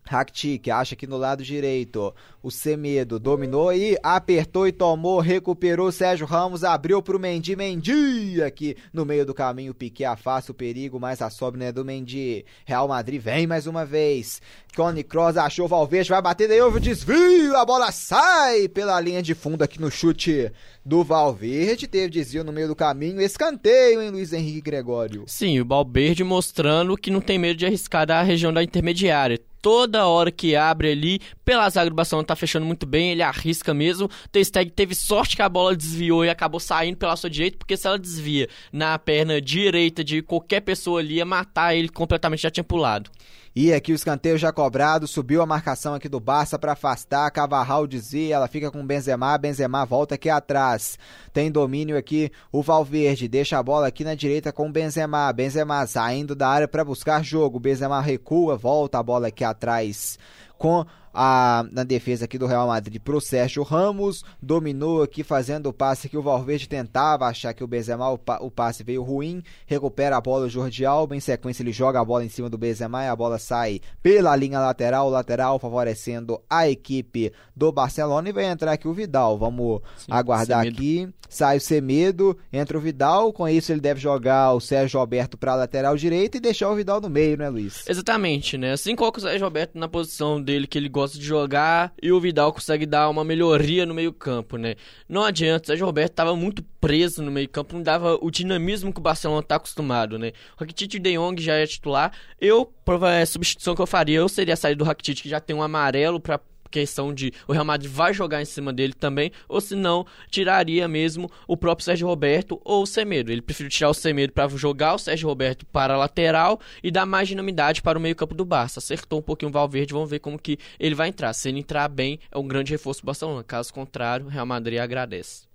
[0.07, 6.25] Rakitic acha que no lado direito o Semedo dominou e apertou e tomou, recuperou Sérgio
[6.25, 11.21] Ramos, abriu pro Mendy, Mendy aqui no meio do caminho, Piquet afasta o perigo, mas
[11.21, 12.45] a sobra é do Mendy.
[12.65, 14.41] Real Madrid vem mais uma vez.
[14.75, 19.23] Cone Cross achou Valverde, vai bater, daí houve o desvio, a bola sai pela linha
[19.23, 20.51] de fundo aqui no chute
[20.85, 25.23] do Valverde, teve desvio no meio do caminho, escanteio, em Luiz Henrique Gregório?
[25.27, 30.07] Sim, o Valverde mostrando que não tem medo de arriscar da região da intermediária toda
[30.07, 34.09] hora que abre ali, pela Barcelona tá fechando muito bem, ele arrisca mesmo.
[34.31, 37.85] Testeg teve sorte que a bola desviou e acabou saindo pela sua direita, porque se
[37.85, 42.63] ela desvia na perna direita de qualquer pessoa ali, ia matar ele completamente, já tinha
[42.63, 43.11] pulado.
[43.59, 47.87] E aqui o escanteio já cobrado, subiu a marcação aqui do Barça para afastar, Cavarral
[47.87, 50.95] dizia, ela fica com Benzema, Benzema volta aqui atrás.
[51.33, 56.35] Tem domínio aqui o Valverde, deixa a bola aqui na direita com Benzema, Benzema saindo
[56.35, 60.19] da área para buscar jogo, Benzema recua, volta a bola aqui atrás
[60.57, 60.85] com
[61.19, 66.07] a, na defesa aqui do Real Madrid pro Sérgio Ramos, dominou aqui fazendo o passe
[66.07, 70.15] que o Valverde tentava achar que o Benzema, o, pa, o passe veio ruim, recupera
[70.15, 73.03] a bola o Jordi Alba, em sequência ele joga a bola em cima do Benzema
[73.03, 78.29] e a bola sai pela linha lateral, lateral favorecendo a equipe do Barcelona.
[78.29, 82.81] E vai entrar aqui o Vidal, vamos Sim, aguardar aqui, sai o Semedo, entra o
[82.81, 86.75] Vidal, com isso ele deve jogar o Sérgio Alberto para lateral direita e deixar o
[86.75, 87.89] Vidal no meio, né Luiz?
[87.89, 91.93] Exatamente, né, assim coloca o Sérgio Alberto na posição dele que ele gosta de jogar
[92.01, 94.75] e o Vidal consegue dar uma melhoria no meio-campo, né?
[95.07, 98.99] Não adianta, o Sérgio Roberto estava muito preso no meio-campo, não dava o dinamismo que
[98.99, 100.31] o Barcelona está acostumado, né?
[100.55, 102.13] O Rakitic De Jong já é titular.
[102.39, 105.61] Eu, a substituição que eu faria, eu seria sair do Rakitic que já tem um
[105.61, 106.39] amarelo para
[106.69, 110.87] questão de o Real Madrid vai jogar em cima dele também, ou se não, tiraria
[110.87, 113.31] mesmo o próprio Sérgio Roberto ou o Semedo.
[113.31, 117.05] Ele preferiu tirar o Semedo para jogar o Sérgio Roberto para a lateral e dar
[117.05, 118.79] mais dinamidade para o meio-campo do Barça.
[118.79, 121.33] Acertou um pouquinho o Valverde, vamos ver como que ele vai entrar.
[121.33, 123.43] Se ele entrar bem, é um grande reforço do Barcelona.
[123.43, 125.47] Caso contrário, o Real Madrid agradece.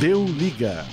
[0.00, 0.84] Deu liga.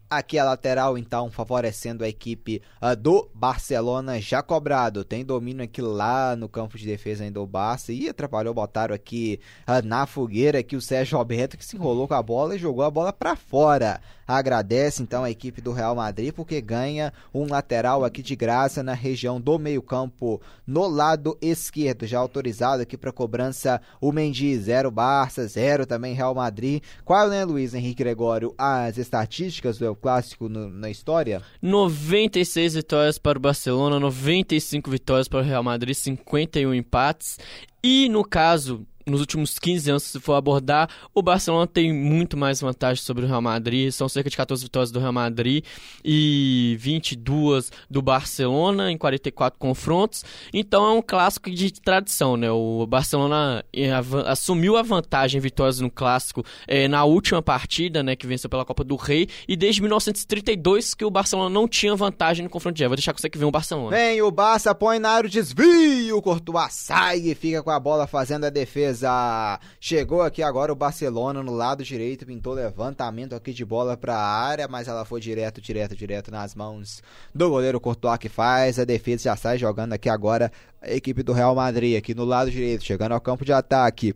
[0.09, 5.05] Aqui a lateral, então, favorecendo a equipe uh, do Barcelona, já cobrado.
[5.05, 7.93] Tem domínio aqui lá no campo de defesa ainda o Barça.
[7.93, 12.15] E atrapalhou, botaram aqui uh, na fogueira aqui o Sérgio Roberto, que se enrolou com
[12.15, 14.01] a bola e jogou a bola para fora.
[14.27, 18.95] Agradece, então, a equipe do Real Madrid, porque ganha um lateral aqui de graça na
[18.95, 22.07] região do meio campo, no lado esquerdo.
[22.07, 26.83] Já autorizado aqui para cobrança o Mendy, zero Barça, zero também Real Madrid.
[27.05, 31.43] Qual, né, Luiz Henrique Gregório, as estatísticas do clássico no, na história?
[31.63, 37.39] 96 vitórias para o Barcelona, 95 vitórias para o Real Madrid, 51 empates.
[37.83, 42.61] E no caso nos últimos 15 anos, se for abordar, o Barcelona tem muito mais
[42.61, 43.93] vantagem sobre o Real Madrid.
[43.93, 45.65] São cerca de 14 vitórias do Real Madrid
[46.05, 50.25] e 22 do Barcelona em 44 confrontos.
[50.53, 52.51] Então é um clássico de tradição, né?
[52.51, 53.93] O Barcelona é,
[54.27, 58.17] assumiu a vantagem em vitórias no clássico é, na última partida, né?
[58.17, 59.29] Que venceu pela Copa do Rei.
[59.47, 62.91] E desde 1932 que o Barcelona não tinha vantagem no confronto direto.
[62.91, 63.97] Vou deixar com você que vem o Barcelona.
[63.97, 66.21] Vem, o Barça põe na área o desvio.
[66.21, 69.61] Courtois sai e fica com a bola fazendo a defesa defesa.
[69.79, 74.27] Chegou aqui agora o Barcelona no lado direito, pintou levantamento aqui de bola para a
[74.27, 77.03] área, mas ela foi direto, direto, direto nas mãos
[77.35, 78.79] do goleiro Courtois que faz.
[78.79, 82.51] A defesa já sai jogando aqui agora a equipe do Real Madrid aqui no lado
[82.51, 84.15] direito, chegando ao campo de ataque.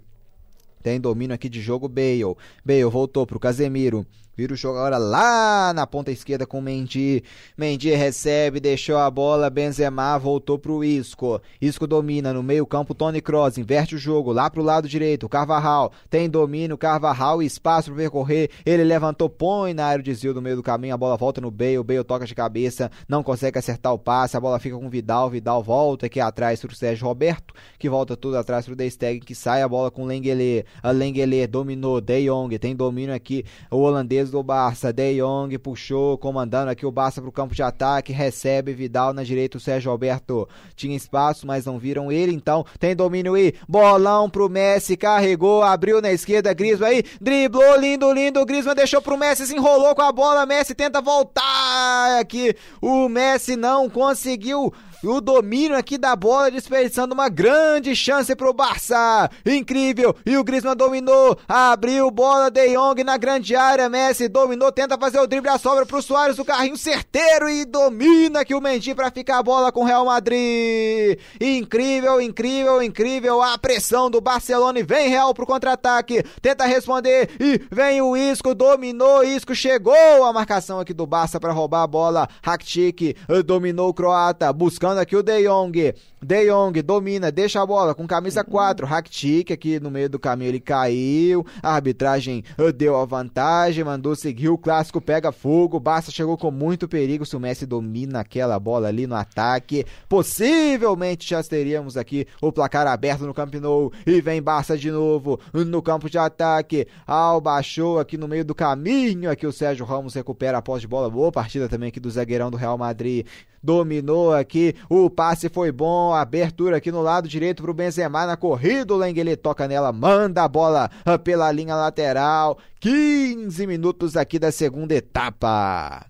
[0.83, 2.35] Tem domínio aqui de jogo Bale.
[2.65, 4.07] Bale voltou pro Casemiro.
[4.41, 7.23] Vira o jogo agora lá na ponta esquerda com Mendy.
[7.59, 9.51] Mendy recebe, deixou a bola.
[9.51, 11.43] Benzema voltou pro Isco.
[11.61, 12.95] Isco domina no meio-campo.
[12.95, 15.29] Tony Kroos inverte o jogo lá pro lado direito.
[15.29, 16.79] Carvajal tem domínio.
[16.79, 18.49] Carvajal, espaço para percorrer.
[18.65, 20.95] Ele levantou, põe na área, desvio do meio do caminho.
[20.95, 21.83] A bola volta no Bale.
[21.83, 24.39] Bale toca de cabeça, não consegue acertar o passe.
[24.39, 25.29] A bola fica com Vidal.
[25.29, 29.35] Vidal volta aqui atrás pro Sérgio Roberto, que volta tudo atrás pro De Stegen, que
[29.35, 30.65] sai a bola com Lengele.
[30.83, 32.01] A Lengele dominou.
[32.01, 33.45] De Jong tem domínio aqui.
[33.71, 34.93] O holandês do Barça.
[34.93, 38.13] De Jong puxou, comandando aqui o Barça para o campo de ataque.
[38.13, 39.59] Recebe Vidal na direita.
[39.59, 42.33] O Sérgio Alberto tinha espaço, mas não viram ele.
[42.33, 44.97] Então tem domínio e bolão pro Messi.
[44.97, 46.55] Carregou, abriu na esquerda.
[46.55, 48.45] Griezmann aí, driblou, lindo, lindo.
[48.47, 50.47] Griezmann deixou pro Messi, se enrolou com a bola.
[50.47, 52.55] Messi tenta voltar aqui.
[52.81, 54.73] O Messi não conseguiu
[55.03, 59.31] o domínio aqui da bola, desperdiçando uma grande chance pro Barça.
[59.47, 60.15] Incrível.
[60.27, 61.39] E o Griezmann dominou.
[61.49, 63.89] Abriu bola de Jong na grande área.
[63.89, 68.41] Messi dominou, tenta fazer o drible, a sobra pro Soares, o carrinho certeiro e domina
[68.41, 71.19] aqui o Mendy para ficar a bola com o Real Madrid.
[71.41, 76.23] Incrível, incrível, incrível a pressão do Barcelona e vem Real pro contra-ataque.
[76.43, 81.53] Tenta responder e vem o Isco, dominou, Isco chegou a marcação aqui do Barça para
[81.53, 82.29] roubar a bola.
[82.43, 85.95] Rakitic dominou o croata, buscando aqui o De Jong.
[86.23, 88.87] De Jong domina, deixa a bola com camisa 4.
[88.87, 91.47] Rakitic aqui no meio do caminho ele caiu.
[91.63, 94.51] A arbitragem eh, deu a vantagem, mandou seguir.
[94.51, 95.81] O clássico pega fogo.
[95.81, 97.25] Barça chegou com muito perigo.
[97.25, 102.87] Se o Messi domina aquela bola ali no ataque, possivelmente já teríamos aqui o placar
[102.87, 103.91] aberto no Camp Nou.
[104.07, 106.87] E vem Barça de novo no campo de ataque.
[107.07, 109.31] Al baixou aqui no meio do caminho.
[109.31, 111.09] Aqui o Sérgio Ramos recupera a posse de bola.
[111.09, 113.27] Boa partida também aqui do zagueirão do Real Madrid
[113.63, 118.95] dominou aqui, o passe foi bom, abertura aqui no lado direito pro Benzema na corrida,
[118.95, 124.51] o Lengele toca nela, manda a bola ah, pela linha lateral, 15 minutos aqui da
[124.51, 126.07] segunda etapa.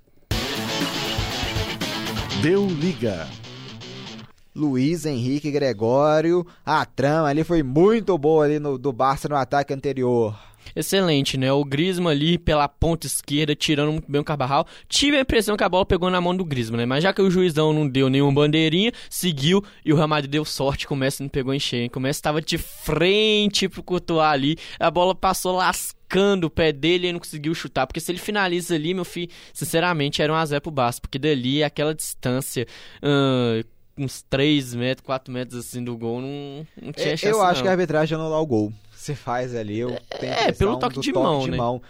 [2.43, 3.27] Deu liga.
[4.55, 9.73] Luiz Henrique Gregório, a trama ali foi muito boa ali no, do Barça no ataque
[9.73, 10.50] anterior.
[10.77, 11.53] Excelente, né?
[11.53, 14.67] O Griezmann ali pela ponta esquerda, tirando muito bem o Carvajal.
[14.89, 16.87] Tive a impressão que a bola pegou na mão do Griezmann, né?
[16.87, 20.45] Mas já que o juizão não deu nenhuma bandeirinha, seguiu e o Real Madrid deu
[20.45, 21.91] sorte o Messi não pegou em cheio.
[21.95, 27.09] O Messi estava de frente pro Courtois ali, a bola passou lascando o pé dele
[27.09, 27.87] e não conseguiu chutar.
[27.87, 31.01] Porque se ele finaliza ali, meu filho, sinceramente, era um azé pro Barça.
[31.01, 32.67] Porque dali, aquela distância...
[33.03, 33.65] Uh,
[33.99, 37.27] uns 3 metros, 4 metros assim do gol, não, não tinha chance.
[37.27, 37.63] Eu acho não.
[37.65, 38.73] que a arbitragem anular o gol.
[39.01, 41.57] Você faz ali, eu tenho É, pelo toque de toque mão, de né?
[41.57, 41.81] mão,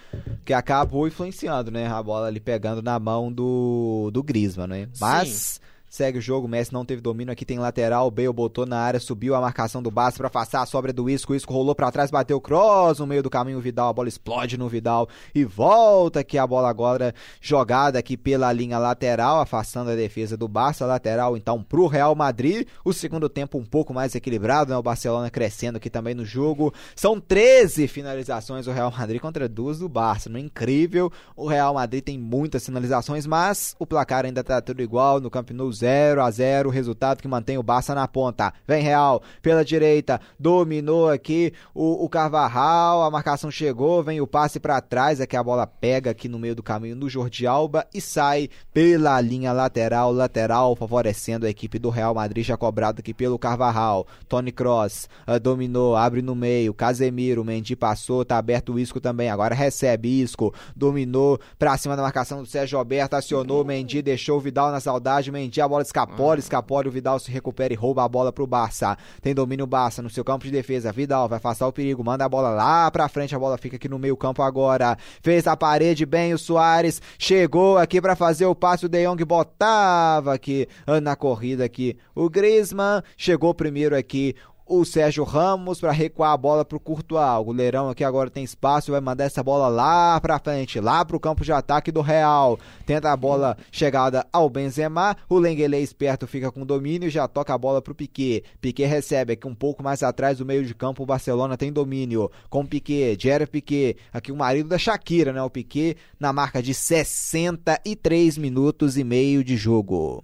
[0.44, 1.88] que acabou influenciando, né?
[1.88, 4.88] A bola ali pegando na mão do, do Griezmann, né?
[5.00, 8.64] Mas segue o jogo, o Messi não teve domínio, aqui tem lateral, o Bale botou
[8.64, 11.52] na área, subiu a marcação do Barça pra afastar a sobra do Isco, o Isco
[11.52, 14.56] rolou pra trás, bateu o cross no meio do caminho, o Vidal, a bola explode
[14.56, 19.96] no Vidal e volta aqui a bola agora jogada aqui pela linha lateral, afastando a
[19.96, 24.70] defesa do Barça, lateral então pro Real Madrid, o segundo tempo um pouco mais equilibrado,
[24.70, 24.76] né?
[24.76, 29.80] O Barcelona crescendo aqui também no jogo, são 13 finalizações do Real Madrid contra duas
[29.80, 34.44] do Barça, não é incrível, o Real Madrid tem muitas finalizações, mas o placar ainda
[34.44, 38.06] tá tudo igual, no Camp Nou 0 a 0 resultado que mantém o Barça na
[38.06, 38.52] ponta.
[38.66, 44.60] Vem Real pela direita, dominou aqui o, o Carvajal, a marcação chegou, vem o passe
[44.60, 48.00] para trás, aqui a bola pega aqui no meio do caminho do Jordi Alba e
[48.00, 53.38] sai pela linha lateral, lateral, favorecendo a equipe do Real Madrid, já cobrado aqui pelo
[53.38, 54.06] Carvajal.
[54.28, 59.30] Tony Cross uh, dominou, abre no meio, Casemiro, Mendy passou, tá aberto o Isco também,
[59.30, 64.40] agora recebe Isco, dominou pra cima da marcação do Sérgio Alberto, acionou, Mendy deixou o
[64.40, 68.32] Vidal na saudade, Mendy bola escapole, escapole, o Vidal se recupera e rouba a bola
[68.32, 68.98] pro Barça.
[69.22, 70.92] Tem domínio Barça no seu campo de defesa.
[70.92, 73.88] Vidal vai afastar o perigo, manda a bola lá pra frente, a bola fica aqui
[73.88, 74.98] no meio campo agora.
[75.22, 79.24] Fez a parede bem o Soares, chegou aqui pra fazer o passe, o De Jong
[79.24, 81.96] botava aqui ah, na corrida aqui.
[82.14, 84.34] O Griezmann chegou primeiro aqui
[84.70, 87.40] o Sérgio Ramos para recuar a bola pro Courtois.
[87.40, 91.18] O goleirão aqui agora tem espaço, vai mandar essa bola lá pra frente, lá pro
[91.18, 92.56] campo de ataque do Real.
[92.86, 97.52] Tenta a bola chegada ao Benzema, o Lenglet esperto fica com domínio e já toca
[97.52, 98.44] a bola pro Piquet.
[98.60, 102.30] Piquet recebe aqui um pouco mais atrás do meio de campo, o Barcelona tem domínio
[102.48, 105.42] com Piquet, Gerard Piquet, aqui o marido da Shakira, né?
[105.42, 110.22] O Piquet na marca de 63 minutos e meio de jogo.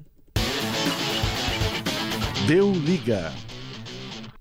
[2.46, 3.32] Deu liga.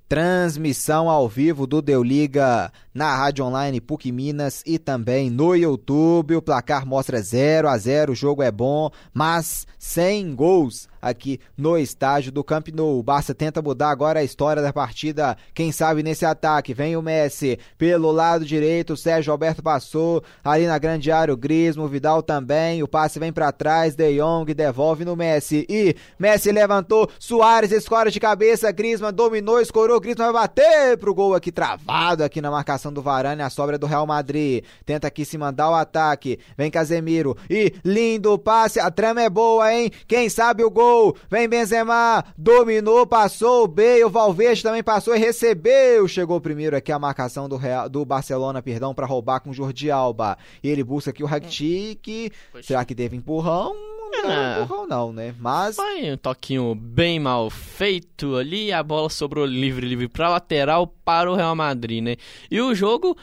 [0.07, 6.37] Transmissão ao vivo do Deu Liga na Rádio Online PUC Minas e também no YouTube.
[6.37, 11.77] O placar mostra 0 a 0 o jogo é bom, mas sem gols aqui no
[11.77, 12.97] estádio do Camp Nou.
[12.97, 16.73] O Barça tenta mudar agora a história da partida, quem sabe nesse ataque.
[16.73, 21.37] Vem o Messi pelo lado direito, o Sérgio Alberto passou ali na grande área, o
[21.37, 22.81] Grismo, o Vidal também.
[22.81, 28.09] O passe vem para trás, De Jong devolve no Messi e Messi levantou, Soares escora
[28.09, 32.84] de cabeça, Griezmann dominou, escorou, Griezmann vai bater pro gol aqui travado aqui na marcação
[32.91, 34.63] do Varane, a sobra do Real Madrid.
[34.85, 36.39] Tenta aqui se mandar o ataque.
[36.57, 39.91] Vem Casemiro e lindo passe, a trama é boa, hein?
[40.07, 45.19] Quem sabe o gol Vem Benzema, dominou, passou o Bale, o Valverde também passou e
[45.19, 46.07] recebeu.
[46.07, 49.89] Chegou primeiro aqui a marcação do, Real, do Barcelona, perdão, para roubar com o Jordi
[49.89, 50.37] Alba.
[50.63, 52.31] E ele busca aqui o Rakitic.
[52.61, 53.94] Será que teve empurrão?
[54.11, 55.33] Não É, deu empurrão não, né?
[55.39, 60.87] Mas Foi um toquinho bem mal feito ali, a bola sobrou livre, livre pra lateral
[61.03, 62.15] para o Real Madrid, né?
[62.49, 63.17] E o jogo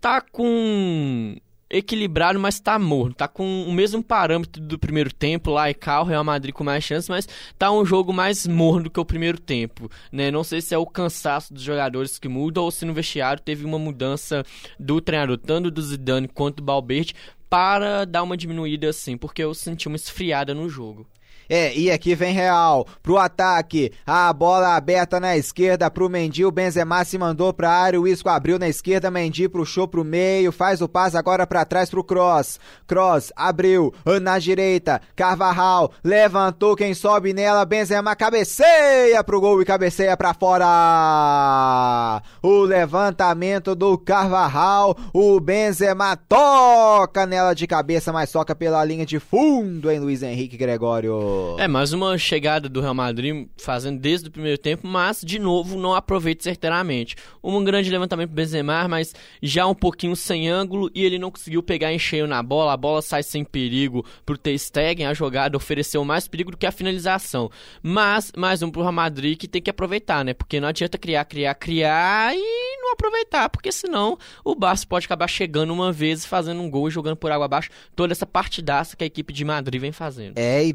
[0.00, 1.36] tá com
[1.68, 3.12] equilibrado, mas tá morno.
[3.14, 6.62] Tá com o mesmo parâmetro do primeiro tempo, lá e cá, o Real Madrid com
[6.62, 7.28] mais chances, mas
[7.58, 10.30] tá um jogo mais morno do que o primeiro tempo, né?
[10.30, 13.64] Não sei se é o cansaço dos jogadores que muda ou se no vestiário teve
[13.64, 14.44] uma mudança
[14.78, 17.12] do treinador, tanto do Zidane quanto do Balbert,
[17.48, 21.06] para dar uma diminuída assim, porque eu senti uma esfriada no jogo.
[21.48, 23.92] É, e aqui vem Real pro ataque.
[24.06, 26.44] A bola aberta na esquerda pro Mendy.
[26.44, 28.00] O Benzema se mandou pra área.
[28.00, 29.10] O Isco abriu na esquerda.
[29.10, 30.50] Mendy puxou pro meio.
[30.52, 32.58] Faz o passe agora pra trás pro Cross.
[32.86, 35.00] Cross abriu na direita.
[35.14, 36.76] Carvajal levantou.
[36.76, 37.64] Quem sobe nela?
[37.64, 42.22] Benzema cabeceia pro gol e cabeceia pra fora.
[42.42, 44.96] O levantamento do Carvajal.
[45.12, 50.56] O Benzema toca nela de cabeça, mas toca pela linha de fundo, hein, Luiz Henrique
[50.56, 51.35] Gregório?
[51.58, 55.78] É, mais uma chegada do Real Madrid fazendo desde o primeiro tempo, mas de novo
[55.78, 57.16] não aproveita certeiramente.
[57.42, 61.62] Um grande levantamento pro Benzema, mas já um pouquinho sem ângulo e ele não conseguiu
[61.62, 62.72] pegar em cheio na bola.
[62.72, 66.66] A bola sai sem perigo pro Ter Stegen, a jogada ofereceu mais perigo do que
[66.66, 67.50] a finalização.
[67.82, 70.34] Mas mais um pro Real Madrid que tem que aproveitar, né?
[70.34, 75.28] Porque não adianta criar, criar, criar e não aproveitar, porque senão o Barça pode acabar
[75.28, 79.04] chegando uma vez, fazendo um gol e jogando por água abaixo toda essa partidaça que
[79.04, 80.36] a equipe de Madrid vem fazendo.
[80.36, 80.74] É, e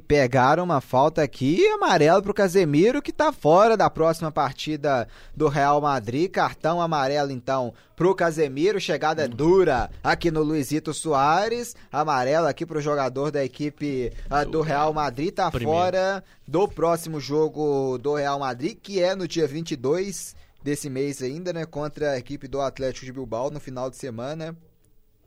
[0.51, 5.79] pegaram uma falta aqui, amarelo pro Casemiro, que tá fora da próxima partida do Real
[5.79, 6.29] Madrid.
[6.29, 8.77] Cartão amarelo, então, pro Casemiro.
[8.77, 11.73] Chegada dura aqui no Luizito Soares.
[11.89, 15.33] Amarelo aqui pro jogador da equipe uh, do Real Madrid.
[15.33, 15.71] Tá Primeiro.
[15.71, 21.53] fora do próximo jogo do Real Madrid, que é no dia 22 desse mês ainda,
[21.53, 21.65] né?
[21.65, 24.53] Contra a equipe do Atlético de Bilbao no final de semana.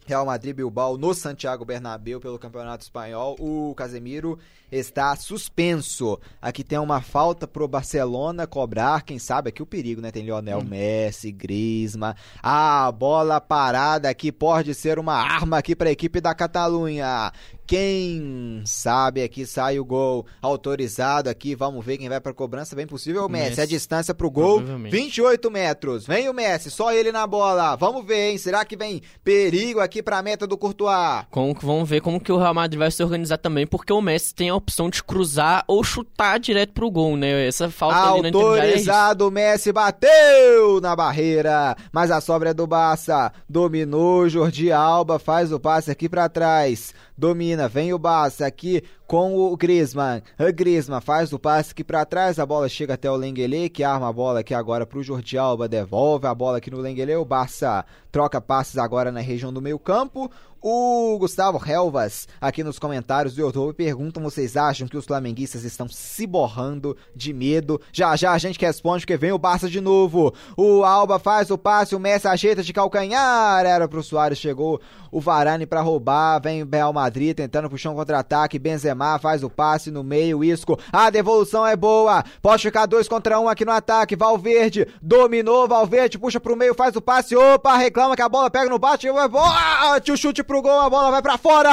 [0.04, 3.36] Real Madrid Bilbao no Santiago Bernabéu pelo Campeonato Espanhol.
[3.40, 4.38] O Casemiro
[4.70, 6.20] está suspenso.
[6.42, 10.10] Aqui tem uma falta pro Barcelona cobrar, quem sabe aqui o perigo, né?
[10.10, 10.64] Tem Lionel hum.
[10.64, 12.14] Messi, Griezmann.
[12.42, 17.32] A bola parada aqui pode ser uma arma aqui para a equipe da Catalunha.
[17.66, 21.54] Quem sabe aqui sai o gol autorizado aqui.
[21.54, 22.76] Vamos ver quem vai para cobrança.
[22.76, 23.50] Bem possível o Messi.
[23.50, 23.60] Messi.
[23.60, 26.06] A distância pro gol, 28 metros.
[26.06, 27.76] Vem o Messi, só ele na bola.
[27.76, 28.38] Vamos ver, hein?
[28.38, 31.24] Será que vem perigo aqui para a meta do Courtois?
[31.30, 34.34] Como, vamos ver como que o Real Madrid vai se organizar também, porque o Messi
[34.34, 37.46] tem a opção de cruzar ou chutar direto pro gol, né?
[37.46, 43.32] Essa falta Autorizado, ali o Messi bateu na barreira, mas a sobra é do Barça.
[43.48, 49.36] Dominou, Jordi Alba faz o passe aqui para trás domina, vem o Barça aqui com
[49.36, 50.22] o Griezmann.
[50.38, 53.84] O Griezmann faz o passe aqui para trás, a bola chega até o Lengele, que
[53.84, 57.24] arma a bola aqui agora pro Jordi Alba, devolve a bola aqui no Lengele, o
[57.24, 60.30] Barça troca passes agora na região do meio campo.
[60.66, 65.86] O Gustavo Helvas, aqui nos comentários do YouTube, perguntam: vocês acham que os flamenguistas estão
[65.90, 67.78] se borrando de medo?
[67.92, 70.32] Já já a gente responde, porque vem o Barça de novo.
[70.56, 73.66] O Alba faz o passe, o Messi ajeita de calcanhar.
[73.66, 74.80] Era pro Soares, chegou
[75.12, 76.40] o Varane para roubar.
[76.40, 78.58] Vem o Real Madrid tentando puxar um contra-ataque.
[78.58, 80.42] Benzema faz o passe no meio.
[80.44, 82.24] Isco, a devolução é boa.
[82.40, 84.16] Pode ficar dois contra um aqui no ataque.
[84.16, 85.68] Valverde dominou.
[85.68, 87.36] Valverde puxa pro meio, faz o passe.
[87.36, 89.06] Opa, reclama que a bola pega no bate.
[89.10, 91.70] Bate o chute pro gol, a bola vai para fora!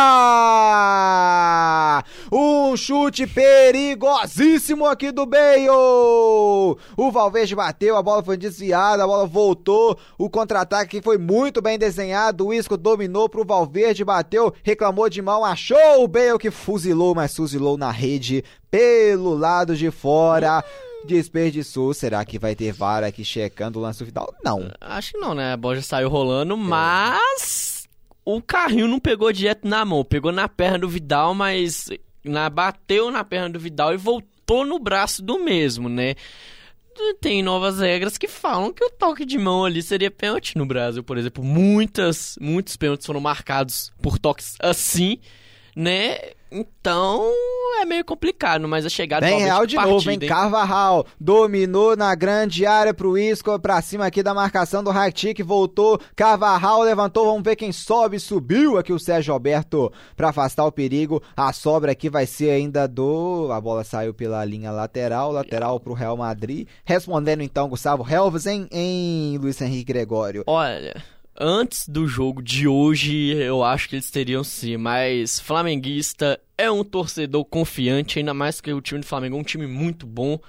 [2.72, 5.68] Um chute perigosíssimo aqui do Bale!
[5.70, 11.78] O Valverde bateu, a bola foi desviada, a bola voltou, o contra-ataque foi muito bem
[11.78, 17.14] desenhado, o Isco dominou pro Valverde, bateu, reclamou de mão, achou o Bale que fuzilou,
[17.14, 20.64] mas fuzilou na rede pelo lado de fora
[21.06, 21.94] desperdiçou.
[21.94, 24.34] Será que vai ter VAR aqui checando o lance final?
[24.42, 24.72] Não.
[24.80, 25.52] Acho que não, né?
[25.52, 26.58] A bola já saiu rolando, é.
[26.58, 27.90] mas
[28.24, 31.90] o carrinho não pegou direto na mão, pegou na perna do Vidal, mas
[32.24, 36.16] na, bateu na perna do Vidal e voltou no braço do mesmo, né?
[37.20, 41.04] Tem novas regras que falam que o toque de mão ali seria pênalti no Brasil,
[41.04, 41.44] por exemplo.
[41.44, 45.20] Muitas, muitos pênaltis foram marcados por toques assim,
[45.76, 46.18] né?
[46.52, 47.32] Então
[47.82, 51.06] é meio complicado, mas a chegada Vem Real de partida, novo, vem Carvajal.
[51.20, 56.00] Dominou na grande área pro Isco, pra cima aqui da marcação do Rakitic, voltou.
[56.16, 58.20] Carvajal levantou, vamos ver quem sobe.
[58.20, 61.24] Subiu aqui o Sérgio Alberto pra afastar o perigo.
[61.36, 63.50] A sobra aqui vai ser ainda do.
[63.52, 66.68] A bola saiu pela linha lateral, lateral pro Real Madrid.
[66.84, 70.44] Respondendo então, Gustavo Helves em, em Luiz Henrique Gregório.
[70.46, 71.02] Olha
[71.42, 76.84] antes do jogo de hoje, eu acho que eles teriam sim, mas flamenguista é um
[76.84, 80.40] torcedor confiante, ainda mais que o time do Flamengo é um time muito bom.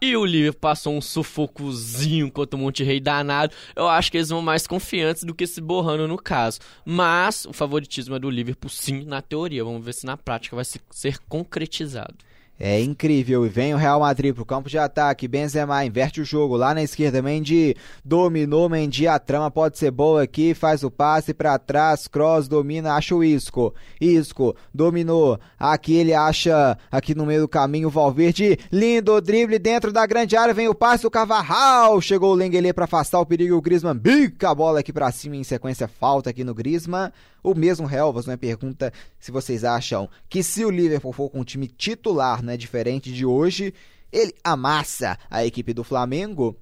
[0.00, 3.54] E o Liverpool passou um sufocozinho contra o Monterrey danado.
[3.74, 6.60] Eu acho que eles vão mais confiantes do que se borrando no caso.
[6.84, 9.64] Mas o favoritismo é do Liverpool, sim, na teoria.
[9.64, 12.14] Vamos ver se na prática vai ser concretizado.
[12.58, 13.44] É incrível.
[13.44, 15.28] E vem o Real Madrid pro campo de ataque.
[15.28, 17.20] Benzema inverte o jogo lá na esquerda.
[17.20, 18.68] Mendy dominou.
[18.68, 20.54] Mendy a trama pode ser boa aqui.
[20.54, 22.08] Faz o passe para trás.
[22.08, 22.94] Cross domina.
[22.94, 23.74] Acha o Isco.
[24.00, 25.38] Isco dominou.
[25.58, 28.58] Aqui ele acha aqui no meio do caminho o Valverde.
[28.72, 30.54] Lindo drible dentro da grande área.
[30.54, 32.00] Vem o passe do Cavarral.
[32.00, 33.56] Chegou o Lengele para afastar o perigo.
[33.56, 35.36] O Griezmann bica a bola aqui para cima.
[35.36, 37.12] Em sequência, falta aqui no Griezmann.
[37.46, 38.36] O mesmo Helvas, né?
[38.36, 43.12] Pergunta se vocês acham que se o Liverpool for com um time titular né, diferente
[43.12, 43.72] de hoje,
[44.12, 46.58] ele amassa a equipe do Flamengo.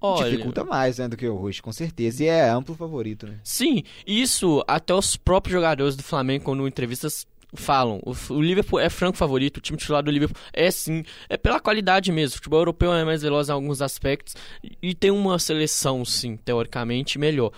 [0.00, 2.24] Olha, dificulta mais né, do que o hoje, com certeza.
[2.24, 3.38] E é amplo favorito, né?
[3.44, 7.24] Sim, isso até os próprios jogadores do Flamengo, quando entrevistas
[7.54, 8.00] falam.
[8.04, 11.60] O, o, Liverpool é franco favorito, o time titular do Liverpool é sim, é pela
[11.60, 12.34] qualidade mesmo.
[12.34, 14.34] O futebol europeu é mais veloz em alguns aspectos
[14.82, 17.52] e tem uma seleção, sim, teoricamente melhor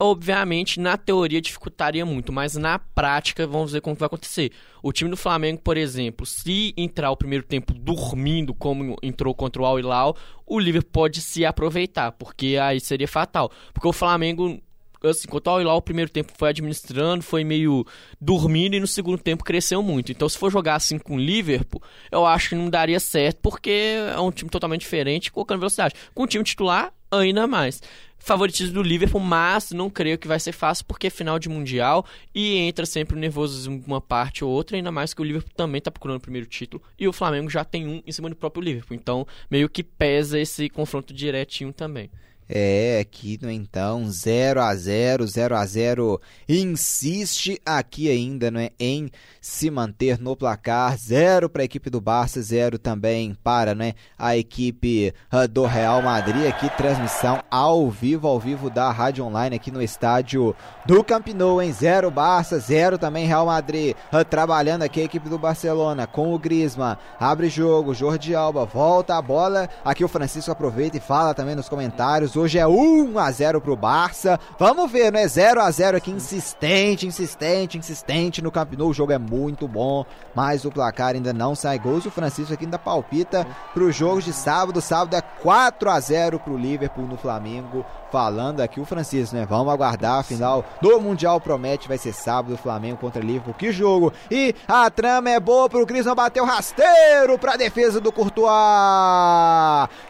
[0.00, 4.50] obviamente, na teoria dificultaria muito, mas na prática, vamos ver como vai acontecer.
[4.82, 9.60] O time do Flamengo, por exemplo, se entrar o primeiro tempo dormindo, como entrou contra
[9.60, 10.16] o Al Hilal,
[10.46, 13.52] o Liverpool pode se aproveitar, porque aí seria fatal.
[13.74, 14.58] Porque o Flamengo,
[15.04, 17.84] assim, enquanto o Al Hilal o primeiro tempo foi administrando, foi meio
[18.18, 20.10] dormindo e no segundo tempo cresceu muito.
[20.10, 23.70] Então, se for jogar assim com o Liverpool, eu acho que não daria certo, porque
[23.70, 25.94] é um time totalmente diferente, colocando velocidade.
[26.14, 27.80] Com o time titular, ainda mais
[28.20, 32.04] favoritismo do Liverpool, mas não creio que vai ser fácil porque é final de Mundial
[32.34, 35.78] e entra sempre o nervosismo uma parte ou outra, ainda mais que o Liverpool também
[35.78, 38.62] está procurando o primeiro título e o Flamengo já tem um em cima do próprio
[38.62, 42.10] Liverpool, então meio que pesa esse confronto direitinho também.
[42.52, 48.72] É, aqui no então 0 a 0, 0 a 0 insiste aqui ainda, não é,
[48.76, 49.08] em
[49.40, 50.96] se manter no placar.
[50.98, 56.02] 0 para a equipe do Barça, 0 também para, né, a equipe uh, do Real
[56.02, 56.48] Madrid.
[56.48, 60.52] Aqui transmissão ao vivo, ao vivo da Rádio Online aqui no estádio
[60.84, 63.94] do Camp Nou, em 0 Barça, 0 também Real Madrid.
[64.12, 66.96] Uh, trabalhando aqui a equipe do Barcelona com o Griezmann.
[67.20, 69.68] Abre jogo, Jordi Alba volta a bola.
[69.84, 73.76] Aqui o Francisco aproveita e fala também nos comentários Hoje é 1 a 0 pro
[73.76, 74.40] Barça.
[74.58, 75.28] Vamos ver, né?
[75.28, 78.88] 0 a 0 aqui insistente, insistente, insistente no Camp Nou.
[78.88, 82.06] O jogo é muito bom, mas o placar ainda não sai gols.
[82.06, 84.80] O Francisco aqui ainda palpita pro jogo de sábado.
[84.80, 87.84] Sábado é 4 a 0 pro Liverpool no Flamengo.
[88.10, 89.46] Falando aqui o Francisco, né?
[89.48, 93.54] Vamos aguardar a final do Mundial promete vai ser sábado Flamengo contra Liverpool.
[93.54, 94.12] Que jogo!
[94.30, 98.50] E a trama é boa pro Griezmann bater o rasteiro pra defesa do Courtois.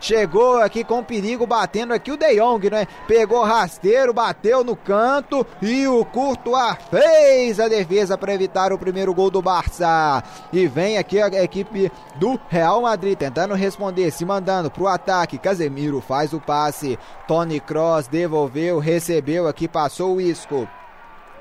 [0.01, 2.87] Chegou aqui com perigo batendo aqui o De Jong, né?
[3.07, 9.13] Pegou rasteiro, bateu no canto e o Courtois fez a defesa para evitar o primeiro
[9.13, 10.23] gol do Barça.
[10.53, 15.39] E vem aqui a equipe do Real Madrid tentando responder, se mandando pro ataque.
[15.39, 16.99] Casemiro faz o passe.
[17.27, 17.61] Tony
[17.91, 20.69] Cross devolveu, recebeu aqui, passou o Isco.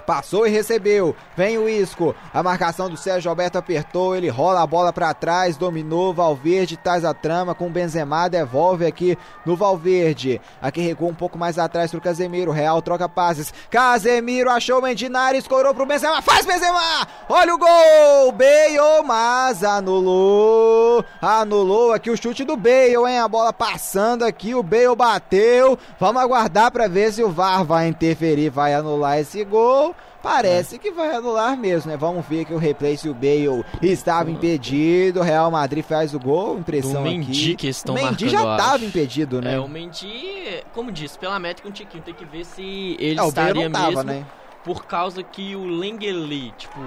[0.10, 1.16] Passou e recebeu.
[1.38, 2.16] Vem o Isco.
[2.34, 4.16] A marcação do Sérgio Alberto apertou.
[4.16, 5.56] Ele rola a bola para trás.
[5.56, 6.16] Dominou.
[6.16, 8.28] Valverde traz a trama com Benzema.
[8.28, 9.16] Devolve aqui
[9.46, 10.42] no Valverde.
[10.60, 12.52] Aqui recuou um pouco mais atrás pro Casemiro.
[12.52, 13.54] Real troca passes.
[13.70, 15.38] Casemiro achou o Mendinari.
[15.38, 16.24] Escorou pro Benzema.
[16.24, 17.08] Faz Benzema!
[17.30, 18.32] Olha o gol!
[18.32, 21.06] Bale, mas anulou.
[21.22, 23.20] Anulou aqui o chute do Bale, hein?
[23.20, 24.56] A bola passando aqui.
[24.56, 25.78] O Bale bateu.
[26.00, 29.96] Vamos aguardar para ver se o VAR vai interferir, vai anular esse gol.
[30.22, 31.98] Parece que vai anular mesmo, né?
[31.98, 36.60] Vamos ver que o replay se o Bale estava impedido, Real Madrid faz o gol,
[36.60, 37.56] impressão do Mendy aqui.
[37.56, 39.56] que estão o Mendy já estava impedido, né?
[39.56, 43.26] É, o Mendy, como disse, pela métrica um tiquinho, tem que ver se ele é,
[43.26, 44.04] estaria tava, mesmo.
[44.04, 44.26] Né?
[44.64, 46.80] Por causa que o Lengeli, tipo,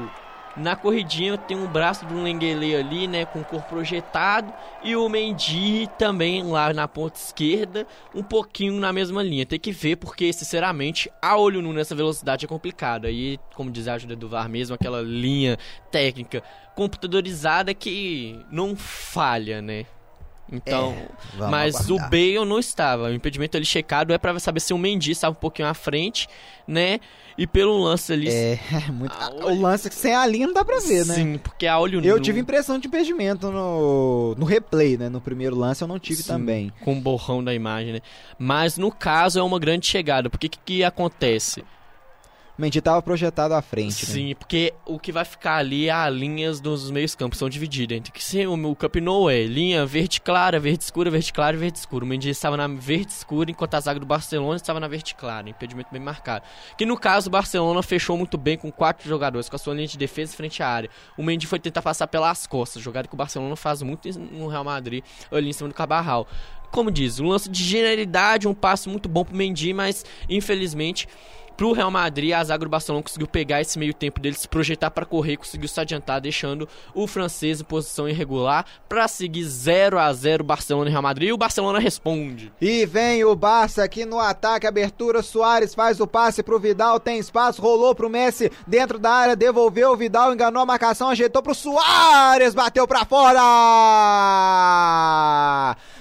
[0.57, 4.53] na corridinha tem um braço do Lengele ali, né, com o corpo projetado,
[4.83, 9.47] e o Mendy também lá na ponta esquerda, um pouquinho na mesma linha.
[9.47, 13.07] Tem que ver porque, sinceramente, a olho nu nessa velocidade é complicado.
[13.07, 15.59] Aí, como diz a ajuda do VAR mesmo, aquela linha
[15.91, 16.43] técnica
[16.75, 19.87] computadorizada que não falha, né?
[20.53, 22.07] Então, é, mas aguardar.
[22.07, 23.05] o Bale não estava.
[23.05, 26.29] O impedimento ali checado é para saber se o Mendy estava um pouquinho à frente,
[26.67, 27.01] né?
[27.39, 28.29] E pelo lance ali.
[28.29, 28.59] É,
[28.93, 29.17] muito...
[29.45, 31.15] o lance sem a linha não dá pra ver, né?
[31.15, 35.09] Sim, porque a olho Eu tive impressão de impedimento no, no replay, né?
[35.09, 36.73] No primeiro lance eu não tive Sim, também.
[36.83, 38.01] Com o borrão da imagem, né?
[38.39, 40.29] Mas no caso é uma grande chegada.
[40.29, 41.65] Porque o que, que acontece?
[42.57, 44.05] Mendy estava projetado à frente.
[44.05, 44.35] Sim, né?
[44.35, 47.97] porque o que vai ficar ali é as linhas dos meios campos são divididas.
[47.97, 51.59] Entre que se o, o Camp é linha verde clara, verde escura, verde clara e
[51.59, 52.05] verde escuro.
[52.05, 55.49] O Mendy estava na verde escura, enquanto a zaga do Barcelona estava na verde clara.
[55.49, 56.45] Impedimento bem marcado.
[56.77, 59.89] Que no caso o Barcelona fechou muito bem com quatro jogadores, com a sua linha
[59.89, 60.91] de defesa frente à área.
[61.17, 64.65] O Mendy foi tentar passar pelas costas, jogada que o Barcelona faz muito no Real
[64.65, 66.29] Madrid, ali em cima do Cabarral
[66.73, 71.07] como diz, um lance de genialidade, um passo muito bom pro Mendy, mas infelizmente
[71.57, 74.91] pro Real Madrid, a zaga do Barcelona conseguiu pegar esse meio tempo dele, se projetar
[74.91, 80.13] para correr, conseguiu se adiantar, deixando o francês em posição irregular para seguir 0 a
[80.13, 81.29] 0 Barcelona e Real Madrid.
[81.29, 82.53] E o Barcelona responde.
[82.61, 87.19] E vem o Barça aqui no ataque, abertura, Soares faz o passe pro Vidal, tem
[87.19, 91.55] espaço, rolou pro Messi dentro da área, devolveu o Vidal, enganou a marcação, ajeitou pro
[91.55, 93.43] Soares, bateu para fora!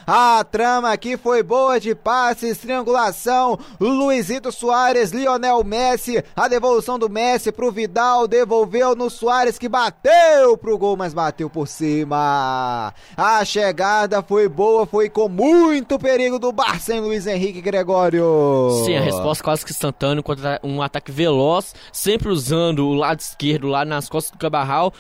[0.05, 7.09] A trama aqui foi boa de passes, triangulação, Luizito Soares, Lionel Messi, a devolução do
[7.09, 12.93] Messi pro Vidal, devolveu no Soares que bateu pro gol, mas bateu por cima.
[13.15, 18.83] A chegada foi boa, foi com muito perigo do Barça em Luiz Henrique Gregório.
[18.85, 23.67] Sim, a resposta quase que instantânea contra um ataque veloz, sempre usando o lado esquerdo
[23.67, 24.93] lá nas costas do Cabarral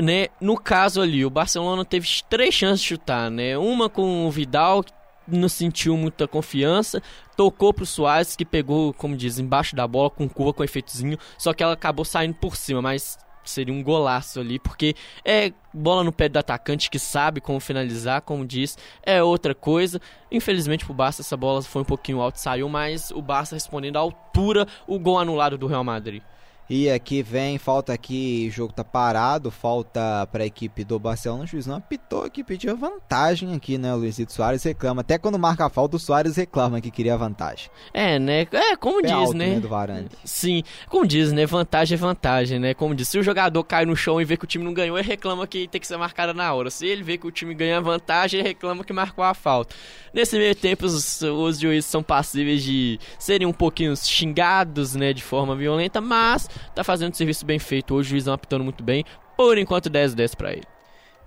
[0.00, 3.58] né, no caso ali, o Barcelona teve três chances de chutar, né?
[3.58, 4.92] Uma com o Vidal, que
[5.26, 7.02] não sentiu muita confiança,
[7.36, 11.52] tocou pro Soares, que pegou, como diz, embaixo da bola, com curva, com efeitozinho, só
[11.52, 14.94] que ela acabou saindo por cima, mas seria um golaço ali, porque
[15.24, 20.00] é bola no pé do atacante que sabe como finalizar, como diz, é outra coisa.
[20.30, 24.00] Infelizmente pro Barça essa bola foi um pouquinho alto, saiu, mas o Barça respondendo à
[24.00, 26.22] altura o gol anulado do Real Madrid.
[26.70, 31.44] E aqui vem, falta aqui, o jogo tá parado, falta para a equipe do Barcelona.
[31.44, 33.94] O juiz não apitou aqui, pediu vantagem aqui, né?
[33.94, 35.00] O Luizito Soares reclama.
[35.00, 37.70] Até quando marca a falta, o Soares reclama que queria vantagem.
[37.94, 38.46] É, né?
[38.52, 39.54] É, como Pé diz, alto, né?
[39.54, 40.08] né, do Varane.
[40.24, 41.46] Sim, como diz, né?
[41.46, 42.74] Vantagem é vantagem, né?
[42.74, 44.98] Como diz, se o jogador cai no chão e vê que o time não ganhou,
[44.98, 46.68] ele reclama que tem que ser marcada na hora.
[46.68, 49.74] Se ele vê que o time ganha vantagem, ele reclama que marcou a falta.
[50.12, 55.14] Nesse meio tempo, os, os juízes são passíveis de serem um pouquinho xingados, né?
[55.14, 57.94] De forma violenta, mas tá fazendo serviço bem feito.
[57.94, 59.04] Hoje o juizão apitando muito bem.
[59.36, 60.64] Por enquanto, 10-10 pra ele.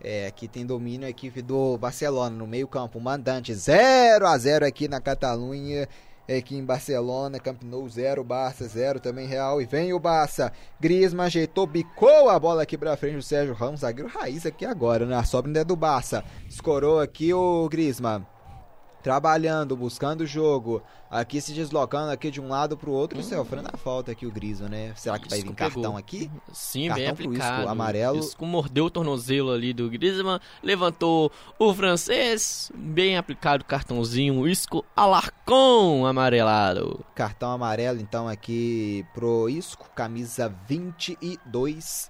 [0.03, 4.87] É, aqui tem domínio a equipe do Barcelona no meio-campo, mandante 0 a 0 aqui
[4.87, 5.87] na Catalunha.
[6.37, 9.61] Aqui em Barcelona, Camp Nou 0, Barça 0, também Real.
[9.61, 10.51] E vem o Barça.
[10.79, 13.81] Griezmann ajeitou, bicou a bola aqui pra frente do Sérgio Ramos.
[13.81, 15.15] Zagueiro raiz aqui agora, né?
[15.15, 16.23] A sobra ainda é do Barça.
[16.47, 18.25] Escorou aqui o Griezmann.
[19.01, 20.81] Trabalhando, buscando o jogo.
[21.09, 23.19] Aqui se deslocando aqui de um lado pro outro.
[23.19, 24.93] E sofrendo a falta aqui o Griezmann, né?
[24.95, 25.97] Será que vai vir cartão pegou.
[25.97, 26.31] aqui?
[26.53, 27.59] Sim, Cartão bem aplicado.
[27.59, 28.19] Isco, amarelo.
[28.19, 31.29] Isco mordeu o tornozelo ali do Griezmann, levantou
[31.59, 37.03] o francês, bem aplicado o cartãozinho, o Isco Alarcon amarelado.
[37.13, 42.09] Cartão amarelo, então, aqui pro Isco, camisa 22.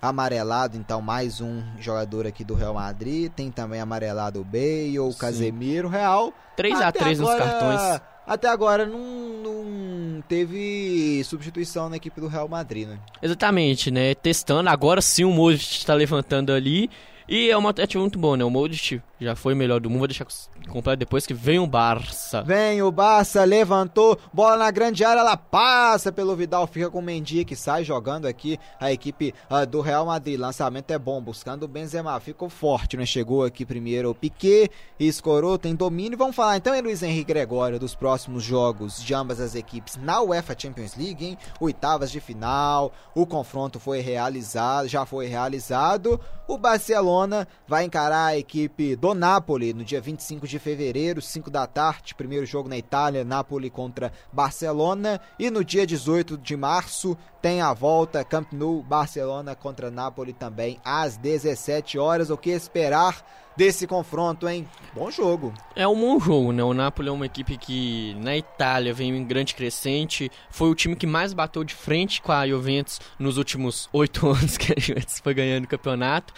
[0.00, 3.32] Amarelado, então, mais um jogador aqui do Real Madrid.
[3.32, 5.12] Tem também amarelado o Bale, o.
[5.12, 6.32] Casemiro, Real.
[6.56, 8.00] 3 a Até 3 nos cartões.
[8.26, 8.98] Até agora não,
[9.42, 12.98] não teve substituição na equipe do Real Madrid, né?
[13.22, 14.14] Exatamente, né?
[14.14, 16.90] Testando, agora sim o Modric está levantando ali.
[17.28, 18.44] E é uma alternativa muito boa, né?
[18.44, 20.26] O Modric já foi melhor do mundo, vou deixar
[20.70, 22.42] completo depois que vem o Barça.
[22.42, 27.02] Vem o Barça, levantou, bola na grande área, ela passa pelo Vidal, fica com o
[27.02, 30.40] Mendy que sai jogando aqui a equipe ah, do Real Madrid.
[30.40, 33.04] Lançamento é bom, buscando o Benzema, ficou forte, né?
[33.04, 36.16] Chegou aqui primeiro o Piquet, escorou, tem domínio.
[36.16, 40.22] Vamos falar então em Luiz Henrique Gregório dos próximos jogos de ambas as equipes na
[40.22, 41.38] UEFA Champions League, hein?
[41.60, 46.18] Oitavas de final, o confronto foi realizado, já foi realizado.
[46.46, 47.17] O Barcelona
[47.66, 52.44] vai encarar a equipe do Napoli no dia 25 de fevereiro, 5 da tarde, primeiro
[52.44, 55.20] jogo na Itália, Napoli contra Barcelona.
[55.38, 60.78] E no dia 18 de março tem a volta Camp Nou, Barcelona contra Napoli também
[60.84, 62.30] às 17 horas.
[62.30, 63.24] O que esperar
[63.58, 64.68] desse confronto, hein?
[64.94, 65.52] Bom jogo.
[65.74, 66.62] É um bom jogo, né?
[66.62, 70.30] O Napoli é uma equipe que na Itália vem em grande crescente.
[70.48, 74.56] Foi o time que mais bateu de frente com a Juventus nos últimos oito anos
[74.56, 76.32] que a Juventus foi ganhando o campeonato.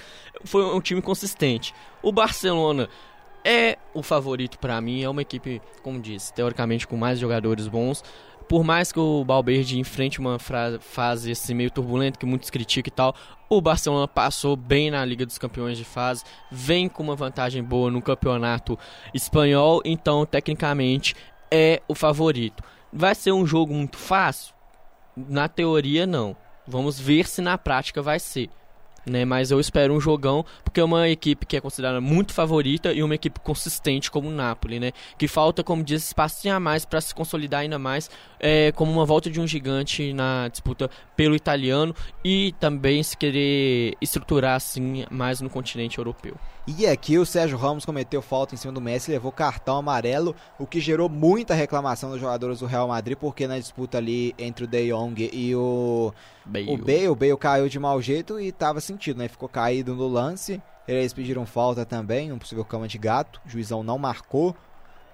[0.45, 1.75] Foi um time consistente.
[2.03, 2.89] O Barcelona
[3.45, 5.03] é o favorito pra mim.
[5.03, 8.03] É uma equipe, como disse, teoricamente com mais jogadores bons.
[8.51, 10.37] Por mais que o Balberde enfrente uma
[10.81, 13.15] fase assim, meio turbulenta, que muitos criticam e tal,
[13.49, 17.93] o Barcelona passou bem na Liga dos Campeões de fase, vem com uma vantagem boa
[17.93, 18.77] no campeonato
[19.15, 21.15] espanhol, então tecnicamente
[21.49, 22.61] é o favorito.
[22.93, 24.53] Vai ser um jogo muito fácil?
[25.17, 26.37] Na teoria, não.
[26.67, 28.51] Vamos ver se na prática vai ser.
[29.07, 32.93] Né, mas eu espero um jogão, porque é uma equipe que é considerada muito favorita
[32.93, 34.93] e uma equipe consistente como o Napoli, né?
[35.17, 39.07] Que falta, como diz, espacinho a mais para se consolidar ainda mais é, como uma
[39.07, 41.95] volta de um gigante na disputa pelo italiano
[42.25, 46.35] e também se querer estruturar assim mais no continente europeu.
[46.67, 50.67] E aqui o Sérgio Ramos cometeu falta em cima do Messi, levou cartão amarelo, o
[50.67, 54.67] que gerou muita reclamação dos jogadores do Real Madrid, porque na disputa ali entre o
[54.69, 56.13] De Jong e o,
[56.45, 56.71] Bale.
[56.71, 59.29] o Bale, o Bale caiu de mau jeito e tava sentido, né?
[59.29, 60.61] Ficou caído no lance.
[60.87, 63.41] Eles pediram falta também, um possível cama de gato.
[63.47, 64.57] O juizão não marcou.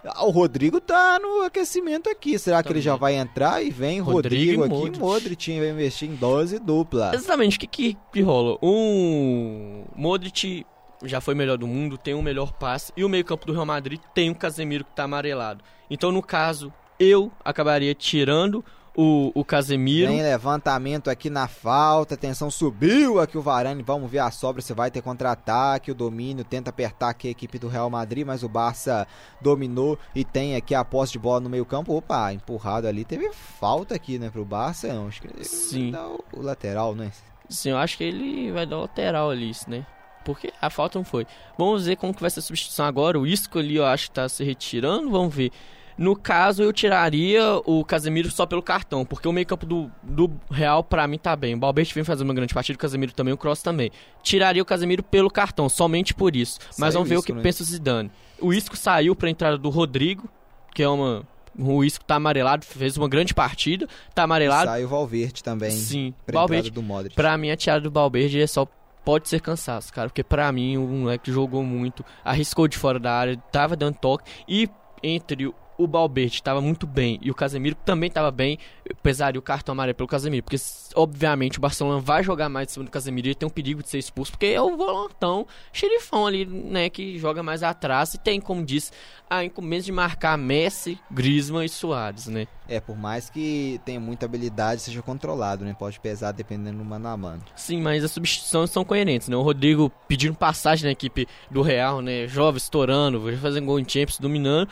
[0.04, 2.38] Ah, O Rodrigo tá no aquecimento aqui.
[2.38, 2.82] Será que ele Também.
[2.82, 3.62] já vai entrar?
[3.62, 4.74] E vem Rodrigo Rodrigo, e aqui.
[4.74, 4.98] Modric.
[5.00, 7.12] Modric vai investir em dose dupla.
[7.14, 8.56] Exatamente, o que, que, que rola?
[8.62, 10.64] Um Modric
[11.04, 14.00] já foi melhor do mundo, tem o melhor passe, e o meio-campo do Real Madrid
[14.14, 15.62] tem o Casemiro que tá amarelado.
[15.90, 18.64] Então, no caso, eu acabaria tirando
[18.96, 20.10] o, o Casemiro.
[20.10, 24.72] Tem levantamento aqui na falta, atenção, subiu aqui o Varane, vamos ver a sobra, se
[24.72, 28.48] vai ter contra-ataque, o domínio, tenta apertar aqui a equipe do Real Madrid, mas o
[28.48, 29.06] Barça
[29.40, 33.30] dominou e tem aqui a posse de bola no meio campo, opa, empurrado ali, teve
[33.32, 35.90] falta aqui, né, pro Barça, não, acho que ele Sim.
[35.90, 37.12] vai dar o, o lateral, né?
[37.50, 39.86] Sim, eu acho que ele vai dar lateral ali, né?
[40.24, 41.24] Porque a falta não foi.
[41.56, 43.16] Vamos ver como que vai ser a substituição agora.
[43.16, 45.52] O Isco ali eu acho que tá se retirando, vamos ver.
[45.98, 50.84] No caso, eu tiraria o Casemiro só pelo cartão, porque o meio-campo do, do Real,
[50.84, 51.54] pra mim, tá bem.
[51.54, 53.90] O Balbert vem fazendo uma grande partida, o Casemiro também, o Cross também.
[54.22, 56.58] Tiraria o Casemiro pelo cartão, somente por isso.
[56.78, 57.40] Mas Saiu vamos ver o que né?
[57.40, 58.10] pensa o Zidane.
[58.40, 60.28] O Isco saiu pra entrada do Rodrigo,
[60.74, 61.22] que é uma.
[61.58, 64.70] O Isco tá amarelado, fez uma grande partida, tá amarelado.
[64.70, 67.16] Sai o Valverde também, Sim, pra entrada do Modric.
[67.16, 68.66] Pra mim, a tirada do Balberde é só.
[69.02, 70.08] Pode ser cansaço, cara.
[70.08, 74.28] Porque pra mim, o moleque jogou muito, arriscou de fora da área, tava dando toque.
[74.48, 74.68] E
[75.02, 78.58] entre o Balbert estava muito bem e o Casemiro também estava bem,
[79.02, 80.56] pesaria o cartão amarelo pelo Casemiro, porque
[80.94, 83.88] obviamente o Barcelona vai jogar mais em cima do Casemiro e tem um perigo de
[83.88, 88.40] ser expulso, porque é o volantão xerifão ali, né, que joga mais atrás e tem,
[88.40, 88.90] como disse,
[89.28, 92.46] a incumbência de marcar Messi, Griezmann e Soares, né?
[92.68, 95.74] É, por mais que tenha muita habilidade, seja controlado, né?
[95.78, 97.42] Pode pesar dependendo do mano a mano.
[97.54, 99.36] Sim, mas as substituições são coerentes, né?
[99.36, 102.26] O Rodrigo pedindo passagem na equipe do Real, né?
[102.26, 104.68] Jovem, estourando, fazendo gol em Champions, dominando.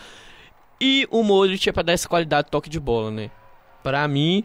[0.81, 3.31] E o Modric é pra dar essa qualidade de toque de bola, né?
[3.83, 4.45] Pra mim,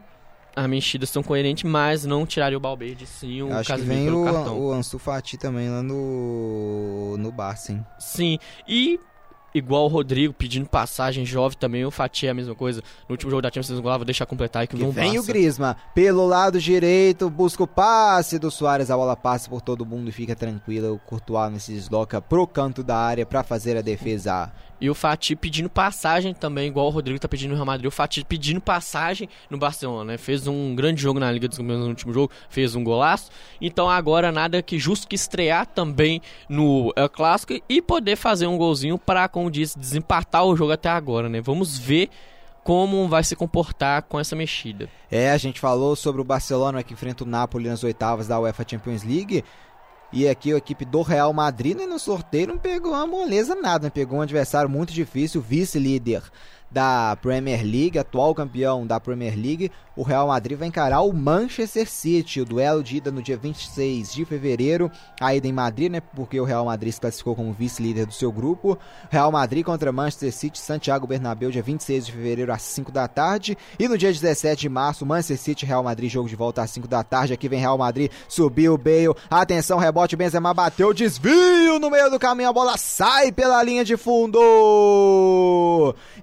[0.55, 4.53] as mexidas são coerentes, mas não tiraria o Balberde, sim, o Acho que vem o,
[4.53, 7.85] o Ansu Fati também lá no, no Barça, hein?
[7.97, 8.37] Sim,
[8.67, 8.99] e
[9.53, 12.81] igual o Rodrigo pedindo passagem, jovem também, o Fati é a mesma coisa.
[13.07, 15.77] No último jogo da Champions League, vou deixar completar que, que não Vem o Grisma,
[15.93, 20.11] pelo lado direito, busca o passe do Soares, a bola passa por todo mundo e
[20.11, 20.91] fica tranquila.
[20.91, 24.51] O Courtois se desloca pro canto da área para fazer a defesa.
[24.81, 27.87] E o Fatih pedindo passagem também, igual o Rodrigo tá pedindo no Real Madrid.
[27.87, 30.17] O Fatih pedindo passagem no Barcelona, né?
[30.17, 33.29] Fez um grande jogo na Liga dos Campeões no último jogo, fez um golaço.
[33.59, 38.57] Então agora nada que justo que estrear também no El Clássico e poder fazer um
[38.57, 41.41] golzinho para, como disse, desempatar o jogo até agora, né?
[41.41, 42.09] Vamos ver
[42.63, 44.89] como vai se comportar com essa mexida.
[45.09, 48.65] É, a gente falou sobre o Barcelona que enfrenta o Napoli nas oitavas da UEFA
[48.67, 49.43] Champions League.
[50.11, 53.85] E aqui a equipe do Real Madrid né, no sorteio não pegou uma moleza nada,
[53.85, 53.91] né?
[53.91, 56.23] pegou um adversário muito difícil, vice-líder
[56.71, 61.89] da Premier League, atual campeão da Premier League, o Real Madrid vai encarar o Manchester
[61.89, 64.89] City, o duelo de ida no dia 26 de fevereiro,
[65.19, 68.31] a ida em Madrid, né, porque o Real Madrid se classificou como vice-líder do seu
[68.31, 68.77] grupo.
[69.09, 73.57] Real Madrid contra Manchester City, Santiago Bernabéu, dia 26 de fevereiro às 5 da tarde,
[73.77, 76.87] e no dia 17 de março, Manchester City, Real Madrid, jogo de volta às 5
[76.87, 77.33] da tarde.
[77.33, 82.19] Aqui vem Real Madrid, subiu o Bale, atenção, rebote, Benzema bateu, desvio no meio do
[82.19, 84.39] caminho, a bola sai pela linha de fundo.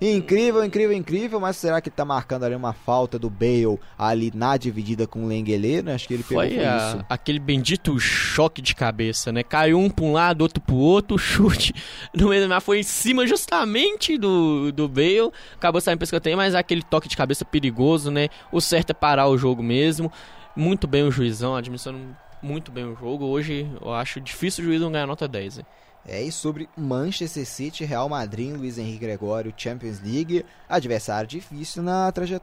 [0.01, 4.57] Incrível, incrível, incrível, mas será que tá marcando ali uma falta do Bale ali na
[4.57, 5.95] dividida com o Lengele, né?
[5.95, 7.07] Acho que ele pegou foi, foi a, isso.
[7.09, 9.43] aquele bendito choque de cabeça, né?
[9.43, 11.75] Caiu um pra um lado, outro pro outro, chute
[12.15, 16.55] no meio do foi em cima justamente do, do Bale, acabou saindo pra escanteio, mas
[16.55, 18.29] aquele toque de cabeça perigoso, né?
[18.51, 20.11] O certo é parar o jogo mesmo.
[20.55, 23.25] Muito bem o juizão, administrando muito bem o jogo.
[23.27, 25.59] Hoje eu acho difícil o juiz não ganhar nota 10.
[25.59, 25.67] Hein?
[26.09, 32.13] É, e sobre Manchester City, Real Madrid, Luiz Henrique Gregório, Champions League, adversário difícil na
[32.13, 32.41] traje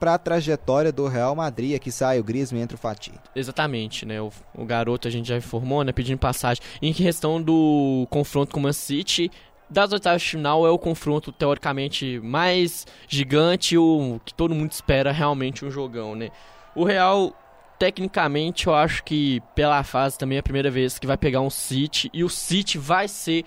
[0.00, 3.12] para a trajetória do Real Madrid, aqui sai o Griezmann entre o Fatih.
[3.36, 4.20] Exatamente, né?
[4.20, 5.92] O, o, garoto a gente já informou, né?
[5.92, 6.62] Pedindo passagem.
[6.80, 9.30] Em questão do confronto com o Man City,
[9.68, 15.12] das oitavas de final é o confronto teoricamente mais gigante, o que todo mundo espera
[15.12, 16.30] realmente um jogão, né?
[16.74, 17.34] O Real
[17.82, 21.50] tecnicamente, eu acho que pela fase também é a primeira vez que vai pegar um
[21.50, 23.44] City e o City vai ser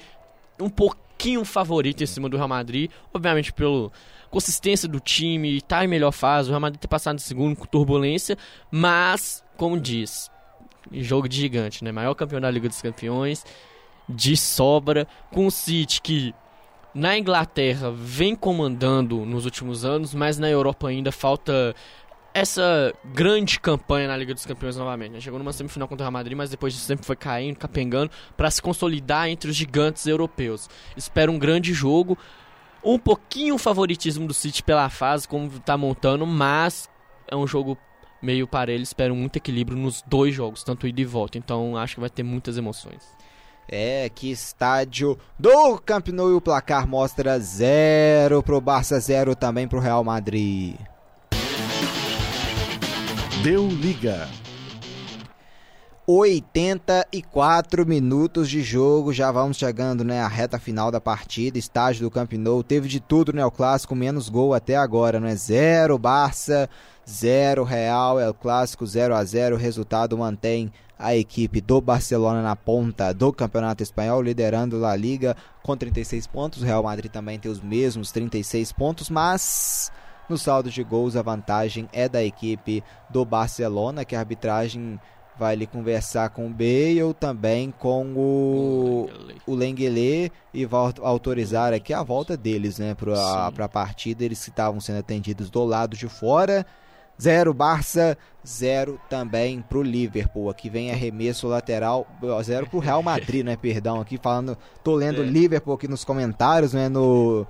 [0.59, 3.93] um pouquinho favorito em cima do Real Madrid, obviamente pelo
[4.29, 7.65] consistência do time, tá em melhor fase, o Real Madrid ter passado em segundo com
[7.65, 8.37] turbulência,
[8.69, 10.29] mas como diz,
[10.91, 11.93] jogo de gigante, né?
[11.93, 13.45] Maior campeão da Liga dos Campeões,
[14.09, 16.35] de sobra, com o City que
[16.93, 21.73] na Inglaterra vem comandando nos últimos anos, mas na Europa ainda falta
[22.35, 25.13] essa grande campanha na Liga dos Campeões novamente.
[25.13, 25.21] Né?
[25.21, 28.51] Chegou numa semifinal contra o Real Madrid, mas depois disso sempre foi caindo, capengando, para
[28.51, 30.69] se consolidar entre os gigantes europeus.
[30.97, 32.17] Espero um grande jogo.
[32.83, 36.89] Um pouquinho o favoritismo do City pela fase, como está montando, mas
[37.25, 37.77] é um jogo
[38.21, 38.83] meio parelho.
[38.83, 41.37] Espero muito equilíbrio nos dois jogos, tanto ida e volta.
[41.37, 43.15] Então acho que vai ter muitas emoções.
[43.65, 49.69] É, que estádio do Camp Nou e o placar mostra zero pro Barça, zero também
[49.69, 50.75] pro Real Madrid.
[53.43, 54.27] Deu liga.
[56.07, 62.11] 84 minutos de jogo, já vamos chegando né, à reta final da partida, estágio do
[62.11, 65.97] Camp Nou, teve de tudo né, o clássico, menos gol até agora, não é zero
[65.97, 66.69] Barça,
[67.09, 72.41] zero Real, é o clássico 0 a 0 o resultado mantém a equipe do Barcelona
[72.41, 77.39] na ponta do Campeonato Espanhol, liderando a Liga com 36 pontos, o Real Madrid também
[77.39, 79.91] tem os mesmos 36 pontos, mas
[80.30, 84.99] no saldo de gols, a vantagem é da equipe do Barcelona, que a arbitragem
[85.38, 89.10] vai ali conversar com o Bale, também com o,
[89.45, 94.23] o Lengele e vai autorizar aqui a volta deles, né, para a partida.
[94.23, 96.65] Eles que estavam sendo atendidos do lado de fora.
[97.22, 100.49] Zero Barça, zero também para o Liverpool.
[100.49, 102.06] Aqui vem arremesso lateral,
[102.43, 103.56] zero para o Real Madrid, né?
[103.61, 105.26] Perdão, aqui falando, tô lendo é.
[105.26, 106.89] Liverpool aqui nos comentários, né?
[106.89, 107.47] No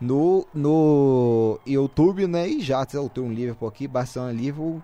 [0.00, 2.48] no, no YouTube, né?
[2.48, 4.82] E já soltou um Liverpool aqui, Barcelona Liverpool.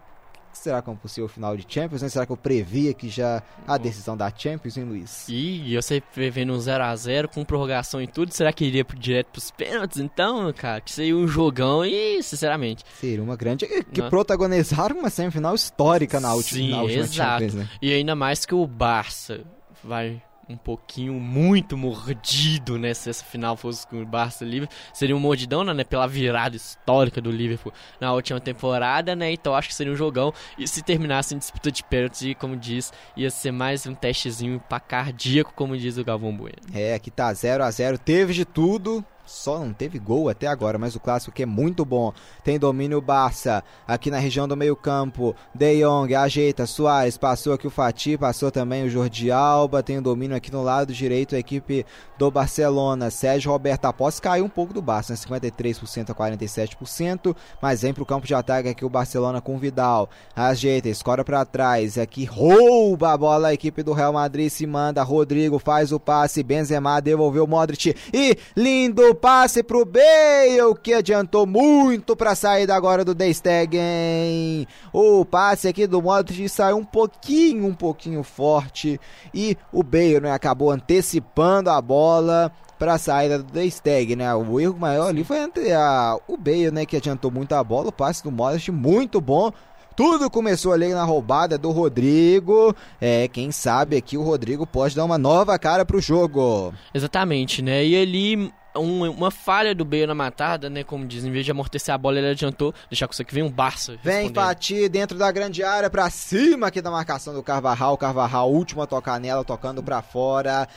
[0.53, 2.03] será que é um possível final de Champions?
[2.03, 2.09] Né?
[2.09, 5.27] Será que eu previa que já a decisão da Champions, hein, Luiz?
[5.29, 9.99] E você prevendo um 0x0 com prorrogação e tudo, será que iria direto pros pênaltis
[9.99, 10.81] então, cara?
[10.81, 12.85] Que seria um jogão e, sinceramente...
[13.01, 13.67] Seria uma grande...
[13.67, 14.11] Que Não.
[14.11, 17.15] protagonizaram uma semifinal histórica na última, Sim, na última exato.
[17.15, 17.69] Champions, né?
[17.81, 19.41] E ainda mais que o Barça
[19.83, 22.93] vai um pouquinho muito mordido, né?
[22.93, 25.85] Se essa final fosse com o Barça Liverpool, seria um mordidão, né?
[25.85, 29.31] Pela virada histórica do Liverpool na última temporada, né?
[29.31, 30.35] Então acho que seria um jogão.
[30.59, 34.81] E se terminasse em disputa de pênalti, como diz, ia ser mais um testezinho pra
[34.81, 36.57] cardíaco, como diz o Galvão Bueno.
[36.75, 40.79] É, aqui tá 0 a 0 teve de tudo, só não teve gol até agora,
[40.79, 42.13] mas o clássico que é muito bom.
[42.43, 45.35] Tem domínio Barça aqui na região do meio-campo.
[45.55, 49.83] De Jong ajeita, Soares passou aqui o Fati, passou também o Jordi Alba.
[49.83, 51.87] Tem o domínio aqui no lado direito a equipe
[52.19, 53.09] do Barcelona.
[53.11, 55.19] Sérgio Roberto após caiu um pouco do Barça, né?
[55.19, 60.11] 53% a 47%, mas vem pro campo de ataque aqui o Barcelona com Vidal.
[60.35, 65.03] Ajeita, escora para trás, aqui rouba a bola a equipe do Real Madrid, se manda,
[65.03, 72.17] Rodrigo faz o passe, Benzema devolveu Modric e lindo passe pro Bale, que adiantou muito
[72.17, 74.67] pra saída agora do De Stegen.
[74.93, 78.99] O passe aqui do Modric saiu um pouquinho, um pouquinho forte
[79.35, 84.35] e o Bale né, acabou antecipando a bola para a saída do De Stegen, né?
[84.35, 87.89] O erro maior ali foi entre a, o Bale, né, que adiantou muito a bola,
[87.89, 89.53] o passe do Modric muito bom.
[89.95, 92.75] Tudo começou ali na roubada do Rodrigo.
[92.99, 96.73] É, quem sabe aqui o Rodrigo pode dar uma nova cara pro jogo.
[96.95, 97.85] Exatamente, né?
[97.85, 100.85] E ali um, uma falha do Bale na matada, né?
[100.85, 102.75] Como diz, em vez de amortecer a bola, ele adiantou.
[102.89, 103.99] Deixar com isso aqui, vem um Barça.
[104.03, 107.97] Vem Fati dentro da grande área, pra cima aqui da marcação do Carvajal.
[107.97, 110.69] Carvajal, último a tocar nela, tocando pra fora.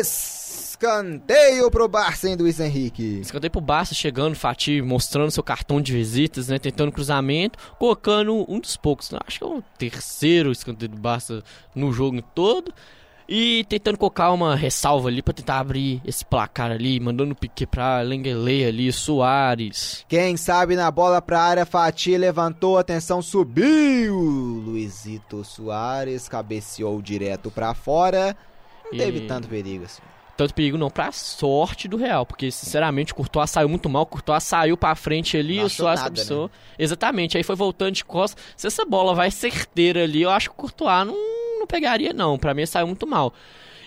[0.00, 3.18] Escanteio pro Barça, hein, Luiz Henrique.
[3.20, 6.60] Escanteio pro Barça, chegando, Fati mostrando seu cartão de visitas, né?
[6.60, 11.42] Tentando cruzamento, colocando um dos poucos, acho que é o terceiro escanteio do Barça
[11.74, 12.72] no jogo todo.
[13.28, 17.66] E tentando colocar uma ressalva ali para tentar abrir esse placar ali, mandando o pique
[17.66, 20.02] pra Lengele ali, Soares.
[20.08, 24.14] Quem sabe na bola pra área, Fati levantou, atenção, subiu.
[24.14, 28.34] Luizito Soares cabeceou direto para fora.
[28.86, 28.96] Não e...
[28.96, 30.00] teve tanto perigo assim.
[30.34, 34.06] Tanto perigo não, pra sorte do Real, porque sinceramente o Courtois saiu muito mal, o
[34.06, 36.44] Courtois saiu pra frente ali, o Soares cabeçou.
[36.44, 36.50] Né?
[36.78, 38.42] Exatamente, aí foi voltando de costas.
[38.56, 41.37] Se essa bola vai certeira ali, eu acho que o Courtois não não
[41.68, 42.38] pegaria, não.
[42.38, 43.32] Para mim saiu muito mal.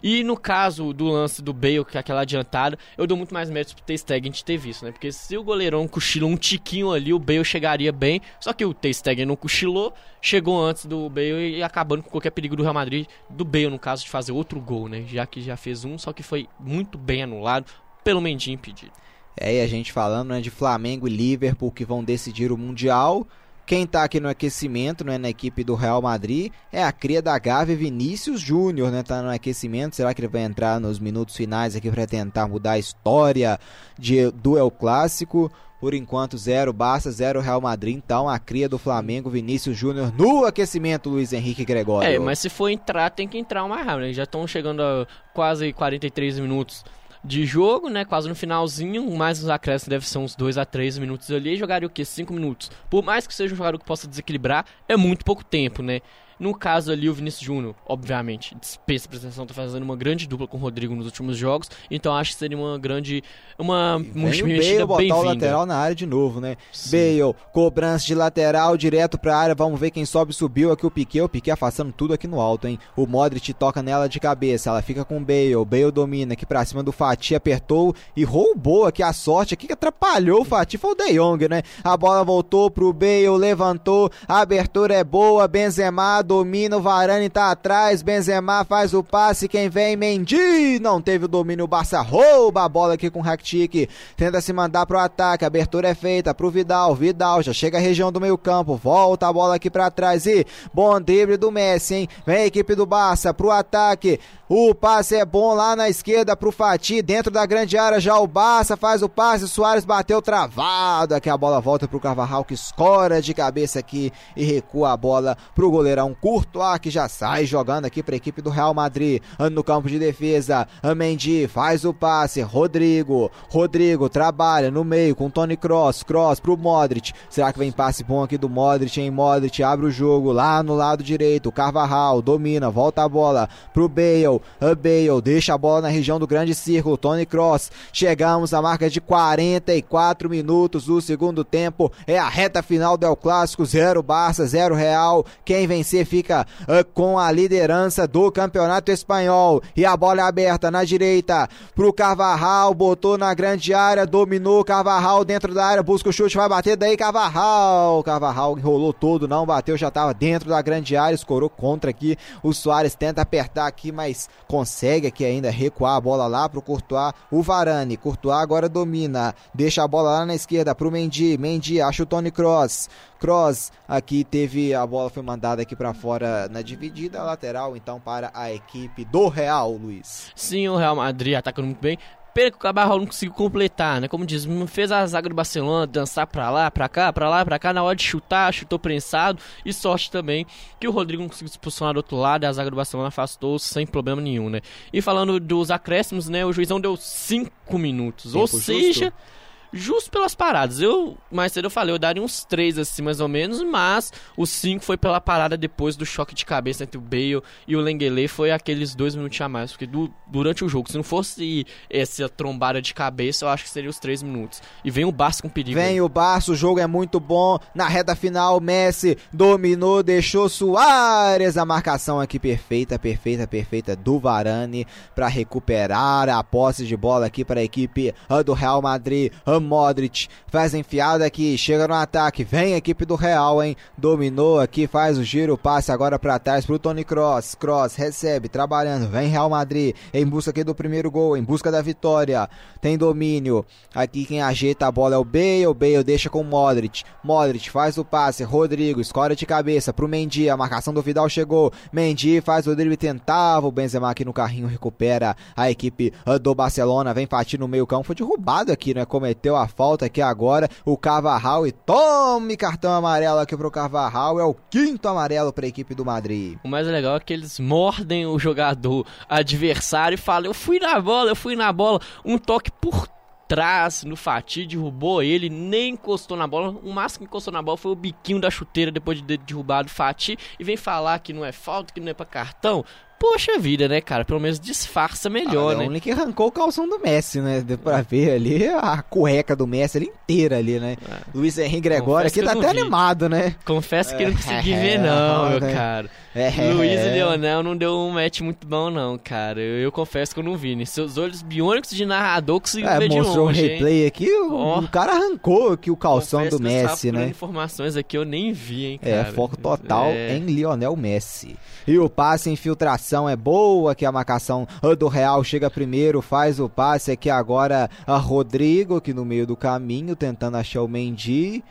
[0.04, 3.50] E no caso do lance do Bale, que é aquela adiantada, eu dou muito mais
[3.50, 4.92] mérito pro T-Stegen de ter visto, né?
[4.92, 8.20] Porque se o goleirão cochilou um tiquinho ali, o Bale chegaria bem.
[8.40, 12.56] Só que o T-Stegen não cochilou, chegou antes do Bale e acabando com qualquer perigo
[12.56, 15.04] do Real Madrid, do Bale no caso de fazer outro gol, né?
[15.08, 17.66] Já que já fez um, só que foi muito bem anulado
[18.04, 18.94] pelo Mendy impedido.
[19.40, 23.28] É, e a gente falando né, de Flamengo e Liverpool que vão decidir o Mundial.
[23.66, 27.38] Quem está aqui no aquecimento, né, na equipe do Real Madrid, é a cria da
[27.38, 29.96] Gávea Vinícius Júnior, né, tá no aquecimento.
[29.96, 33.60] Será que ele vai entrar nos minutos finais aqui para tentar mudar a história
[33.98, 35.52] de, do Clássico?
[35.80, 37.96] Por enquanto, zero Barça, zero Real Madrid.
[37.96, 42.08] Então, a cria do Flamengo, Vinícius Júnior, no aquecimento, Luiz Henrique Gregório.
[42.08, 44.02] É, mas se for entrar, tem que entrar mais rápido.
[44.02, 44.14] Né?
[44.14, 46.86] Já estão chegando a quase 43 minutos
[47.24, 48.04] de jogo, né?
[48.04, 51.88] Quase no finalzinho, mais os acréscimos deve ser uns 2 a 3 minutos ali, jogaria
[51.88, 52.04] o que?
[52.04, 52.72] 5 minutos.
[52.90, 56.02] Por mais que seja um jogador que possa desequilibrar, é muito pouco tempo, né?
[56.42, 60.48] No caso ali, o Vinícius Júnior, obviamente, dispensa a apresentação, tá fazendo uma grande dupla
[60.48, 63.24] com o Rodrigo nos últimos jogos, então acho que seria uma grande.
[63.60, 66.58] Uma, uma mexida botar o lateral na área de novo, né?
[66.72, 67.20] Sim.
[67.20, 71.22] Bale, cobrança de lateral direto pra área, vamos ver quem sobe subiu aqui o Piquet,
[71.22, 72.80] o Piquet afastando tudo aqui no alto, hein?
[72.96, 76.66] O Modric toca nela de cabeça, ela fica com o Bale, Bale domina aqui pra
[76.66, 80.94] cima do Fati, apertou e roubou aqui a sorte aqui que atrapalhou o Fati, foi
[80.94, 81.62] o De Jong, né?
[81.84, 87.52] A bola voltou pro Bale, levantou, a abertura é boa, Benzema domina, o Varane tá
[87.52, 92.64] atrás, Benzema faz o passe, quem vem, Mendy, não teve o domínio, o Barça rouba
[92.64, 96.34] a bola aqui com o Rakitic, tenta se mandar pro ataque, a abertura é feita
[96.34, 99.92] pro Vidal, Vidal já chega à região do meio campo, volta a bola aqui para
[99.92, 104.18] trás e bom drible do Messi, hein, vem a equipe do Barça pro ataque,
[104.54, 108.28] o passe é bom lá na esquerda pro Fati, dentro da grande área já o
[108.28, 113.22] Barça faz o passe, Soares bateu travado, aqui a bola volta pro Carvajal que escora
[113.22, 118.04] de cabeça aqui e recua a bola pro goleirão Courtois que já sai jogando aqui
[118.04, 119.22] pra equipe do Real Madrid,
[119.54, 120.68] no campo de defesa,
[120.98, 127.14] Mendy faz o passe, Rodrigo, Rodrigo trabalha no meio com Tony Cross, Cross pro Modric,
[127.30, 130.76] será que vem passe bom aqui do Modric, hein, Modric abre o jogo lá no
[130.76, 136.20] lado direito, Carvajal domina, volta a bola pro Bale, Bale deixa a bola na região
[136.20, 136.98] do grande círculo.
[136.98, 137.72] Tony Cross.
[137.92, 141.92] Chegamos à marca de 44 minutos do segundo tempo.
[142.06, 143.66] É a reta final do El Clássico.
[143.66, 145.26] 0 Barça, 0 Real.
[145.46, 149.62] Quem vencer fica uh, com a liderança do campeonato espanhol.
[149.76, 152.74] E a bola é aberta na direita pro Carvajal.
[152.74, 154.06] Botou na grande área.
[154.06, 155.84] Dominou Carvajal dentro da área.
[155.84, 158.04] Busca o chute, vai bater daí Carvajal.
[158.04, 161.16] Carvajal enrolou todo, não bateu, já estava dentro da grande área.
[161.16, 162.18] Escorou contra aqui.
[162.44, 167.14] O Soares tenta apertar aqui, mas consegue aqui ainda recuar a bola lá pro Courtois.
[167.32, 167.98] O Varane.
[167.98, 169.34] Courtois agora domina.
[169.54, 171.38] Deixa a bola lá na esquerda pro Mendy.
[171.38, 172.90] Mendy acha o Tony Cross.
[173.20, 178.32] Cross aqui teve a bola foi mandada aqui para fora na dividida lateral então para
[178.34, 180.32] a equipe do Real, Luiz.
[180.36, 181.98] Sim, o Real Madrid atacando muito bem.
[182.34, 184.08] Pena que o Cabarral não conseguiu completar, né?
[184.08, 187.60] Como diz, fez a zaga do Barcelona dançar pra lá, pra cá, pra lá, pra
[187.60, 187.74] cá.
[187.74, 189.40] Na hora de chutar, chutou prensado.
[189.66, 190.46] E sorte também
[190.80, 192.44] que o Rodrigo não conseguiu se posicionar do outro lado.
[192.44, 194.62] E a zaga do Barcelona afastou sem problema nenhum, né?
[194.94, 196.46] E falando dos acréscimos, né?
[196.46, 198.32] O juizão deu 5 minutos.
[198.32, 199.06] Tempo ou seja.
[199.06, 199.41] Justo
[199.74, 200.80] justo pelas paradas.
[200.82, 204.46] Eu, mais cedo eu falei, eu daria uns 3 assim, mais ou menos, mas o
[204.46, 208.28] 5 foi pela parada depois do choque de cabeça entre o Bale e o Lengele,
[208.28, 212.30] foi aqueles dois minutos a mais, porque du durante o jogo, se não fosse essa
[212.30, 214.62] trombada de cabeça, eu acho que seria os 3 minutos.
[214.84, 215.76] E vem o Barça com perigo.
[215.76, 216.02] Vem aí.
[216.02, 221.66] o Barça, o jogo é muito bom, na reta final, Messi dominou, deixou Soares, a
[221.66, 227.60] marcação aqui perfeita, perfeita, perfeita do Varane, para recuperar a posse de bola aqui para
[227.60, 228.14] a equipe
[228.46, 229.32] do Real Madrid,
[229.62, 233.76] Modric faz enfiada aqui, chega no ataque, vem a equipe do Real, hein?
[233.98, 237.56] Dominou aqui, faz o giro, passe agora para trás pro Tony Cross.
[237.56, 241.82] Cross recebe, trabalhando, vem Real Madrid em busca aqui do primeiro gol, em busca da
[241.82, 242.50] vitória.
[242.82, 243.66] Tem domínio.
[243.94, 247.04] Aqui quem ajeita a bola é o Bale, o Bale deixa com o Modric.
[247.24, 251.72] Modric faz o passe, Rodrigo escora de cabeça pro Mendy, a marcação do Vidal chegou.
[251.92, 257.14] Mendy faz o drible, tentava o Benzema aqui no carrinho, recupera a equipe do Barcelona,
[257.14, 259.06] vem partir no meio campo, foi derrubado aqui, né?
[259.06, 264.40] Cometeu cometeu a falta aqui agora, o Carvajal, e tome cartão amarelo aqui pro Carvajal,
[264.40, 266.58] é o quinto amarelo para a equipe do Madrid.
[266.64, 271.00] O mais legal é que eles mordem o jogador adversário e falam, eu fui na
[271.00, 273.08] bola, eu fui na bola, um toque por
[273.48, 276.70] trás no Fati, derrubou ele, nem encostou na bola.
[276.70, 279.90] O máximo que encostou na bola foi o biquinho da chuteira depois de derrubar o
[279.90, 280.38] Fati.
[280.58, 282.86] E vem falar que não é falta, que não é pra cartão.
[283.22, 284.26] Poxa vida, né, cara?
[284.26, 285.88] Pelo menos disfarça melhor, ah, né?
[285.88, 287.62] O Link arrancou o calção do Messi, né?
[287.62, 290.98] Deu pra ver ali a cueca do Messi ali inteira ali, né?
[291.08, 291.18] É.
[291.32, 292.80] Luiz Henrique Gregório aqui tá até vi.
[292.80, 293.56] animado, né?
[293.64, 295.72] Confesso que é, não consegui é, ver não, meu né?
[295.72, 296.10] cara.
[296.34, 299.60] É, Luiz e Leonel não deu um match muito bom não, cara.
[299.62, 300.76] Eu, eu confesso que eu não vi.
[300.76, 300.86] Né?
[300.86, 304.08] Seus olhos biônicos de narrador conseguiram é, ver de longe, mostrou um replay hein?
[304.08, 304.88] aqui, o, oh.
[304.88, 307.28] cara arrancou aqui o calção confesso do Messi, né?
[307.28, 309.30] informações aqui eu nem vi, hein, é, cara.
[309.30, 310.38] É, foco total é.
[310.38, 311.56] em Lionel Messi.
[311.86, 314.68] E o passe infiltração é boa, que a marcação
[314.98, 319.56] do Real chega primeiro, faz o passe aqui agora a Rodrigo, aqui no meio do
[319.56, 321.64] caminho, tentando achar o Mendy.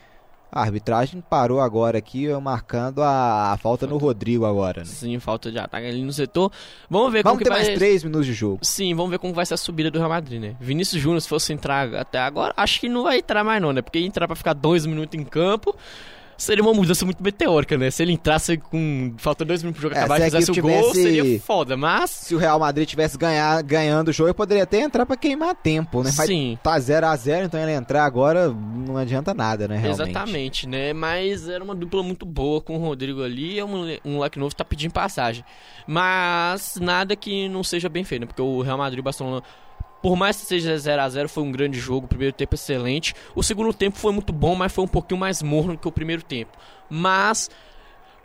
[0.52, 4.80] A arbitragem parou agora aqui, marcando a, a falta no Rodrigo agora.
[4.80, 4.86] Né?
[4.86, 6.50] Sim, falta de ataque ali no setor.
[6.88, 7.64] Vamos ver vamos como ter vai...
[7.64, 8.58] mais três minutos de jogo.
[8.62, 10.56] Sim, vamos ver como vai ser a subida do Real Madrid, né?
[10.60, 13.80] Vinícius Júnior, se fosse entrar até agora, acho que não vai entrar mais não, né?
[13.80, 15.76] Porque entrar pra ficar dois minutos em campo
[16.40, 17.90] seria uma mudança muito meteórica, né?
[17.90, 19.14] Se ele entrasse com.
[19.18, 20.82] Falta dois minutos pro jogo é, acabar e fizesse o tivesse...
[20.82, 22.10] gol, seria foda, mas.
[22.10, 25.54] Se o Real Madrid tivesse ganhar, ganhando o jogo, ele poderia até entrar pra queimar
[25.54, 26.10] tempo, né?
[26.10, 26.58] Sim.
[26.62, 29.76] Tá 0x0, então ele entrar agora não adianta nada, né?
[29.76, 30.10] Realmente.
[30.10, 30.92] Exatamente, né?
[30.92, 34.54] Mas era uma dupla muito boa com o Rodrigo ali e um, um moleque novo
[34.54, 35.44] tá pedindo passagem.
[35.86, 38.26] Mas nada que não seja bem feito, né?
[38.26, 39.42] Porque o Real Madrid e o Barcelona
[40.02, 43.14] por mais que seja 0 a 0 foi um grande jogo, o primeiro tempo excelente.
[43.34, 46.22] O segundo tempo foi muito bom, mas foi um pouquinho mais morno que o primeiro
[46.22, 46.56] tempo.
[46.88, 47.50] Mas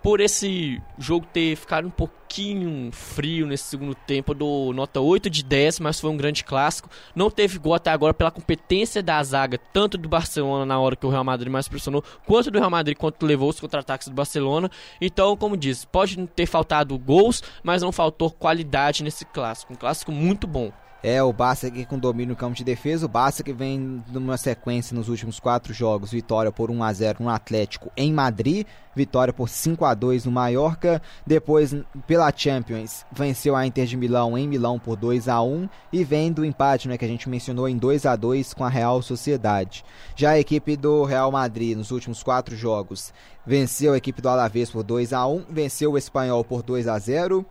[0.06, 5.32] por esse jogo ter ficado um pouquinho frio nesse segundo tempo, eu dou nota 8
[5.32, 6.88] de 10, mas foi um grande clássico.
[7.16, 11.08] Não teve gol até agora pela competência da zaga, tanto do Barcelona na hora que
[11.08, 14.70] o Real Madrid mais pressionou, quanto do Real Madrid quando levou os contra-ataques do Barcelona.
[15.02, 19.74] Então, como disse, pode ter faltado gols, mas não faltou qualidade nesse clássico.
[19.74, 20.72] Um clássico muito bom.
[21.07, 23.06] É o Barça aqui com domínio no campo de defesa.
[23.06, 27.23] O Barça que vem numa sequência nos últimos quatro jogos: vitória por 1 a 0
[27.23, 28.65] no Atlético em Madrid,
[28.95, 30.99] vitória por 5 a 2 no Mallorca.
[31.23, 31.76] Depois,
[32.07, 36.34] pela Champions, venceu a Inter de Milão em Milão por 2 a 1 e vem
[36.34, 39.86] do empate, né, que a gente mencionou em 2 a 2 com a Real Sociedade.
[40.15, 43.14] Já a equipe do Real Madrid nos últimos quatro jogos
[43.45, 46.98] venceu a equipe do Alavés por 2 a 1, venceu o Espanhol por 2 a
[46.98, 47.45] 0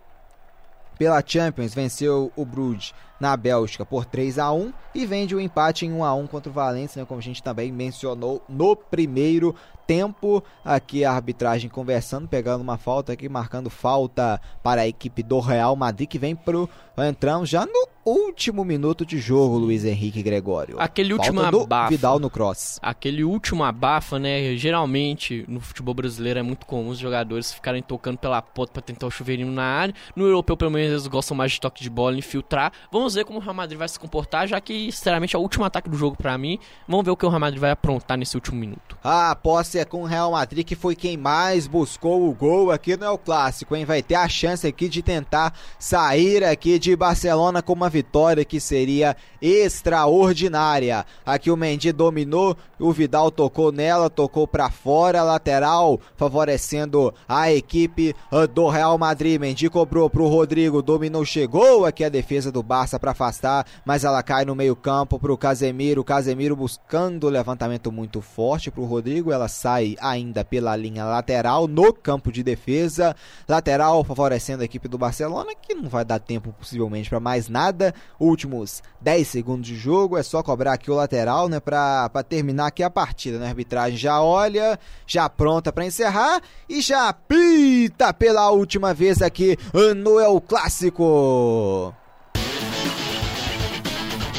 [0.99, 5.87] pela Champions, venceu o Bruges na Bélgica por 3 a 1 e vende o empate
[5.87, 9.55] em 1 a 1 contra o Valência, né, como a gente também mencionou no primeiro
[9.87, 10.43] tempo.
[10.65, 15.77] Aqui a arbitragem conversando, pegando uma falta aqui, marcando falta para a equipe do Real
[15.77, 16.69] Madrid que vem pro
[17.03, 20.77] entramos já no último minuto de jogo, Luiz Henrique Gregório.
[20.79, 21.89] Aquele último abafa.
[21.89, 22.79] Vidal no cross.
[22.81, 24.55] Aquele último abafa, né?
[24.57, 29.07] Geralmente no futebol brasileiro é muito comum os jogadores ficarem tocando pela ponta para tentar
[29.07, 29.95] o chuveirinho na área.
[30.15, 32.73] No europeu, pelo menos, eles gostam mais de toque de bola, infiltrar.
[32.93, 35.65] Vamos ver como o Real Madrid vai se comportar, já que, sinceramente, é o último
[35.65, 36.59] ataque do jogo para mim.
[36.89, 38.97] Vamos ver o que o Real Madrid vai aprontar nesse último minuto.
[39.05, 42.97] A posse é com o Real Madrid, que foi quem mais buscou o gol aqui
[42.97, 43.85] no El Clássico, hein?
[43.85, 48.61] Vai ter a chance aqui de tentar sair aqui de Barcelona com uma vitória que
[48.61, 51.05] seria extraordinária.
[51.27, 58.15] Aqui o Mendy dominou, o Vidal tocou nela, tocou para fora, lateral, favorecendo a equipe
[58.31, 59.41] ah, do Real Madrid.
[59.41, 64.23] Mendy cobrou pro Rodrigo, dominou, chegou aqui a defesa do Barça para afastar, mas ela
[64.23, 66.05] cai no meio-campo pro Casemiro.
[66.05, 71.93] Casemiro buscando o levantamento muito forte pro Rodrigo, ela sai ainda pela linha lateral no
[71.93, 73.15] campo de defesa.
[73.49, 77.95] Lateral favorecendo a equipe do Barcelona, que não vai dar tempo possivelmente para mais nada.
[78.19, 82.83] Últimos 10 segundos de jogo, é só cobrar aqui o lateral, né, para terminar aqui
[82.83, 83.47] a partida, né?
[83.47, 89.57] A arbitragem já olha, já pronta para encerrar e já pita pela última vez aqui
[89.97, 91.95] no El Clássico.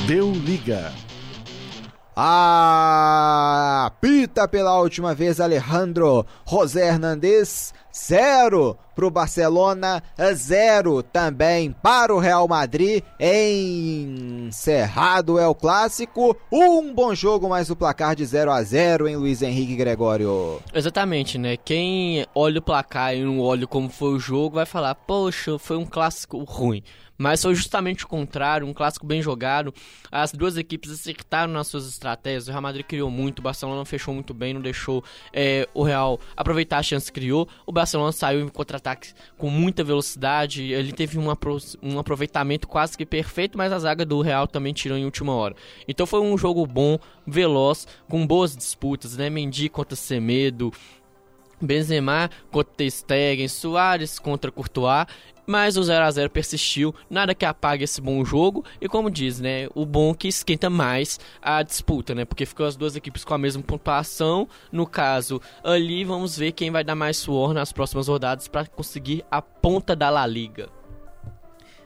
[0.07, 0.93] Deu liga.
[3.35, 7.73] Apita pela última vez Alejandro José Hernandes.
[7.91, 10.03] Zero para o Barcelona,
[10.33, 13.01] zero também para o Real Madrid.
[14.47, 16.37] Encerrado é o clássico.
[16.51, 20.61] Um bom jogo, mas o placar de 0 a 0 em Luiz Henrique Gregório.
[20.73, 21.57] Exatamente, né?
[21.57, 25.77] Quem olha o placar e não olha como foi o jogo vai falar: Poxa, foi
[25.77, 26.83] um clássico ruim
[27.17, 29.73] mas foi justamente o contrário, um clássico bem jogado.
[30.11, 32.47] As duas equipes acertaram nas suas estratégias.
[32.47, 36.19] O Real Madrid criou muito, o Barcelona fechou muito bem, não deixou é, o Real
[36.35, 37.47] aproveitar a chance que criou.
[37.65, 42.97] O Barcelona saiu em contra-ataque com muita velocidade, ele teve um, apro um aproveitamento quase
[42.97, 45.55] que perfeito, mas a zaga do Real também tirou em última hora.
[45.87, 49.29] Então foi um jogo bom, veloz, com boas disputas, né?
[49.29, 50.71] Mendy contra Semedo,
[51.61, 55.07] Benzema contra Stegen, Soares contra Courtois
[55.45, 59.39] mas o 0 a 0 persistiu, nada que apague esse bom jogo e como diz,
[59.39, 62.25] né, o bom que esquenta mais a disputa, né?
[62.25, 64.47] Porque ficou as duas equipes com a mesma pontuação.
[64.71, 69.23] No caso, ali vamos ver quem vai dar mais suor nas próximas rodadas para conseguir
[69.29, 70.69] a ponta da La Liga.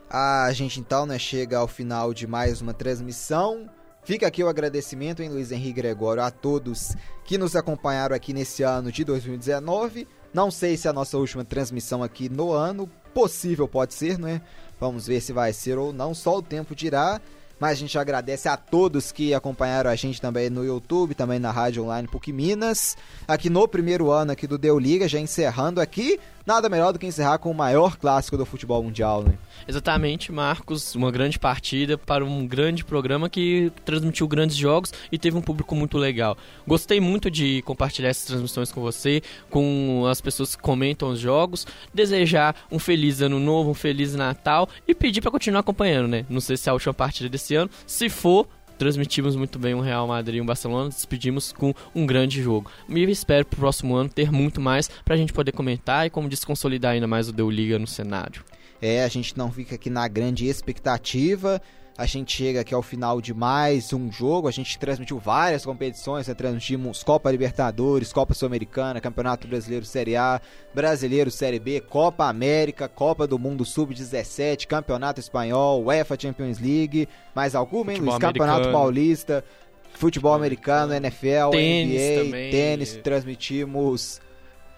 [0.08, 3.70] A gente então, né, chega ao final de mais uma transmissão.
[4.02, 8.62] Fica aqui o agradecimento, em Luiz Henrique Gregório, a todos que nos acompanharam aqui nesse
[8.62, 10.08] ano de 2019.
[10.32, 14.40] Não sei se é a nossa última transmissão aqui no ano, possível pode ser, né?
[14.78, 17.20] Vamos ver se vai ser ou não, só o tempo dirá.
[17.60, 21.50] Mas a gente agradece a todos que acompanharam a gente também no YouTube, também na
[21.50, 22.96] Rádio Online PUC Minas.
[23.28, 27.06] Aqui no primeiro ano aqui do Deu Liga, já encerrando aqui nada melhor do que
[27.06, 29.34] encerrar com o maior clássico do futebol mundial, né?
[29.66, 35.36] Exatamente, Marcos, uma grande partida para um grande programa que transmitiu grandes jogos e teve
[35.36, 36.36] um público muito legal.
[36.66, 41.66] Gostei muito de compartilhar essas transmissões com você, com as pessoas que comentam os jogos,
[41.92, 46.26] desejar um feliz ano novo, um feliz Natal e pedir para continuar acompanhando, né?
[46.28, 48.48] Não sei se é a última partida desse ano, se for,
[48.80, 52.70] transmitimos muito bem um Real Madrid e um Barcelona, despedimos com um grande jogo.
[52.88, 56.92] E espero pro próximo ano ter muito mais pra gente poder comentar e como desconsolidar
[56.92, 58.42] ainda mais o Deu Liga no cenário.
[58.80, 61.60] É, a gente não fica aqui na grande expectativa.
[62.00, 64.48] A gente chega aqui ao final de mais um jogo.
[64.48, 66.32] A gente transmitiu várias competições, né?
[66.32, 70.40] transmitimos Copa Libertadores, Copa Sul-Americana, Campeonato Brasileiro Série A,
[70.74, 77.54] Brasileiro Série B, Copa América, Copa do Mundo Sub-17, Campeonato Espanhol, UEFA Champions League, mais
[77.54, 78.16] alguma, hein, Luiz?
[78.16, 79.44] Campeonato Paulista,
[79.92, 82.50] Futebol Americano, NFL, tênis NBA, também.
[82.50, 84.22] tênis, transmitimos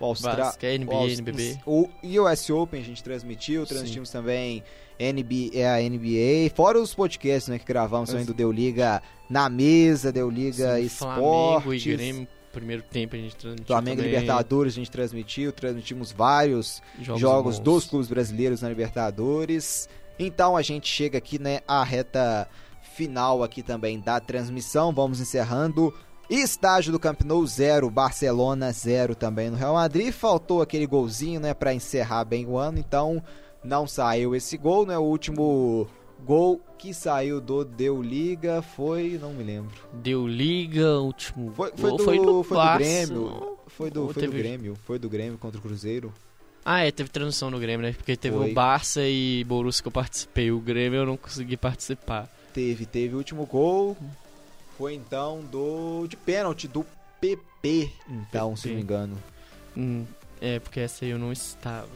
[0.07, 1.59] o Austrália, Basquete, NBA, o NBB.
[1.67, 1.89] O
[2.23, 4.19] US Open a gente transmitiu, transmitimos Sim.
[4.19, 4.65] também
[4.99, 9.49] NBA, é a NBA, fora os podcasts né, que gravamos também do Deu Liga na
[9.49, 11.63] mesa, Deu Liga Sim, Esportes.
[11.63, 14.13] Flamengo e Grêmio, primeiro tempo a gente transmitiu Flamengo também.
[14.13, 19.89] Libertadores a gente transmitiu, transmitimos vários jogos, jogos dos clubes brasileiros na Libertadores.
[20.19, 22.49] Então a gente chega aqui, né, à reta
[22.95, 24.93] final aqui também da transmissão.
[24.93, 25.93] Vamos encerrando
[26.31, 30.13] Estágio do Camp Nou 0, Barcelona 0 também no Real Madrid.
[30.13, 33.23] Faltou aquele golzinho, né, para encerrar bem o ano, então
[33.63, 34.97] não saiu esse gol, né?
[34.99, 35.87] O último
[36.25, 39.73] gol que saiu do Deu Liga foi, não me lembro.
[39.93, 43.59] Deu Liga, último foi, foi gol do, foi do, foi do Grêmio.
[43.67, 46.13] Foi do, foi do Grêmio, foi do Grêmio contra o Cruzeiro.
[46.65, 47.93] Ah, é, teve transmissão no Grêmio, né?
[47.93, 48.51] Porque teve Foi.
[48.51, 50.53] o Barça e Borussia que eu participei.
[50.53, 52.29] O Grêmio eu não consegui participar.
[52.55, 53.97] Teve, teve o último gol.
[54.83, 56.09] Foi então do.
[56.09, 56.85] de pênalti do
[57.21, 59.17] PP, então, se não me engano.
[59.77, 60.05] Hum,
[60.41, 61.87] é, porque essa aí eu não estava.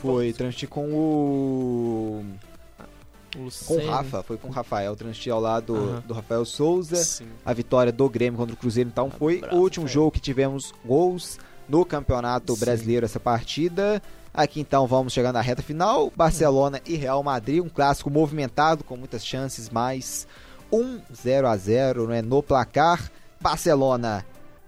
[0.00, 2.24] Foi, transmitir com o.
[3.66, 6.94] Com o Rafa, foi com o Rafael, transmitir ao lado do Rafael Souza.
[6.94, 7.26] Sim.
[7.44, 10.72] A vitória do Grêmio contra o Cruzeiro, então foi Abraço, o último jogo que tivemos
[10.84, 12.60] gols no Campeonato Sim.
[12.60, 14.00] Brasileiro essa partida.
[14.32, 16.12] Aqui então vamos chegando à reta final.
[16.14, 20.28] Barcelona e Real Madrid, um clássico movimentado com muitas chances, mais
[20.72, 23.10] um 0 a 0 né, no placar.
[23.40, 24.24] Barcelona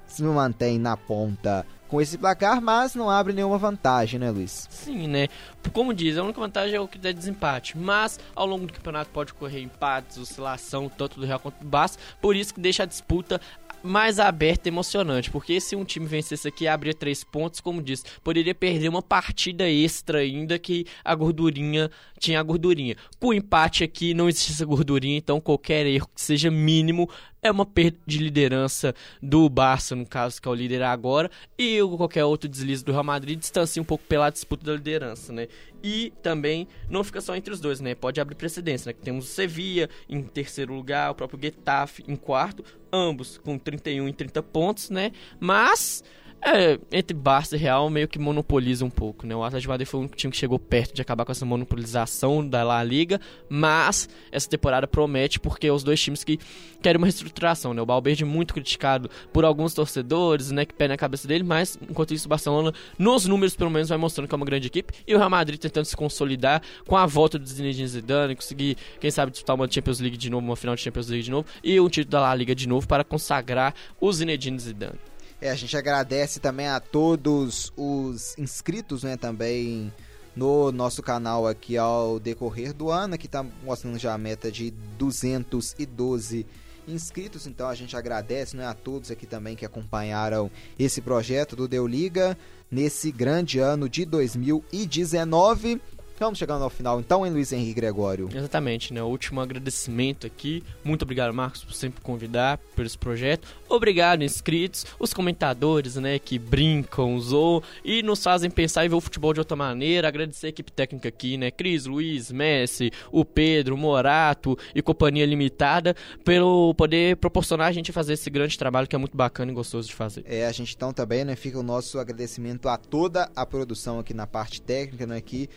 [0.06, 4.69] se mantém na ponta com esse placar, mas não abre nenhuma vantagem, né, Luiz?
[4.70, 5.28] Sim, né?
[5.73, 7.77] Como diz, a única vantagem é o que dá desempate.
[7.77, 11.98] Mas ao longo do campeonato pode ocorrer empates, oscilação, tanto do Real quanto do Barça.
[12.20, 13.40] Por isso que deixa a disputa
[13.82, 15.31] mais aberta e emocionante.
[15.31, 19.69] Porque se um time vencesse aqui abria três pontos, como disse, poderia perder uma partida
[19.69, 22.97] extra ainda que a gordurinha tinha a gordurinha.
[23.19, 27.09] Com o empate aqui não existe essa gordurinha, então qualquer erro que seja mínimo
[27.43, 31.78] é uma perda de liderança do Barça, no caso, que é o líder agora, e
[31.97, 35.48] qualquer outro deslize do Real Madrid distancia um pouco pela disputa da liderança, né?
[35.82, 37.94] E também não fica só entre os dois, né?
[37.94, 38.93] Pode abrir precedência, né?
[38.93, 44.09] Que temos o Sevilla em terceiro lugar, o próprio Getafe em quarto, ambos com 31
[44.09, 45.12] e 30 pontos, né?
[45.39, 46.02] Mas
[46.43, 49.35] é, entre Barça e Real meio que monopoliza um pouco, né?
[49.35, 52.47] O Atlético de Madrid foi único time que chegou perto de acabar com essa monopolização
[52.47, 56.39] da La Liga, mas essa temporada promete porque é os dois times que
[56.81, 57.82] querem uma reestruturação, né?
[57.82, 62.15] O Valverde muito criticado por alguns torcedores, né, que pé na cabeça dele, mas enquanto
[62.15, 65.15] isso o Barcelona, nos números pelo menos, vai mostrando que é uma grande equipe, e
[65.15, 69.32] o Real Madrid tentando se consolidar com a volta do Zinedine Zidane, conseguir, quem sabe,
[69.32, 71.89] disputar uma Champions League de novo, uma final de Champions League de novo, e um
[71.89, 74.98] título da La Liga de novo para consagrar o Zinedine Zidane.
[75.40, 79.93] É, a gente agradece também a todos os inscritos, né, também
[80.35, 84.73] no nosso canal aqui ao decorrer do ano, que está mostrando já a meta de
[84.98, 86.47] 212
[86.89, 91.69] inscritos, então a gente agradece né, a todos aqui também que acompanharam esse projeto do
[91.69, 92.36] Deu Liga
[92.70, 95.81] nesse grande ano de 2019.
[96.19, 98.28] Vamos chegando ao final então, hein, Luiz Henrique Gregório?
[98.35, 99.01] Exatamente, né?
[99.01, 100.65] O último agradecimento aqui.
[100.82, 103.47] Muito obrigado, Marcos, por sempre convidar por esse projeto.
[103.69, 109.01] Obrigado, inscritos, os comentadores, né, que brincam, zoam e nos fazem pensar e ver o
[109.01, 110.09] futebol de outra maneira.
[110.09, 111.53] Agradecer a equipe técnica aqui, né?
[111.53, 117.93] Cris, Luiz, Messi, o Pedro, o Morato e Companhia Limitada, pelo poder proporcionar a gente
[117.93, 120.24] fazer esse grande trabalho que é muito bacana e gostoso de fazer.
[120.27, 124.12] É, a gente então também, né, fica o nosso agradecimento a toda a produção aqui
[124.12, 125.49] na parte técnica, né, que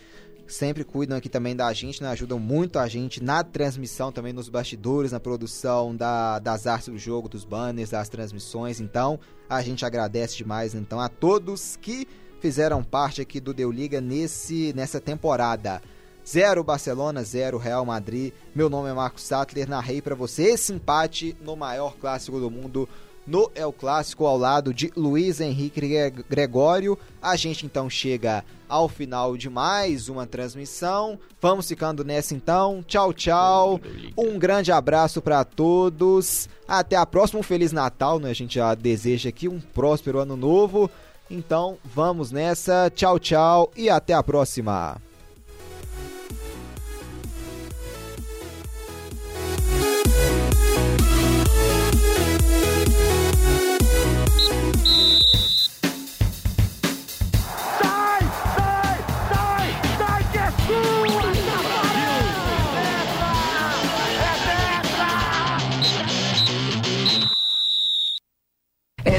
[0.52, 4.48] sempre cuidam aqui também da gente, né, ajudam muito a gente na transmissão também nos
[4.48, 9.18] bastidores, na produção da, das artes do jogo, dos banners, das transmissões, então
[9.48, 12.06] a gente agradece demais então a todos que
[12.40, 15.80] fizeram parte aqui do Deu Liga nesse, nessa temporada.
[16.28, 18.32] Zero Barcelona, zero Real Madrid.
[18.54, 22.88] Meu nome é Marcos Sattler, narrei para você esse empate no maior clássico do mundo
[23.26, 26.98] no El Clássico ao lado de Luiz Henrique Gre- Gregório.
[27.20, 31.18] A gente então chega ao final de mais uma transmissão.
[31.40, 32.82] Vamos ficando nessa então.
[32.86, 33.80] Tchau, tchau.
[34.16, 36.48] Um grande abraço para todos.
[36.66, 37.40] Até a próxima.
[37.40, 38.30] Um Feliz Natal, né?
[38.30, 40.90] A gente já deseja aqui um próspero ano novo.
[41.30, 42.90] Então, vamos nessa.
[42.94, 45.00] Tchau, tchau e até a próxima.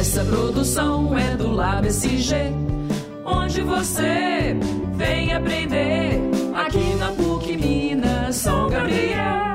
[0.04, 2.36] Essa produção é do Lab SG,
[3.24, 4.54] onde você
[4.98, 6.20] vem aprender
[6.54, 9.53] aqui na PUC Minas São Gabriel.